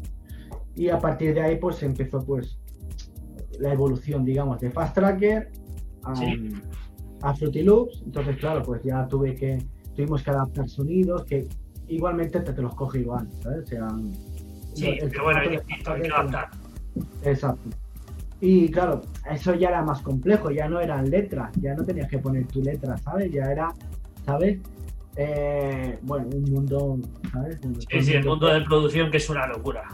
[0.76, 2.60] Y a partir de ahí pues empezó pues
[3.58, 5.50] la evolución, digamos, de Fast Tracker
[6.04, 6.14] a,
[7.22, 8.02] a Fruity Loops.
[8.04, 9.58] Entonces, claro, pues ya tuve que,
[9.94, 11.48] tuvimos que adaptar sonidos que
[11.88, 13.64] igualmente te, te los coge igual, ¿sabes?
[13.64, 13.88] O sea,
[14.74, 16.50] sí, pero bueno, hay que adaptar.
[17.22, 17.70] Exacto.
[18.40, 22.18] Y claro, eso ya era más complejo, ya no eran letras, ya no tenías que
[22.18, 23.30] poner tu letra, ¿sabes?
[23.30, 23.72] Ya era,
[24.26, 24.58] ¿sabes?
[25.14, 26.98] Eh, bueno, un mundo,
[27.32, 27.60] ¿sabes?
[27.88, 29.84] sí, sí, el mundo de producción que es una locura.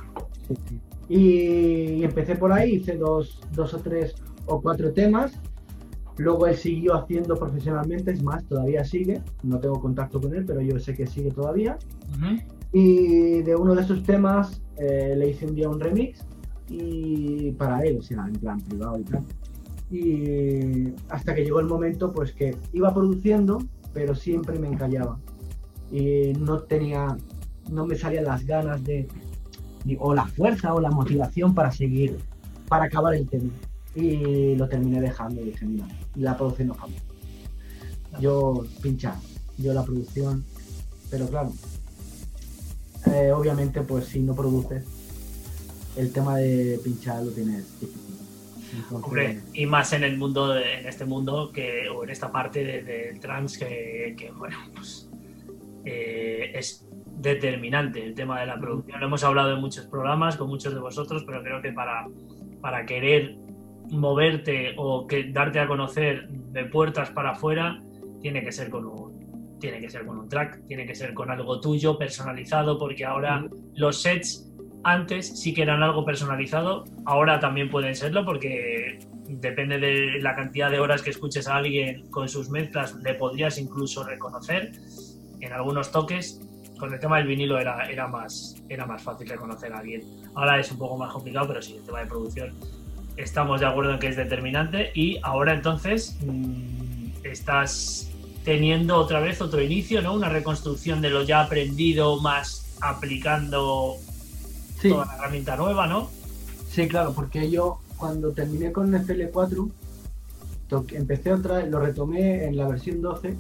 [0.47, 0.81] Sí, sí.
[1.09, 4.15] Y, empecé por ahí, hice dos, dos o tres
[4.47, 5.39] o cuatro temas.
[6.19, 9.23] Luego él siguió haciendo profesionalmente, es más, todavía sigue.
[9.45, 11.79] No tengo contacto con él, pero yo sé que sigue todavía.
[12.73, 16.27] Y de uno de esos temas eh, le hice un día un remix
[16.69, 19.25] y para él, o sea, en plan privado y tal.
[19.91, 23.59] Y hasta que llegó el momento, pues que iba produciendo,
[23.95, 25.19] pero siempre me encallaba.
[25.91, 27.17] Y no tenía,
[27.71, 29.09] no me salían las ganas de,
[29.99, 32.19] o la fuerza o la motivación para seguir,
[32.69, 33.51] para acabar el tema.
[33.99, 37.01] Y lo terminé dejando y dije, mira, la producción no cambia.
[38.21, 39.17] Yo pinchar,
[39.57, 40.45] yo la producción,
[41.11, 41.53] pero claro,
[43.13, 44.85] eh, obviamente pues si no produces
[45.97, 48.09] el tema de pinchar lo tienes difícil.
[49.55, 53.59] Y más en el mundo, en este mundo que, o en esta parte del trans
[53.59, 55.09] que, bueno, pues
[55.85, 59.01] eh, es determinante el tema de la producción.
[59.01, 62.07] Lo hemos hablado en muchos programas con muchos de vosotros, pero creo que para,
[62.61, 63.37] para querer
[63.91, 67.81] moverte o que darte a conocer de puertas para afuera,
[68.21, 69.19] tiene que ser con un
[69.59, 73.45] tiene que ser con un track, tiene que ser con algo tuyo personalizado, porque ahora
[73.75, 74.49] los sets
[74.85, 80.71] antes sí que eran algo personalizado, ahora también pueden serlo porque depende de la cantidad
[80.71, 84.73] de horas que escuches a alguien con sus mezclas, le podrías incluso reconocer
[85.41, 86.41] en algunos toques.
[86.79, 90.03] Con el tema del vinilo era, era, más, era más fácil reconocer a alguien.
[90.37, 92.55] Ahora es un poco más complicado, pero sí, el tema de producción
[93.19, 94.93] estamos de acuerdo en que es determinante.
[94.95, 98.11] Y ahora entonces mm, estás
[98.45, 100.15] teniendo otra vez otro inicio, ¿no?
[100.15, 103.97] Una reconstrucción de lo ya aprendido, más aplicando
[104.83, 106.11] toda la herramienta nueva, ¿no?
[106.71, 109.71] Sí, claro, porque yo cuando terminé con FL4,
[110.93, 113.37] empecé otra vez, lo retomé en la versión 12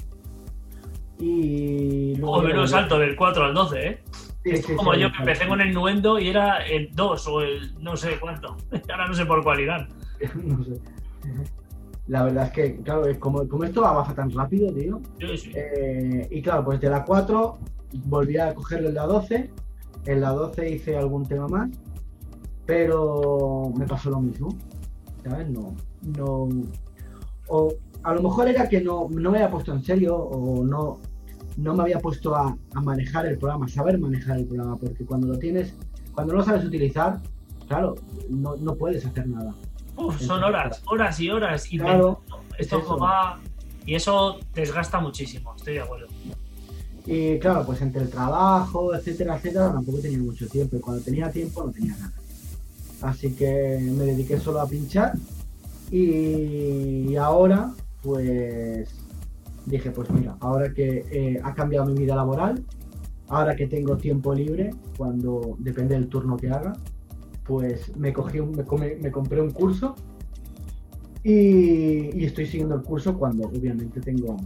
[1.21, 2.43] y luego...
[2.43, 3.99] menos salto del 4 al 12, ¿eh?
[4.51, 7.97] Es como yo que empecé con el Nuendo y era el 2 o el no
[7.97, 8.57] sé cuánto.
[8.91, 9.89] Ahora no sé por cuál irán.
[10.45, 10.81] no sé.
[12.07, 15.01] La verdad es que, claro, como, como esto avanza tan rápido, tío.
[15.21, 15.53] Sí, sí.
[15.55, 17.59] Eh, y claro, pues de la 4
[18.05, 19.51] volví a cogerlo en la 12
[20.09, 21.71] en la 12 hice algún tema más,
[22.65, 24.57] pero me pasó lo mismo.
[25.23, 25.49] ¿Sabes?
[25.51, 25.75] No,
[26.17, 26.49] no.
[27.49, 31.01] O a lo mejor era que no, no me había puesto en serio o no,
[31.59, 35.27] no me había puesto a, manejar el programa, a saber manejar el programa, porque cuando
[35.27, 35.75] lo tienes,
[36.15, 37.21] cuando no lo sabes utilizar,
[37.67, 37.97] claro,
[38.31, 39.53] no, no puedes hacer nada.
[40.21, 41.73] son horas, horas y horas.
[41.73, 42.21] Y claro,
[42.59, 43.41] esto va.
[43.85, 46.07] Y eso desgasta muchísimo, estoy de acuerdo.
[47.05, 50.77] Y claro, pues entre el trabajo, etcétera, etcétera, tampoco tenía mucho tiempo.
[50.77, 52.13] Y cuando tenía tiempo no tenía nada.
[53.03, 55.15] Así que me dediqué solo a pinchar.
[55.91, 57.73] Y ahora,
[58.03, 59.08] pues
[59.69, 62.65] dije, pues mira, ahora que eh, ha cambiado mi vida laboral,
[63.29, 66.73] ahora que tengo tiempo libre, cuando depende del turno que haga,
[67.45, 69.95] pues me cogí un, me, compré un curso
[71.23, 74.37] y, y, estoy siguiendo el curso cuando obviamente tengo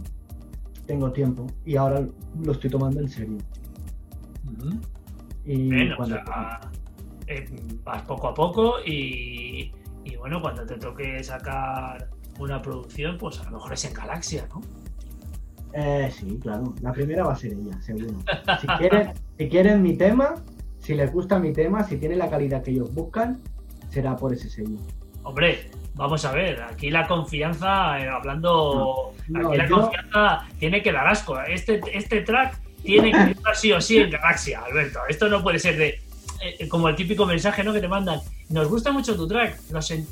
[0.85, 2.05] tengo tiempo y ahora
[2.41, 3.37] lo estoy tomando en serio.
[5.45, 6.17] Y bueno,
[7.27, 7.45] eh,
[7.83, 9.71] vas poco a poco y,
[10.17, 12.09] bueno, cuando te toque sacar
[12.39, 14.61] una producción, pues a lo mejor es en Galaxia, ¿no?
[15.73, 16.75] Eh, sí, claro.
[16.81, 18.19] La primera va a ser ella, seguro.
[18.61, 20.35] Si quieren, si quieren mi tema,
[20.79, 23.41] si les gusta mi tema, si tiene la calidad que ellos buscan,
[23.89, 24.77] será por ese sello.
[25.23, 31.07] Hombre, vamos a ver, aquí la confianza, eh, hablando, aquí la confianza tiene que dar
[31.07, 31.39] asco.
[31.41, 34.99] Este, este track tiene que estar sí o sí en Galaxia, Alberto.
[35.07, 36.01] Esto no puede ser de
[36.69, 37.73] como el típico mensaje ¿no?
[37.73, 38.19] que te mandan.
[38.49, 39.59] Nos gusta mucho tu track,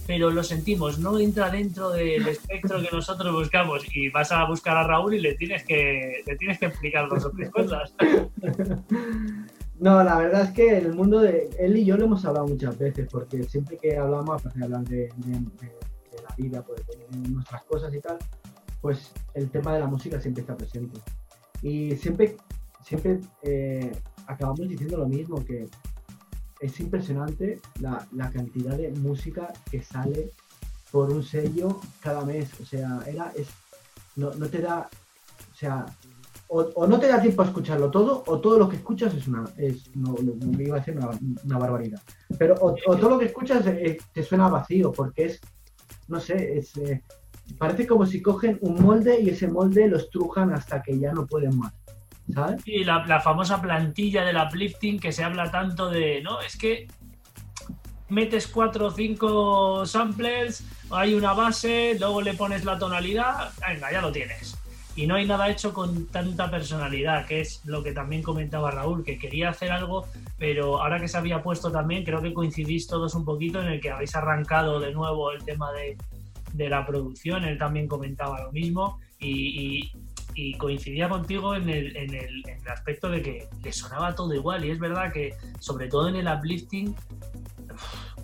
[0.07, 3.83] pero lo sentimos, no entra dentro del espectro que nosotros buscamos.
[3.95, 7.25] Y vas a buscar a Raúl y le tienes que, le tienes que explicar dos
[7.25, 7.93] o tres cosas.
[9.81, 12.45] No, la verdad es que en el mundo de él y yo lo hemos hablado
[12.45, 16.83] muchas veces, porque siempre que hablamos, pues hablan de, de, la vida, pues
[17.27, 18.19] nuestras cosas y tal,
[18.79, 20.99] pues el tema de la música siempre está presente.
[21.63, 22.37] Y siempre,
[22.83, 23.91] siempre eh,
[24.27, 25.67] acabamos diciendo lo mismo, que
[26.61, 30.31] es impresionante la, la, cantidad de música que sale
[30.91, 32.49] por un sello cada mes.
[32.61, 33.47] O sea, era, es,
[34.15, 34.88] no, no te da,
[35.51, 35.85] o sea,
[36.53, 39.45] o, no te da tiempo a escucharlo todo, o todo lo que escuchas es una,
[39.57, 40.15] es, no,
[40.59, 40.99] iba a decir
[41.43, 42.01] una, barbaridad.
[42.38, 45.39] Pero o, todo lo que escuchas eh, te suena vacío, porque es,
[46.09, 47.03] no sé, es, eh,
[47.57, 51.25] parece como si cogen un molde y ese molde lo estrujan hasta que ya no
[51.25, 51.73] pueden más.
[52.65, 56.87] Y la, famosa plantilla del uplifting que se habla tanto de, no, es que
[58.09, 64.01] metes cuatro o cinco samplers, hay una base, luego le pones la tonalidad, venga, ya
[64.01, 64.57] lo tienes.
[64.95, 69.05] Y no hay nada hecho con tanta personalidad, que es lo que también comentaba Raúl,
[69.05, 70.05] que quería hacer algo,
[70.37, 73.79] pero ahora que se había puesto también, creo que coincidís todos un poquito en el
[73.79, 75.97] que habéis arrancado de nuevo el tema de,
[76.69, 79.91] la producción, él también comentaba lo mismo y,
[80.57, 84.65] coincidía contigo en el, en, el, en el aspecto de que le sonaba todo igual
[84.65, 86.95] y es verdad que sobre todo en el uplifting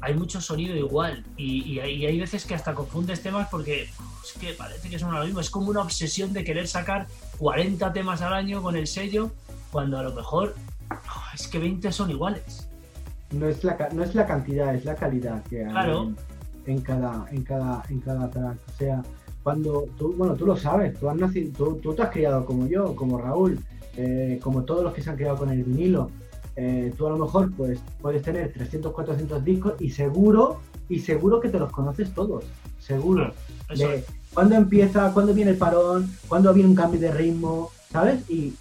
[0.01, 4.89] hay mucho sonido igual y, hay, veces que hasta confundes temas porque es que parece
[4.89, 5.39] que son lo mismo.
[5.39, 7.07] Es como una obsesión de querer sacar
[7.39, 9.31] 40 temas al año con el sello
[9.71, 10.55] cuando a lo mejor
[11.33, 12.69] es que 20 son iguales.
[13.31, 16.13] No es la, no es la cantidad, es la calidad que hay claro.
[16.65, 18.57] en, cada, en, cada, en cada track.
[18.67, 19.03] O sea,
[19.47, 22.93] cuando tú, bueno, tú lo sabes, tú, has nacido, tú, te has criado como yo,
[22.97, 23.57] como Raúl,
[23.95, 26.11] eh, como todos los que se han criado con el vinilo
[26.57, 30.59] eh, tú a lo mejor pues, puedes tener 300, 400 discos y seguro,
[30.89, 32.43] y seguro que te los conoces todos,
[32.77, 33.31] seguro.
[33.73, 34.03] de
[34.33, 38.29] cuándo empieza, cuándo viene el parón, cuándo viene un cambio de ritmo, ¿sabes?
[38.29, 38.53] Y,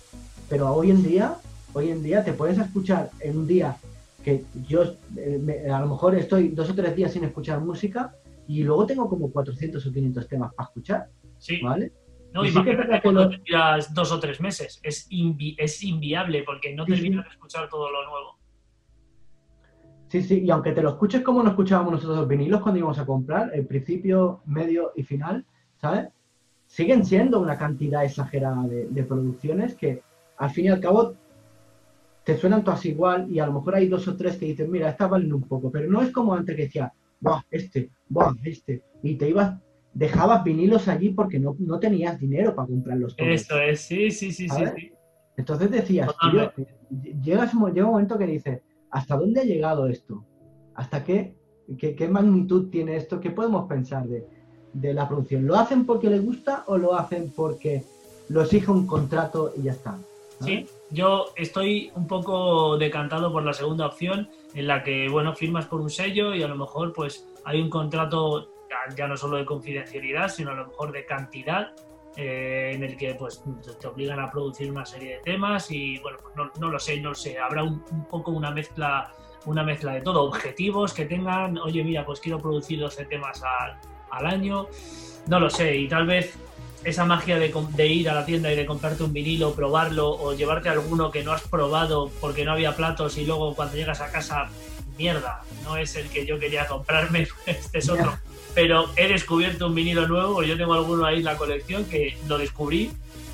[0.48, 1.34] pero hoy en día,
[1.72, 3.76] hoy en día te puedes escuchar en un día
[4.22, 4.84] que yo
[5.16, 8.14] eh, a lo mejor estoy dos o tres días sin escuchar música
[8.48, 11.08] y luego tengo como 400 o 500 temas para escuchar,
[11.38, 11.60] sí.
[11.60, 11.92] ¿vale?
[12.32, 14.78] No, y imagínate cuando te tiras dos o tres meses.
[14.82, 18.36] Es, es inviable porque no terminas de escuchar todo lo nuevo.
[20.08, 22.98] Sí, sí, y aunque te lo escuches como no escuchábamos nosotros los vinilos cuando íbamos
[22.98, 25.44] a comprar, el principio, medio y final,
[25.80, 26.08] ¿sabes?
[26.66, 30.02] Siguen siendo una cantidad exagerada de, producciones que
[30.36, 31.14] al fin y al cabo
[32.22, 34.90] te suenan todas igual y a lo mejor hay dos o tres que dicen, mira,
[34.90, 37.90] estas valen un poco, pero no es como antes que decía, ¡buah, este!
[38.08, 38.82] ¡Buah, este!
[39.02, 39.56] Y te ibas
[39.96, 43.14] dejabas vinilos allí porque no, tenías dinero para comprarlos.
[43.16, 44.92] Eso es, sí, sí, sí, sí,
[45.38, 46.10] Entonces decías,
[47.22, 48.60] llega, un momento que dices,
[48.90, 50.22] ¿hasta dónde ha llegado esto?
[50.74, 51.34] ¿Hasta qué,
[51.78, 53.20] qué, magnitud tiene esto?
[53.20, 55.46] ¿Qué podemos pensar de, la producción?
[55.46, 57.82] ¿Lo hacen porque les gusta o lo hacen porque
[58.28, 59.96] lo exige un contrato y ya está?
[60.42, 65.64] Sí, yo estoy un poco decantado por la segunda opción, en la que, bueno, firmas
[65.64, 68.50] por un sello y a lo mejor pues hay un contrato
[68.96, 71.72] ya no solo de confidencialidad, sino a lo mejor de cantidad,
[72.16, 73.42] eh, en el que pues
[73.80, 77.00] te obligan a producir una serie de temas y bueno, pues no, no lo sé,
[77.00, 79.12] no sé, habrá un, poco una mezcla,
[79.44, 83.78] una mezcla de todo, objetivos que tengan, oye mira, pues quiero producir 12 temas al,
[84.10, 84.66] al año,
[85.28, 86.38] no lo sé, y tal vez
[86.84, 90.32] esa magia de, de, ir a la tienda y de comprarte un vinilo, probarlo o
[90.34, 94.10] llevarte alguno que no has probado porque no había platos y luego cuando llegas a
[94.10, 94.48] casa,
[94.96, 98.16] mierda, no es el que yo quería comprarme, este es otro.
[98.54, 102.38] Pero he descubierto un vinilo nuevo, yo tengo alguno ahí en la colección que lo
[102.38, 102.92] descubrí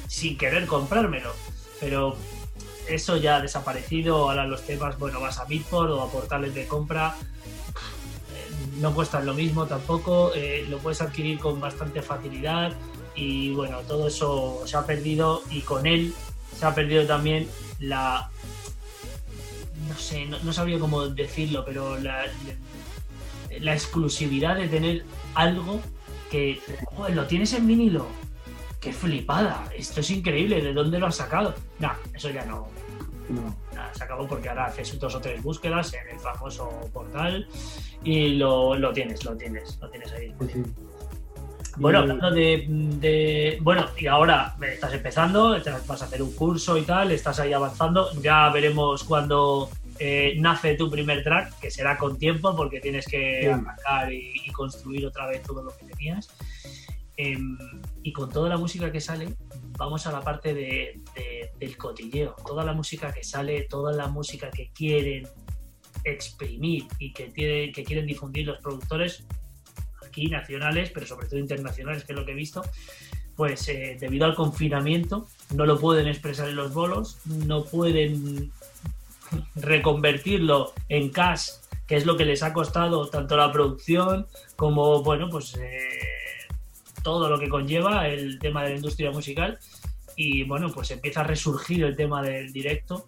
[0.09, 1.33] sin querer comprármelo,
[1.81, 2.17] pero
[2.89, 6.67] eso ya ha desaparecido, ahora los temas, bueno, vas a Bitport o a portales de
[6.67, 12.73] compra, eh, no cuestan lo mismo tampoco, eh, lo puedes adquirir con bastante facilidad
[13.15, 16.15] y bueno, todo eso se ha perdido y con él
[16.59, 17.49] se ha perdido también
[17.79, 18.31] la...
[19.89, 22.25] No sé, no, sabría cómo decirlo, pero la,
[23.61, 25.05] la exclusividad de tener
[25.35, 25.81] algo
[26.31, 26.61] que
[27.13, 28.07] lo tienes en vinilo.
[28.81, 29.69] ¡Qué flipada!
[29.77, 31.55] Esto es increíble, ¿de dónde lo has sacado?
[31.79, 32.67] No, eso ya no.
[33.29, 33.55] no.
[33.95, 37.47] se acabó porque ahora haces dos o tres búsquedas en el famoso portal
[38.03, 40.35] y lo, tienes, lo tienes, lo tienes ahí.
[41.77, 47.13] Bueno, hablando de, Bueno, y ahora estás empezando, vas a hacer un curso y tal,
[47.13, 48.11] estás ahí avanzando.
[48.21, 53.51] Ya veremos cuando eh, nace tu primer track, que será con tiempo porque tienes que
[53.51, 56.29] arrancar y, construir otra vez todo lo que tenías.
[57.17, 57.59] Em,
[58.03, 59.35] y con toda la música que sale,
[59.79, 61.01] vamos a la parte de,
[61.59, 62.37] del cotilleo.
[62.47, 65.27] Toda la música que sale, toda la música que quieren
[66.05, 67.33] exprimir y que,
[67.73, 69.25] que quieren difundir los productores
[70.13, 72.63] aquí nacionales, pero sobre todo internacionales, que es lo que he visto,
[73.35, 78.53] pues eh, debido al confinamiento no lo pueden expresar en los bolos, no pueden
[79.57, 81.49] reconvertirlo en cash,
[81.87, 85.79] que es lo que les ha costado tanto la producción como, bueno, pues eh,
[87.03, 89.59] todo lo que conlleva el tema de la industria musical.
[90.15, 93.07] Y bueno, pues empieza a resurgir el tema del directo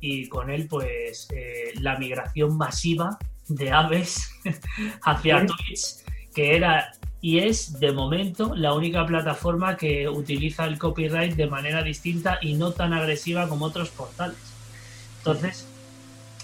[0.00, 3.18] y con él, pues eh, la migración masiva
[3.48, 4.30] de aves
[5.02, 6.01] hacia Twitch,
[6.34, 11.82] que era y es de momento la única plataforma que utiliza el copyright de manera
[11.82, 14.36] distinta y no tan agresiva como otros portales.
[15.18, 15.68] Entonces,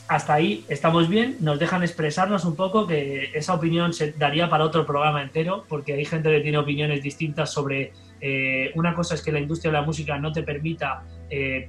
[0.06, 4.64] hasta ahí estamos bien, nos dejan expresarnos un poco, que esa opinión se daría para
[4.64, 9.22] otro programa entero, porque hay gente que tiene opiniones distintas sobre eh, una cosa es
[9.22, 11.68] que la industria de la música no te permita eh,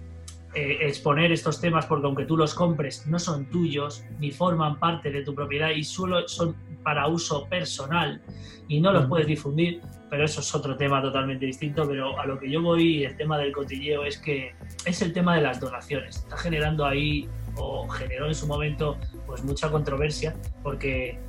[0.55, 5.11] eh, exponer estos temas porque aunque tú los compres no son tuyos ni forman parte
[5.11, 8.21] de tu propiedad y solo son para uso personal
[8.67, 12.39] y no los puedes difundir, pero eso es otro tema totalmente distinto, pero a lo
[12.39, 14.53] que yo voy, el tema del cotilleo es que
[14.85, 16.17] es el tema de las donaciones.
[16.17, 18.97] Está generando ahí o generó en su momento
[19.27, 21.19] pues mucha controversia porque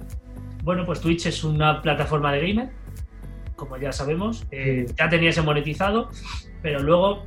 [0.63, 2.71] bueno, pues Twitch es una plataforma de gamer,
[3.57, 6.11] como ya sabemos, eh, ya tenía ese monetizado,
[6.63, 7.25] pero luego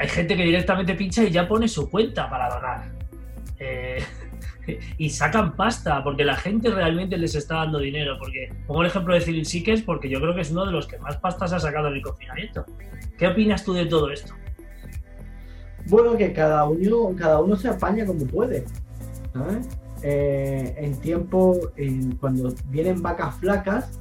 [0.00, 2.90] hay gente que directamente pincha y ya pone su cuenta para donar.
[3.58, 4.02] Eh,
[4.96, 8.16] y sacan pasta, porque la gente realmente les está dando dinero.
[8.18, 10.86] Porque pongo el ejemplo de Cyril Sikes, porque yo creo que es uno de los
[10.86, 12.64] que más pastas ha sacado en el confinamiento.
[13.18, 14.32] ¿Qué opinas tú de todo esto?
[15.86, 18.64] Bueno, que cada uno, cada uno se apaña como puede.
[20.02, 21.60] Eh, en tiempo,
[22.18, 24.00] cuando vienen vacas flacas,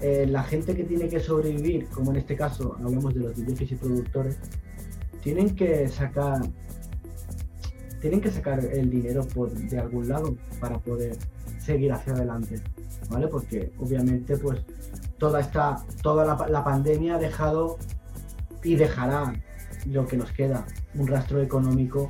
[0.00, 3.72] eh, la gente que tiene que sobrevivir, como en este caso hablamos de los DJs
[3.72, 4.38] y productores,
[5.26, 6.40] tienen que sacar
[8.00, 9.26] tienen que sacar el dinero
[9.68, 11.16] de algún lado para poder
[11.58, 12.62] seguir hacia adelante,
[13.10, 13.26] ¿vale?
[13.26, 14.60] Porque obviamente pues
[15.18, 17.76] toda esta toda la, pandemia ha dejado
[18.62, 19.32] y dejará
[19.86, 22.08] lo que nos queda, un rastro económico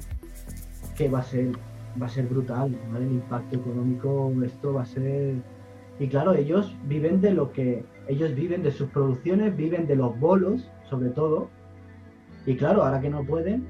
[0.94, 1.52] que va a ser
[1.98, 3.06] va a ser brutal, ¿vale?
[3.06, 5.36] El impacto económico esto va a ser
[5.98, 10.20] y claro, ellos viven de lo que ellos viven de sus producciones, viven de los
[10.20, 11.48] bolos, sobre todo,
[12.46, 13.66] y claro, ahora que no pueden,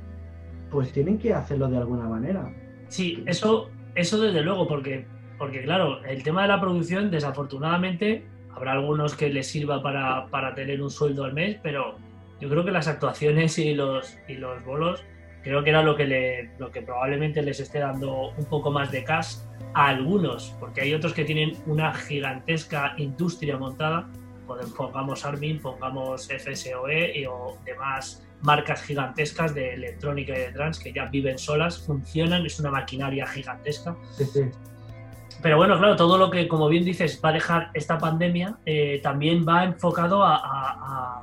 [0.71, 2.53] pues tienen que hacerlo de alguna manera.
[2.89, 5.07] Sí, eso, eso desde luego, porque,
[5.39, 10.55] porque claro, el tema de la producción, desafortunadamente, habrá algunos que les sirva para, para
[10.55, 11.97] tener un sueldo al mes, pero
[12.41, 15.03] yo creo que las actuaciones y los, y los bolos,
[15.43, 18.91] creo que era lo que, le, lo que probablemente les esté dando un poco más
[18.91, 19.37] de cash
[19.75, 24.09] a algunos, porque hay otros que tienen una gigantesca industria montada,
[24.77, 30.93] pongamos Armin, pongamos FSOE y, o demás marcas gigantescas de electrónica y de trans que
[30.93, 33.97] ya viven solas, funcionan, es una maquinaria gigantesca.
[35.43, 39.01] Pero bueno, claro, todo lo que, como bien dices, va a dejar esta pandemia, eh,
[39.03, 41.23] también va enfocado a,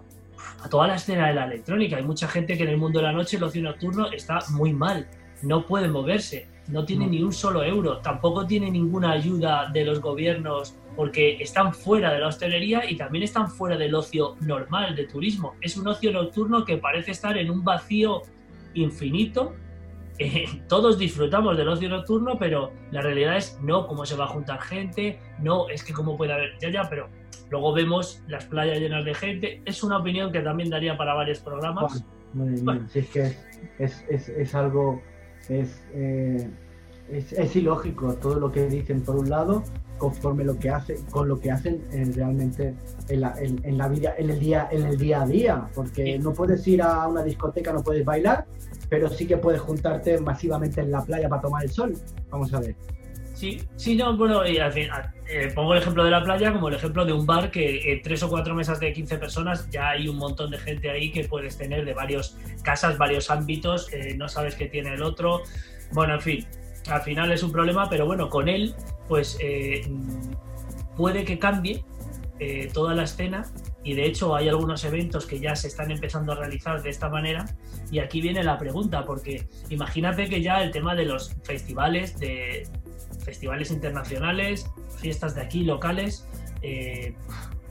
[0.70, 1.98] toda la escena de la electrónica.
[1.98, 4.72] Hay mucha gente que en el mundo de la noche, el ocio nocturno, está muy
[4.72, 5.08] mal,
[5.42, 10.00] no puede moverse, no tiene ni un solo euro, tampoco tiene ninguna ayuda de los
[10.00, 15.06] gobiernos porque están fuera de la hostelería y también están fuera del ocio normal de
[15.06, 15.56] turismo.
[15.62, 18.22] Es un ocio nocturno que parece estar en un vacío
[18.74, 19.54] infinito.
[20.20, 24.28] Eh, todos disfrutamos del ocio nocturno, pero la realidad es no cómo se va a
[24.28, 27.10] juntar gente, no es que cómo puede haber, ya, ya, pero
[27.50, 29.62] luego vemos las playas llenas de gente.
[29.66, 32.06] Es una opinión que también daría para varios programas.
[32.34, 33.38] Bueno, si es que
[33.78, 35.02] es, es, es, algo,
[35.50, 36.50] es, eh,
[37.10, 39.64] es, es ilógico todo lo que dicen por un lado
[39.98, 42.76] conforme lo que hacen, con lo que hacen eh, realmente
[43.08, 46.34] en la, en, la, vida, en el día, en el día a día, porque no
[46.34, 48.46] puedes ir a una discoteca, no puedes bailar,
[48.90, 51.94] pero sí que puedes juntarte masivamente en la playa para tomar el sol.
[52.30, 52.76] Vamos a ver.
[53.44, 54.88] Sí, sí, no, bueno, y al fin,
[55.28, 58.02] eh, pongo el ejemplo de la playa como el ejemplo de un bar que en
[58.02, 61.26] tres o cuatro mesas de 15 personas ya hay un montón de gente ahí que
[61.26, 65.42] puedes tener de varios casas, varios ámbitos, eh, no sabes qué tiene el otro.
[65.92, 66.48] Bueno, en fin,
[66.88, 68.76] al final es un problema, pero bueno, con él,
[69.10, 69.92] pues eh,
[70.96, 71.84] puede que cambie
[72.40, 73.46] eh, toda la escena
[73.84, 77.10] y de hecho hay algunos eventos que ya se están empezando a realizar de esta
[77.10, 77.46] manera
[77.92, 82.66] y aquí viene la pregunta, porque imagínate que ya el tema de los festivales, de
[83.24, 84.70] festivales internacionales,
[85.00, 86.28] fiestas de aquí locales,
[86.62, 87.16] eh,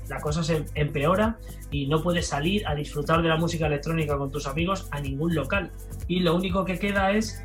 [0.09, 1.39] la cosa se empeora
[1.71, 5.35] y no puedes salir a disfrutar de la música electrónica con tus amigos a ningún
[5.35, 5.73] local.
[6.09, 7.43] Y lo único que queda es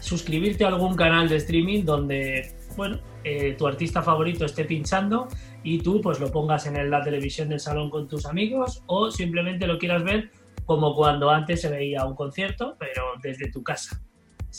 [0.00, 5.28] suscribirte a algún canal de streaming donde, bueno, eh, tu artista favorito esté pinchando
[5.62, 9.66] y tú pues lo pongas en la televisión del salón con tus amigos o simplemente
[9.66, 10.30] lo quieras ver
[10.64, 14.02] como cuando antes se veía un concierto, pero desde tu casa.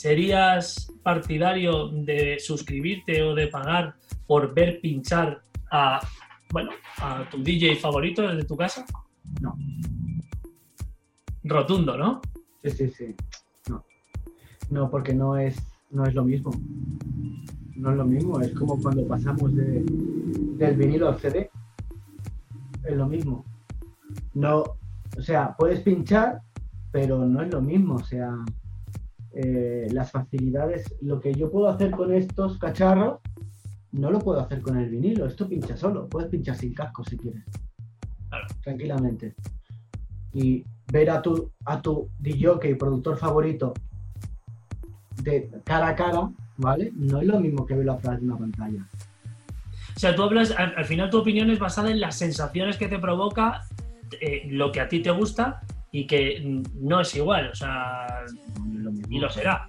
[0.00, 3.96] ¿Serías partidario de suscribirte o de pagar
[4.26, 6.00] por ver pinchar a,
[6.50, 6.70] bueno,
[7.02, 8.86] a tu DJ favorito desde tu casa?
[9.42, 9.58] No.
[11.44, 12.22] Rotundo, ¿no?
[12.62, 13.14] Sí, sí, sí.
[14.70, 15.58] No, porque no es,
[15.90, 16.50] no es lo mismo.
[17.76, 21.50] no es lo mismo, es como cuando pasamos de, del vinilo al CD,
[22.84, 23.44] es lo mismo.
[24.32, 24.64] No,
[25.18, 26.40] o sea, puedes pinchar,
[26.90, 28.34] pero no es lo mismo, o sea,
[29.32, 33.20] eh, las facilidades, lo que yo puedo hacer con estos cacharros,
[33.92, 37.16] no lo puedo hacer con el vinilo, esto pincha solo, puedes pinchar sin casco si
[37.16, 37.44] quieres,
[38.62, 39.34] tranquilamente.
[40.32, 43.72] Y ver a tu, a tu DJ, productor favorito,
[45.22, 46.92] de cara a cara, ¿vale?
[46.94, 48.86] No es lo mismo que verlo a través de una pantalla.
[49.96, 52.98] O sea, tú hablas, al, final tu opinión es basada en las sensaciones que te
[52.98, 53.66] provoca
[54.20, 58.06] eh, lo que a ti te gusta y que no es igual, o sea,
[58.72, 59.68] lo y lo será.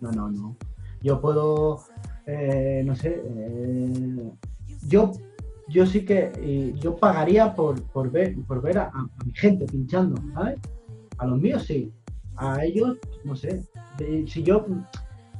[0.00, 0.56] No, no, no.
[1.02, 1.84] Yo puedo,
[2.26, 4.30] eh, no sé, eh,
[4.86, 5.12] yo,
[5.68, 8.92] yo sí que, yo pagaría por, por ver, por ver a,
[9.24, 10.60] mi gente pinchando, ¿sabes?
[11.18, 11.90] A los míos sí,
[12.36, 13.62] a ellos, no sé.
[14.26, 14.66] Si yo,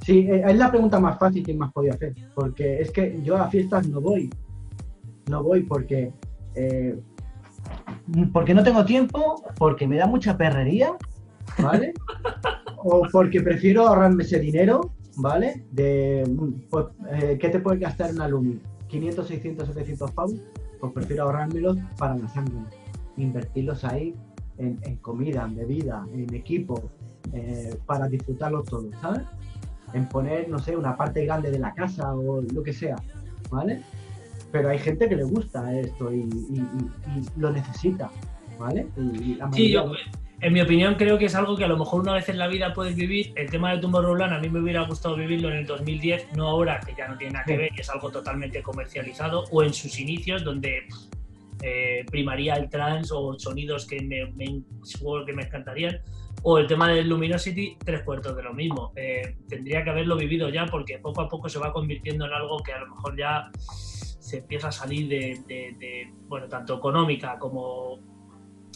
[0.02, 3.36] sí, eh, es la pregunta más fácil que más podía hacer, porque es que yo
[3.36, 4.30] a fiestas no voy,
[5.28, 6.12] no voy porque
[8.32, 10.92] porque no tengo tiempo, porque me da mucha perrería,
[11.58, 11.94] ¿vale?
[12.76, 15.64] o porque prefiero ahorrarme ese dinero, ¿vale?
[15.72, 16.24] De,
[16.70, 18.60] pues, eh, ¿qué te puede gastar en alumno?
[18.88, 20.34] 500, 600, 700 pavos,
[20.80, 22.54] pues prefiero ahorrármelos para la sangre,
[23.16, 24.14] invertirlos ahí
[24.58, 26.90] en, comida, en bebida, en equipo,
[27.32, 29.22] eh, para disfrutarlo todo, ¿sabes?
[29.92, 32.96] En poner, no sé, una parte grande de la casa o lo que sea,
[33.50, 33.82] ¿vale?
[34.56, 36.26] Pero hay gente que le gusta esto y,
[37.36, 38.10] lo necesita,
[38.58, 38.86] ¿vale?
[39.52, 39.92] sí, yo,
[40.40, 42.46] en mi opinión creo que es algo que a lo mejor una vez en la
[42.46, 43.32] vida puedes vivir.
[43.36, 46.80] El tema de Tomorrowland a mí me hubiera gustado vivirlo en el 2010, no ahora,
[46.80, 49.98] que ya no tiene nada que ver, que es algo totalmente comercializado, o en sus
[49.98, 50.88] inicios, donde
[51.62, 54.62] eh, primaría el trance o sonidos que me, me,
[55.26, 56.00] que me encantarían.
[56.42, 58.92] O el tema del Luminosity, tres cuartos de lo mismo.
[58.94, 62.58] Eh, tendría que haberlo vivido ya porque poco a poco se va convirtiendo en algo
[62.58, 63.50] que a lo mejor ya
[64.26, 68.00] se empieza a salir de, bueno, tanto económica como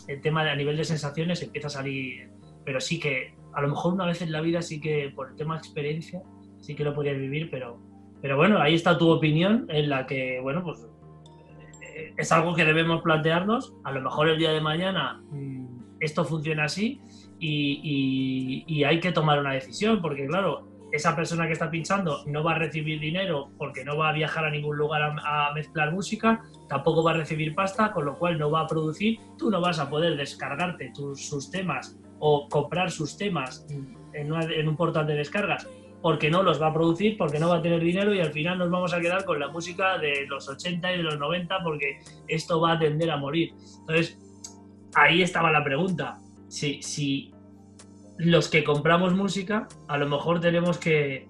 [0.06, 2.30] el tema de, a nivel de sensaciones empieza a salir,
[2.64, 5.34] pero sí que a lo mejor una vez en la vida sí que por el
[5.34, 6.22] tema de experiencia
[6.60, 7.80] sí que lo podrías vivir, pero,
[8.22, 10.86] pero bueno, ahí está tu opinión en la que, bueno, pues
[11.82, 16.24] eh, es algo que debemos plantearnos, a lo mejor el día de mañana mm, esto
[16.24, 17.00] funciona así
[17.40, 22.42] y, y hay que tomar una decisión, porque claro, esa persona que está pinchando no
[22.42, 26.42] va a recibir dinero porque no va a viajar a ningún lugar a, mezclar música,
[26.68, 29.78] tampoco va a recibir pasta, con lo cual no va a producir, tú no vas
[29.78, 33.66] a poder descargarte tus, sus temas o comprar sus temas
[34.12, 35.68] en, un portal de descargas
[36.02, 38.58] porque no los va a producir, porque no va a tener dinero y al final
[38.58, 41.98] nos vamos a quedar con la música de los 80 y de los 90 porque
[42.26, 43.52] esto va a tender a morir.
[43.80, 44.18] Entonces,
[44.94, 46.18] ahí estaba la pregunta.
[46.48, 47.32] Si, si
[48.20, 51.26] los que compramos música, a lo mejor tenemos que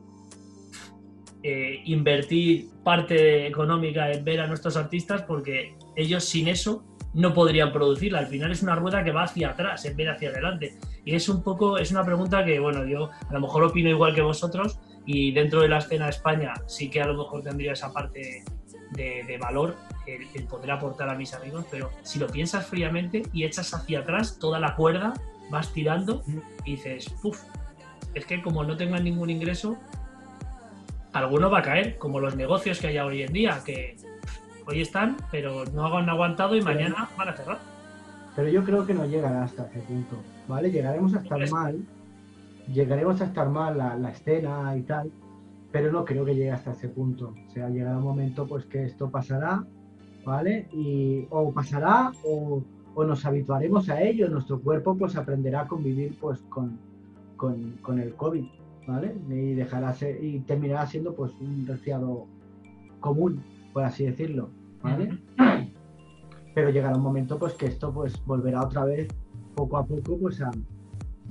[1.43, 6.85] eh, invertir parte económica en ver a nuestros artistas porque ellos sin eso
[7.15, 8.19] no podrían producirla.
[8.19, 10.79] Al final es una rueda que va hacia atrás en vez hacia adelante.
[11.05, 14.15] Y es un poco, es una pregunta que, bueno, yo a lo mejor opino igual
[14.15, 17.73] que vosotros y dentro de la escena de España sí que a lo mejor tendría
[17.73, 18.45] esa parte
[18.93, 19.77] de, valor
[20.07, 24.39] el, poder aportar a mis amigos, pero si lo piensas fríamente y echas hacia atrás
[24.39, 25.15] toda la cuerda,
[25.51, 26.23] vas tirando
[26.65, 27.43] y dices, puff,
[28.15, 29.77] es que como no tengan ningún ingreso,
[31.13, 33.97] alguno va a caer, como los negocios que hay hoy en día, que
[34.67, 37.59] hoy están, pero no han aguantado y mañana van a cerrar.
[38.37, 40.17] Pero yo creo que no llegará hasta ese punto,
[40.47, 40.71] ¿vale?
[40.71, 41.81] Llegaremos a estar mal,
[42.73, 45.11] llegaremos a estar mal la, la, escena y tal,
[45.73, 47.35] pero no creo que llegue hasta ese punto.
[47.49, 49.65] O sea, llegará un momento pues que esto pasará,
[50.25, 50.69] ¿vale?
[50.73, 52.63] Y o pasará o
[53.01, 56.79] o nos habituaremos a ello, nuestro cuerpo pues aprenderá a convivir pues con,
[57.37, 58.45] con, el COVID,
[58.87, 59.15] ¿vale?
[59.31, 62.27] Y dejará ser, y terminará siendo pues un resfriado
[63.01, 64.51] común, por así decirlo,
[64.83, 65.19] ¿vale?
[66.55, 69.09] Pero llegará un momento pues que esto pues volverá otra vez
[69.55, 70.51] poco a poco pues a,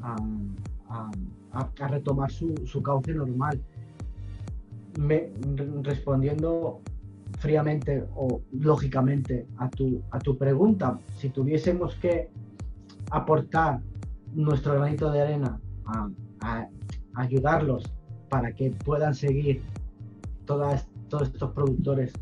[0.02, 3.62] a, retomar su, su, cauce normal.
[5.00, 5.32] Me,
[5.84, 6.82] respondiendo
[7.40, 12.30] fríamente o lógicamente a tu, a tu pregunta, si tuviésemos que
[13.11, 13.80] aportar
[14.34, 16.68] nuestro granito de arena a,
[17.16, 17.84] ayudarlos
[18.30, 19.61] para que puedan seguir
[20.45, 22.14] todas, todos estos productores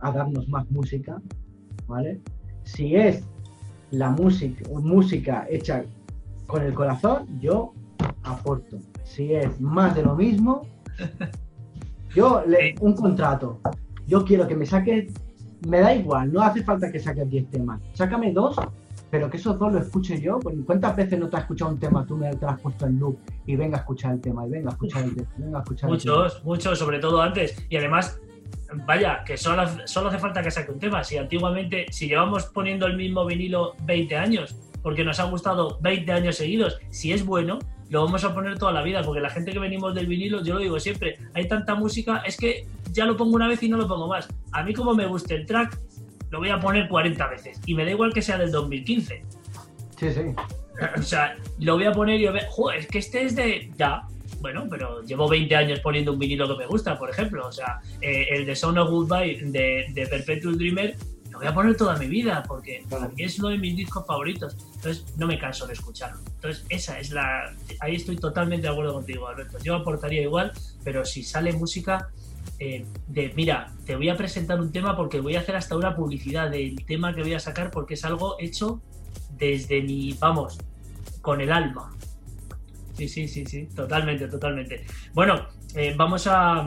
[0.00, 1.22] a, darnos más música,
[1.86, 2.20] ¿vale?
[2.64, 3.24] Si es
[3.90, 5.84] la música, música hecha
[6.46, 7.72] con el corazón, yo
[8.22, 8.78] aporto.
[9.04, 10.66] Si es más de lo mismo,
[12.14, 13.60] yo le un contrato
[14.06, 15.12] yo quiero que me saques,
[15.68, 18.56] me da igual, no hace falta que saques 10 temas, sácame dos,
[19.10, 20.40] pero que esos dos lo escuche yo.
[20.66, 23.16] ¿Cuántas veces no te has escuchado un tema, tú me te has puesto en loop
[23.46, 25.90] y venga a escuchar el tema, y venga a escuchar el tema, venga a escuchar
[25.90, 27.56] Muchos, muchos, sobre todo antes.
[27.68, 28.20] Y además,
[28.86, 31.04] vaya, que solo, solo hace falta que saque un tema.
[31.04, 36.10] Si antiguamente, si llevamos poniendo el mismo vinilo 20 años, porque nos ha gustado 20
[36.12, 37.58] años seguidos, si es bueno,
[37.94, 40.54] lo vamos a poner toda la vida, porque la gente que venimos del vinilo, yo
[40.54, 43.76] lo digo siempre, hay tanta música, es que ya lo pongo una vez y no
[43.76, 44.28] lo pongo más.
[44.50, 45.78] A mí como me guste el track,
[46.30, 47.60] lo voy a poner 40 veces.
[47.66, 49.22] Y me da igual que sea del 2015.
[49.96, 50.20] Sí, sí.
[50.98, 53.70] O sea, lo voy a poner y yo veo, joder, es que este es de...
[53.78, 54.02] Ya,
[54.40, 57.46] bueno, pero llevo 20 años poniendo un vinilo que me gusta, por ejemplo.
[57.46, 60.96] O sea, eh, el de Sound of Goodbye de, de Perpetual Dreamer
[61.34, 62.84] lo voy a poner toda mi vida porque
[63.16, 64.56] es uno de mis discos favoritos.
[64.76, 66.20] Entonces, no me canso de escucharlo.
[66.36, 67.52] Entonces, esa es la.
[67.80, 69.58] Ahí estoy totalmente de acuerdo contigo, Alberto.
[69.58, 70.52] Yo aportaría igual,
[70.84, 72.08] pero si sale música
[72.60, 75.96] eh, de, mira, te voy a presentar un tema porque voy a hacer hasta una
[75.96, 78.80] publicidad del tema que voy a sacar porque es algo hecho
[79.36, 80.58] desde mi, vamos,
[81.20, 81.92] con el alma.
[82.92, 84.86] Sí, sí, sí, sí, totalmente, totalmente.
[85.12, 86.64] Bueno, eh, vamos a...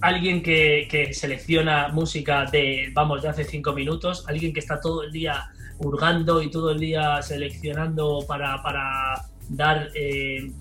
[0.00, 5.12] Alguien que, selecciona música de, vamos, de hace cinco minutos, alguien que está todo el
[5.12, 10.52] día hurgando y todo el día seleccionando para, para dar eh,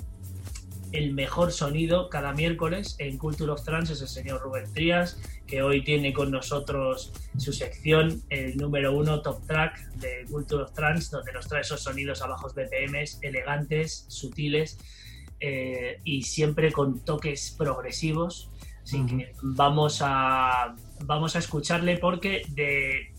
[0.91, 5.61] el mejor sonido cada miércoles en Culture of Trans es el señor Rubén Trías, que
[5.61, 11.11] hoy tiene con nosotros su sección, el número uno Top Track de Culture of Trans,
[11.11, 14.79] donde nos trae esos sonidos a bajos BPMs, elegantes, sutiles
[15.39, 18.48] eh, y siempre con toques progresivos.
[18.89, 23.13] Así que vamos a, vamos a escucharle porque de,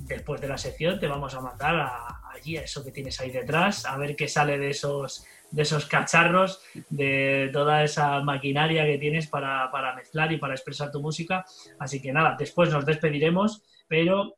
[0.00, 3.30] después de la sección te vamos a mandar a, allí a eso que tienes ahí
[3.30, 8.96] detrás, a ver qué sale de esos de esos cacharros, de toda esa maquinaria que
[8.96, 11.44] tienes para, para, mezclar y para expresar tu música.
[11.78, 14.36] Así que nada, después nos despediremos, pero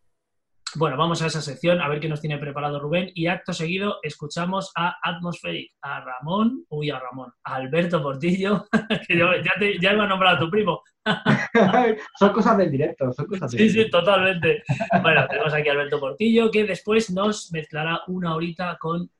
[0.76, 3.98] bueno, vamos a esa sección a ver qué nos tiene preparado Rubén y acto seguido
[4.02, 8.66] escuchamos a Atmospheric, a Ramón, uy, a Ramón, a Alberto Portillo,
[9.08, 10.82] que ya, te, ya iba a nombrar a tu primo.
[12.18, 14.62] son cosas del directo, son cosas Sí, sí, totalmente.
[15.02, 19.10] Bueno, tenemos aquí a Alberto Portillo que después nos mezclará una horita con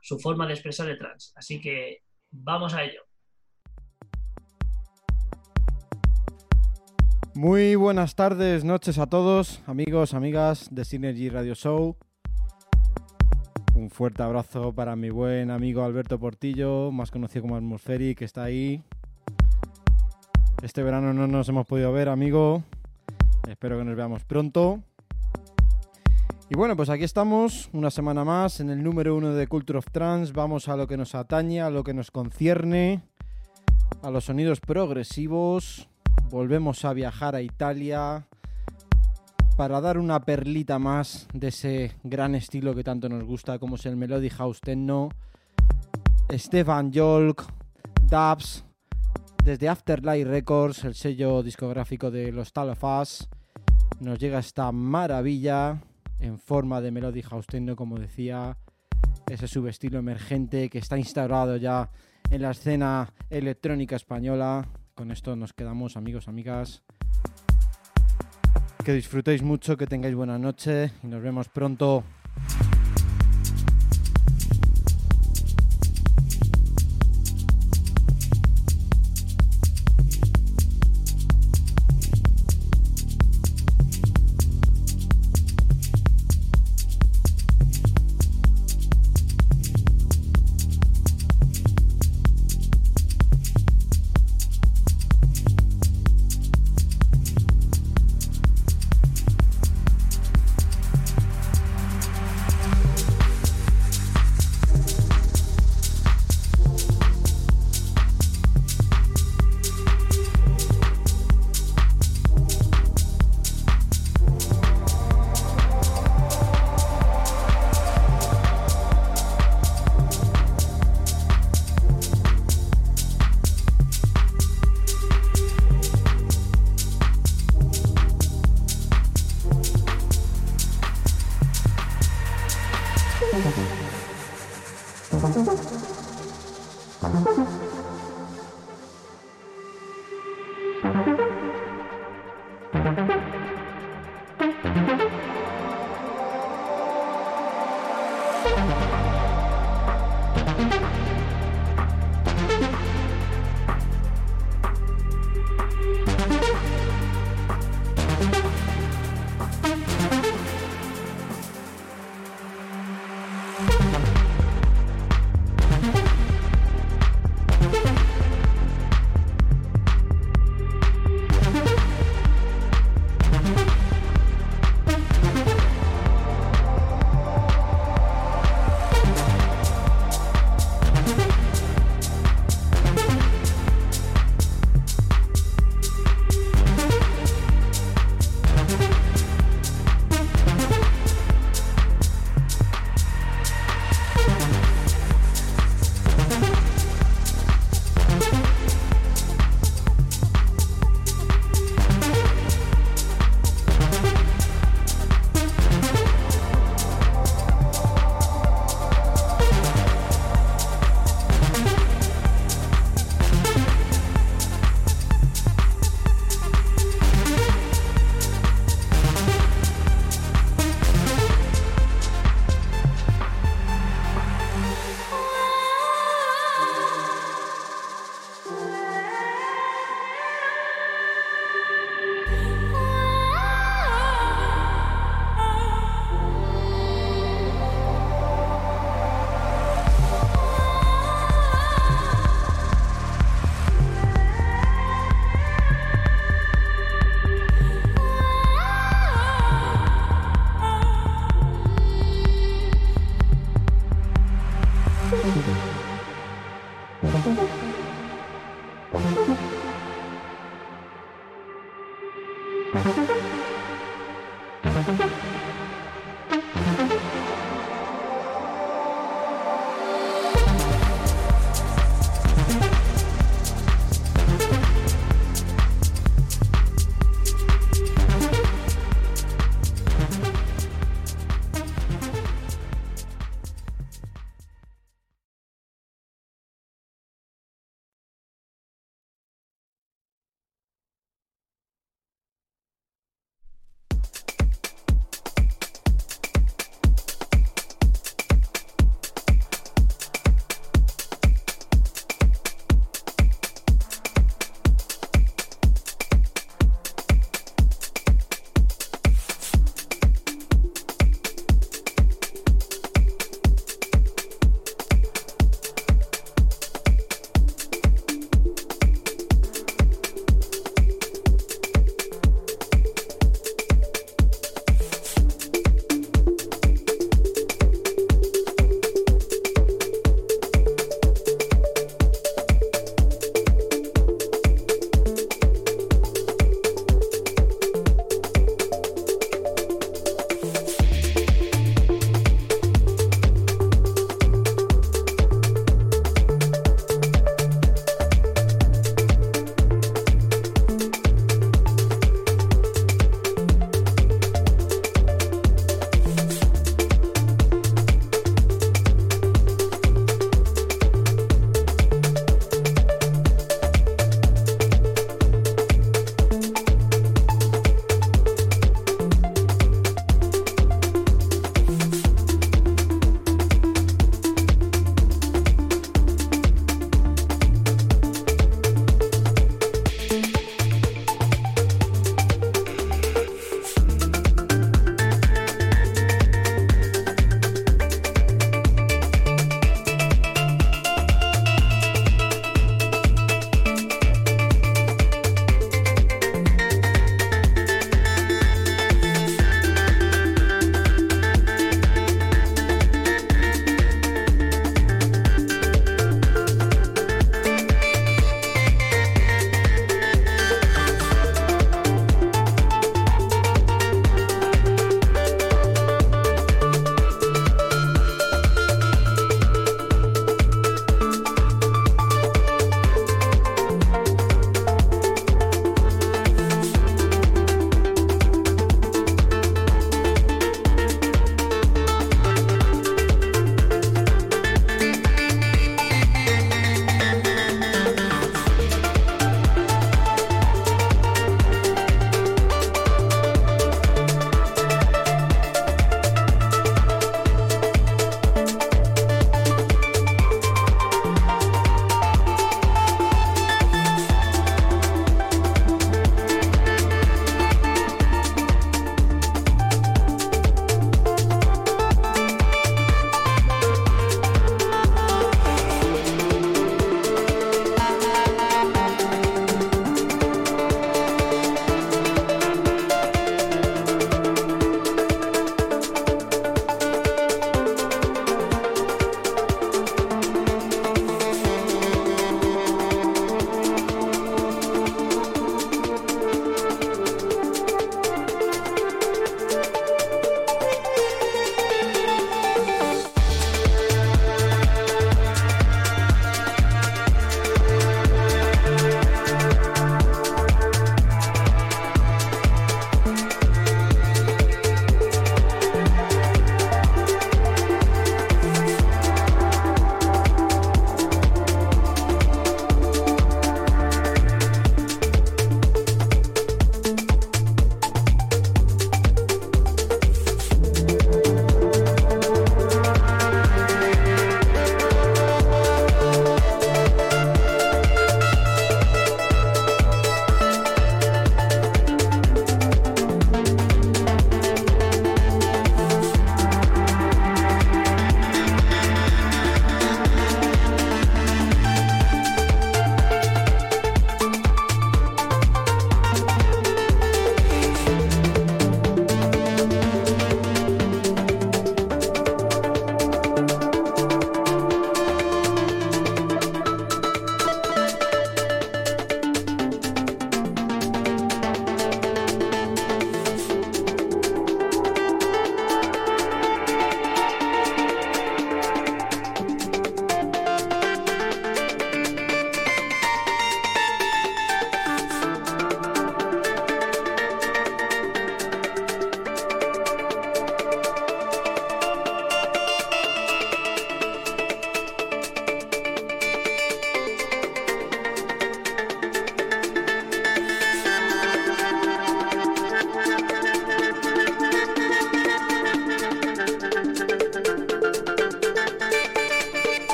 [0.00, 1.32] su forma de expresar el trans.
[1.36, 3.05] Así que vamos a ello.
[7.36, 11.94] Muy buenas tardes, noches a todos, amigos, amigas de Synergy Radio Show.
[13.74, 18.44] Un fuerte abrazo para mi buen amigo Alberto Portillo, más conocido como Atmospheric, que está
[18.44, 18.82] ahí.
[20.62, 22.62] Este verano no nos hemos podido ver, amigo.
[23.46, 24.80] Espero que nos veamos pronto.
[26.48, 29.90] Y bueno, pues aquí estamos, una semana más en el número uno de Culture of
[29.92, 30.32] Trance.
[30.32, 33.02] Vamos a lo que nos atañe, a lo que nos concierne,
[34.00, 35.90] a los sonidos progresivos.
[36.30, 38.26] Volvemos a viajar a Italia
[39.56, 43.86] para dar una perlita más de ese gran estilo que tanto nos gusta, como es
[43.86, 45.08] el Melody House Techno.
[46.30, 47.46] Stefan Jolk,
[48.10, 48.64] Dubs,
[49.44, 53.28] desde Afterlife Records, el sello discográfico de los Tal of Us,
[54.00, 55.80] nos llega esta maravilla
[56.18, 58.56] en forma de Melody House Techno, como decía,
[59.28, 61.88] ese subestilo emergente que está instaurado ya
[62.30, 64.66] en la escena electrónica española.
[64.96, 66.82] Con esto nos quedamos, amigos, amigas.
[68.82, 72.02] Que disfrutéis mucho, que tengáis buena noche y nos vemos pronto.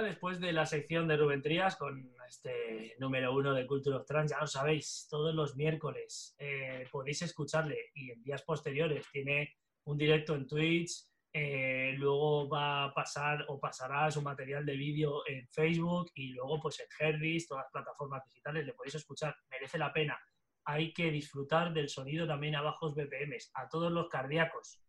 [0.00, 4.30] Después de la sección de Rubén Trías con este número uno de Culture of Trans.
[4.30, 9.98] Ya lo sabéis, todos los miércoles eh, podéis escucharle y en días posteriores tiene un
[9.98, 11.08] directo en Twitch.
[11.34, 16.60] eh, luego va a pasar o pasará su material de vídeo en Facebook y luego
[16.60, 20.18] pues en Herdis, todas las plataformas digitales, le podéis escuchar, merece la pena.
[20.64, 24.80] Hay que disfrutar del sonido también a bajos BPMs, a todos los cardíacos.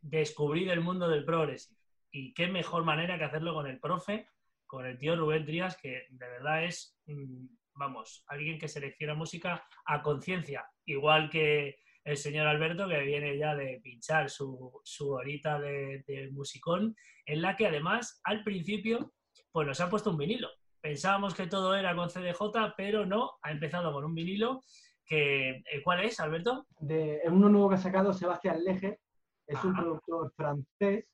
[0.00, 1.77] Descubrir el mundo del progressive
[2.10, 4.28] y qué mejor manera que hacerlo con el profe,
[4.66, 9.64] con el tío Rubén Trías, que de verdad es, mm, vamos, alguien que selecciona música
[9.86, 15.58] a conciencia, igual que el señor Alberto, que viene ya de pinchar su, su horita
[15.58, 16.96] de, de musicón,
[17.26, 19.12] en la que además al principio
[19.52, 20.48] pues nos ha puesto un vinilo.
[20.80, 24.62] Pensábamos que todo era con CDJ, pero no, ha empezado con un vinilo
[25.04, 26.66] que, eh, ¿cuál es, Alberto?
[26.78, 28.98] De uno nuevo que ha sacado Sebastián Leger,
[29.46, 31.06] es un productor francés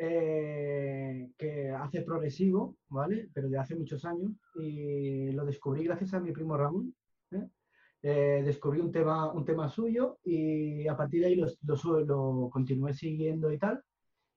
[0.00, 3.28] eh, que hace progresivo, ¿vale?
[3.34, 4.30] Pero de hace muchos años.
[4.54, 6.94] Y lo descubrí gracias a mi primo Ramón.
[7.32, 7.48] ¿eh?
[8.02, 12.50] Eh, descubrí un tema, un tema suyo y a partir de ahí lo, lo, lo
[12.50, 13.82] continué siguiendo y tal.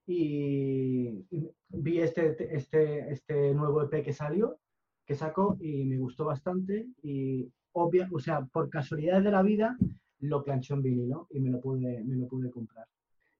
[0.07, 4.57] Y, y vi este, este, este nuevo EP que salió,
[5.05, 6.87] que sacó y me gustó bastante.
[7.03, 9.77] Y obvia, o sea, por casualidad de la vida,
[10.21, 12.87] lo planchó en vinilo y me lo pude, me lo pude comprar.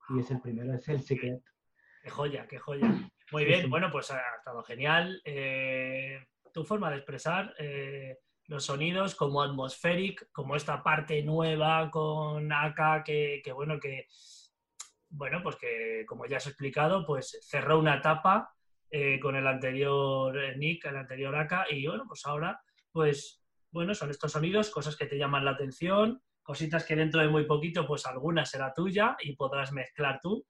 [0.09, 1.41] Y es el primero, es el Secret.
[2.01, 2.91] Qué joya, qué joya.
[3.31, 5.21] Muy bien, bueno, pues ha estado genial.
[5.23, 6.19] Eh,
[6.51, 13.03] tu forma de expresar eh, los sonidos como atmospheric, como esta parte nueva con AK,
[13.05, 14.07] que, que bueno, que
[15.09, 18.53] bueno, pues que como ya has explicado, pues cerró una etapa
[18.89, 22.59] eh, con el anterior Nick, el anterior AK, y bueno, pues ahora,
[22.91, 27.29] pues bueno, son estos sonidos, cosas que te llaman la atención, cositas que dentro de
[27.29, 30.45] muy poquito, pues alguna será tuya y podrás mezclar tú.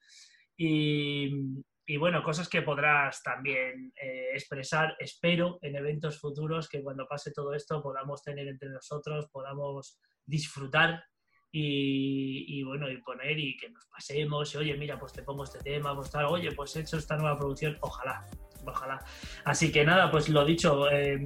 [0.63, 7.31] Y, bueno, cosas que podrás también eh, expresar, espero, en eventos futuros, que cuando pase
[7.31, 11.03] todo esto podamos tener entre nosotros, podamos disfrutar
[11.51, 15.43] y, y, bueno, y poner y que nos pasemos, y oye, mira, pues te pongo
[15.43, 18.25] este tema, pues tal, oye, pues he hecho esta nueva producción, ojalá,
[18.63, 19.03] ojalá.
[19.43, 21.25] Así que nada, pues lo dicho, eh,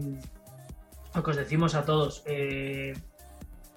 [1.13, 2.93] lo que os decimos a todos, eh,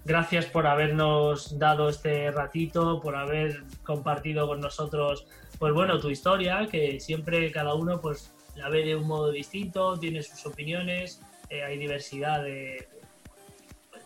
[0.04, 5.26] gracias por habernos dado este ratito, por haber compartido con nosotros,
[5.58, 9.98] pues bueno, tu historia, que siempre cada uno pues la ve de un modo distinto,
[9.98, 11.20] tiene sus opiniones,
[11.50, 12.88] eh, hay diversidad de,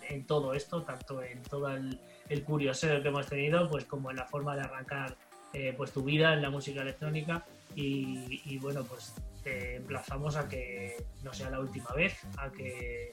[0.08, 1.98] en todo esto, tanto en todo el,
[2.28, 5.16] el curioseo que hemos tenido, pues como en la forma de arrancar
[5.52, 7.44] eh, pues tu vida en la música electrónica.
[7.74, 13.12] Y, y, bueno, pues te emplazamos a que no sea la última vez, a que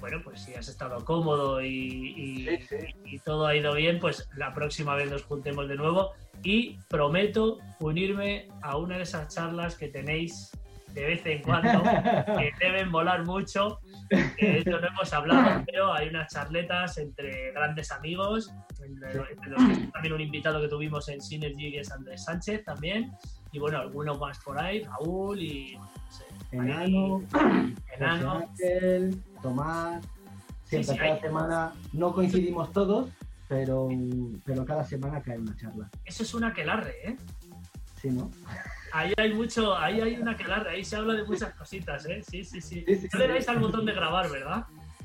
[0.00, 2.76] bueno, pues si has estado cómodo y, y, Sí, sí.
[3.04, 7.58] y todo ha ido bien, pues la próxima vez nos juntemos de nuevo y prometo
[7.80, 10.52] unirme a una de esas charlas que tenéis
[10.96, 11.82] de vez en cuando,
[12.38, 17.52] que deben volar mucho, que de hecho no hemos hablado, pero hay unas charletas entre
[17.52, 18.50] grandes amigos,
[18.82, 22.64] entre, entre los que también un invitado que tuvimos en Synergy, que es Andrés Sánchez
[22.64, 23.12] también,
[23.52, 27.22] y bueno, algunos más por ahí, Raúl y no sé, Enano,
[27.94, 28.32] Enano.
[28.32, 30.04] Ángel, Tomás.
[30.64, 33.10] Siempre, sí, cada semana no coincidimos todos,
[33.48, 33.88] pero,
[34.44, 35.88] pero cada semana cae una charla.
[36.04, 37.16] Eso es una quelarre, ¿eh?
[38.00, 38.30] ¿Sí, no?
[38.92, 42.22] Ahí hay mucho, ahí hay una quelarre, ahí se habla de muchas cositas, ¿eh?
[42.28, 42.84] Sí, sí, sí.
[42.86, 44.64] Sí, No le dais al botón de grabar, ¿verdad?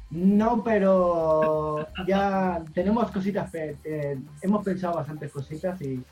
[0.10, 6.04] No, pero ya tenemos cositas, eh, hemos pensado bastantes cositas y,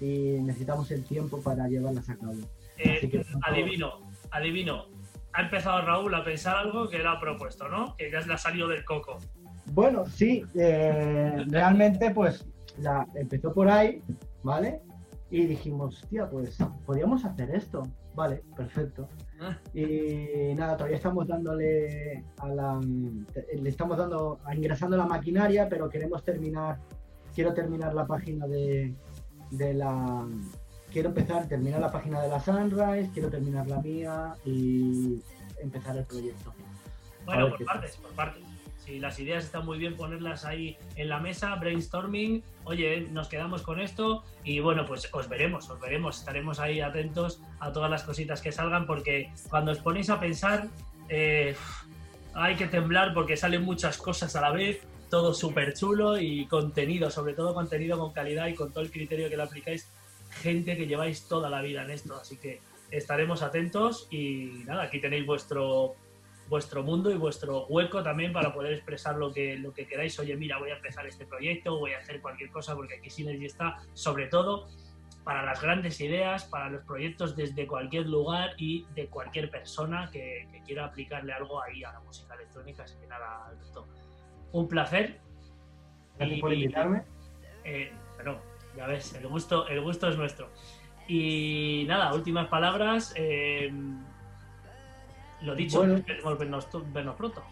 [0.00, 2.34] y necesitamos el tiempo para llevarlas a cabo.
[2.78, 3.92] Eh, que- adivino,
[4.30, 4.86] adivino.
[5.34, 7.96] Ha empezado Raúl a pensar algo que él ha propuesto, ¿no?
[7.96, 9.18] Que ya le ha salido del coco.
[9.66, 12.46] Bueno, sí, eh, realmente pues
[12.78, 14.02] la, empezó por ahí,
[14.42, 14.80] ¿vale?
[15.30, 17.82] Y dijimos, tía, pues podríamos hacer esto.
[18.14, 19.08] Vale, perfecto.
[19.40, 19.56] Ah.
[19.72, 22.80] Y nada, todavía estamos dándole a la.
[22.80, 26.78] Le estamos dando, a ingresando la maquinaria, pero queremos terminar.
[27.34, 28.94] Quiero terminar la página de,
[29.50, 30.28] de la.
[30.92, 35.20] Quiero empezar, terminar la página de la Sunrise, quiero terminar la mía y
[35.60, 36.52] empezar el proyecto.
[37.24, 38.42] Bueno, por partes, por partes.
[38.84, 42.42] Si las ideas están muy bien, ponerlas ahí en la mesa, brainstorming.
[42.64, 46.18] Oye, nos quedamos con esto y bueno, pues os veremos, os veremos.
[46.18, 50.68] Estaremos ahí atentos a todas las cositas que salgan porque cuando os ponéis a pensar,
[51.08, 51.54] eh,
[52.34, 57.08] hay que temblar porque salen muchas cosas a la vez, todo súper chulo y contenido,
[57.10, 59.88] sobre todo contenido con calidad y con todo el criterio que le aplicáis.
[60.40, 65.00] Gente que lleváis toda la vida en esto, así que estaremos atentos y nada, aquí
[65.00, 65.96] tenéis vuestro
[66.48, 70.18] vuestro mundo y vuestro hueco también para poder expresar lo que, lo que queráis.
[70.18, 73.46] Oye, mira, voy a empezar este proyecto, voy a hacer cualquier cosa, porque aquí Synergy
[73.46, 74.68] está sobre todo
[75.24, 80.46] para las grandes ideas, para los proyectos desde cualquier lugar y de cualquier persona que,
[80.66, 82.84] quiera aplicarle algo ahí a la música electrónica.
[82.84, 83.88] Así que nada, Alberto,
[84.52, 85.20] un placer.
[86.18, 87.02] Gracias por invitarme.
[87.64, 87.92] Eh,
[88.76, 90.48] ya ves, el gusto, el gusto es nuestro.
[91.08, 93.12] Y nada, últimas palabras.
[93.16, 93.72] Eh,
[95.42, 97.42] lo dicho, esperemos vernos, pronto.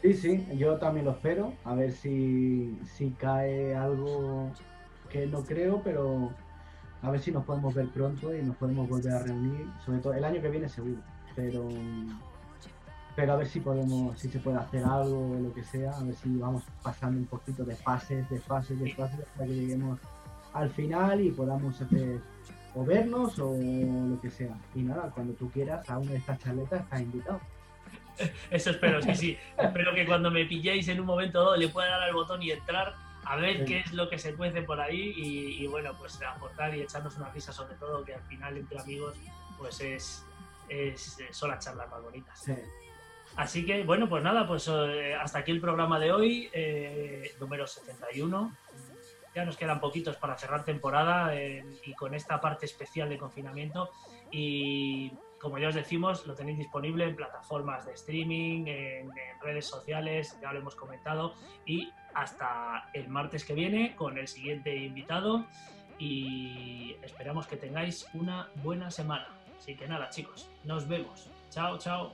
[0.00, 1.54] Sí, sí, yo también lo espero.
[1.64, 4.50] A ver si, si cae algo
[5.08, 6.30] que no creo, pero
[7.02, 9.66] a ver si nos podemos ver pronto y nos podemos volver a reunir.
[9.84, 11.00] Sobre todo el año que viene seguro.
[11.34, 11.68] Pero
[13.14, 16.02] pero a ver si podemos, si se puede hacer algo o lo que sea, a
[16.02, 19.98] ver si vamos pasando un poquito de fases, de fases, de fases, hasta que lleguemos
[20.52, 22.20] al final y podamos hacer
[22.74, 24.56] o vernos o lo que sea.
[24.74, 27.40] Y nada, cuando tú quieras a una de estas charletas estás invitado.
[28.50, 29.38] Eso espero, sí, sí.
[29.58, 32.94] espero que cuando me pilléis en un momento le pueda dar al botón y entrar
[33.24, 36.82] a ver qué es lo que se cuece por ahí y, bueno, pues aportar y
[36.82, 39.14] echarnos una risa sobre todo, que al final entre amigos
[39.58, 40.26] pues es,
[40.68, 42.38] es son las charlas más bonitas.
[42.40, 42.54] Sí.
[43.36, 47.66] Así que, bueno, pues nada, pues eh, hasta aquí el programa de hoy, eh, número
[47.66, 48.52] 71.
[49.34, 53.90] Ya nos quedan poquitos para cerrar temporada eh, y con esta parte especial de confinamiento.
[54.30, 60.38] Y como ya os decimos, lo tenéis disponible en plataformas de streaming, en, redes sociales,
[60.40, 61.34] ya lo hemos comentado.
[61.66, 65.44] Y hasta el martes que viene con el siguiente invitado.
[65.98, 69.28] Y esperamos que tengáis una buena semana.
[69.58, 71.28] Así que nada, chicos, nos vemos.
[71.50, 72.12] Chao, chao.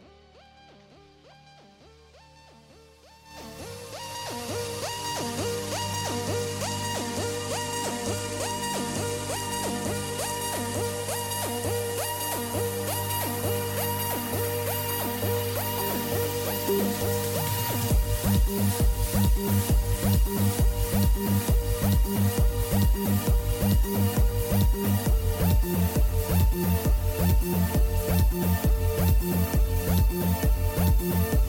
[27.50, 27.72] Thank
[31.00, 31.47] you.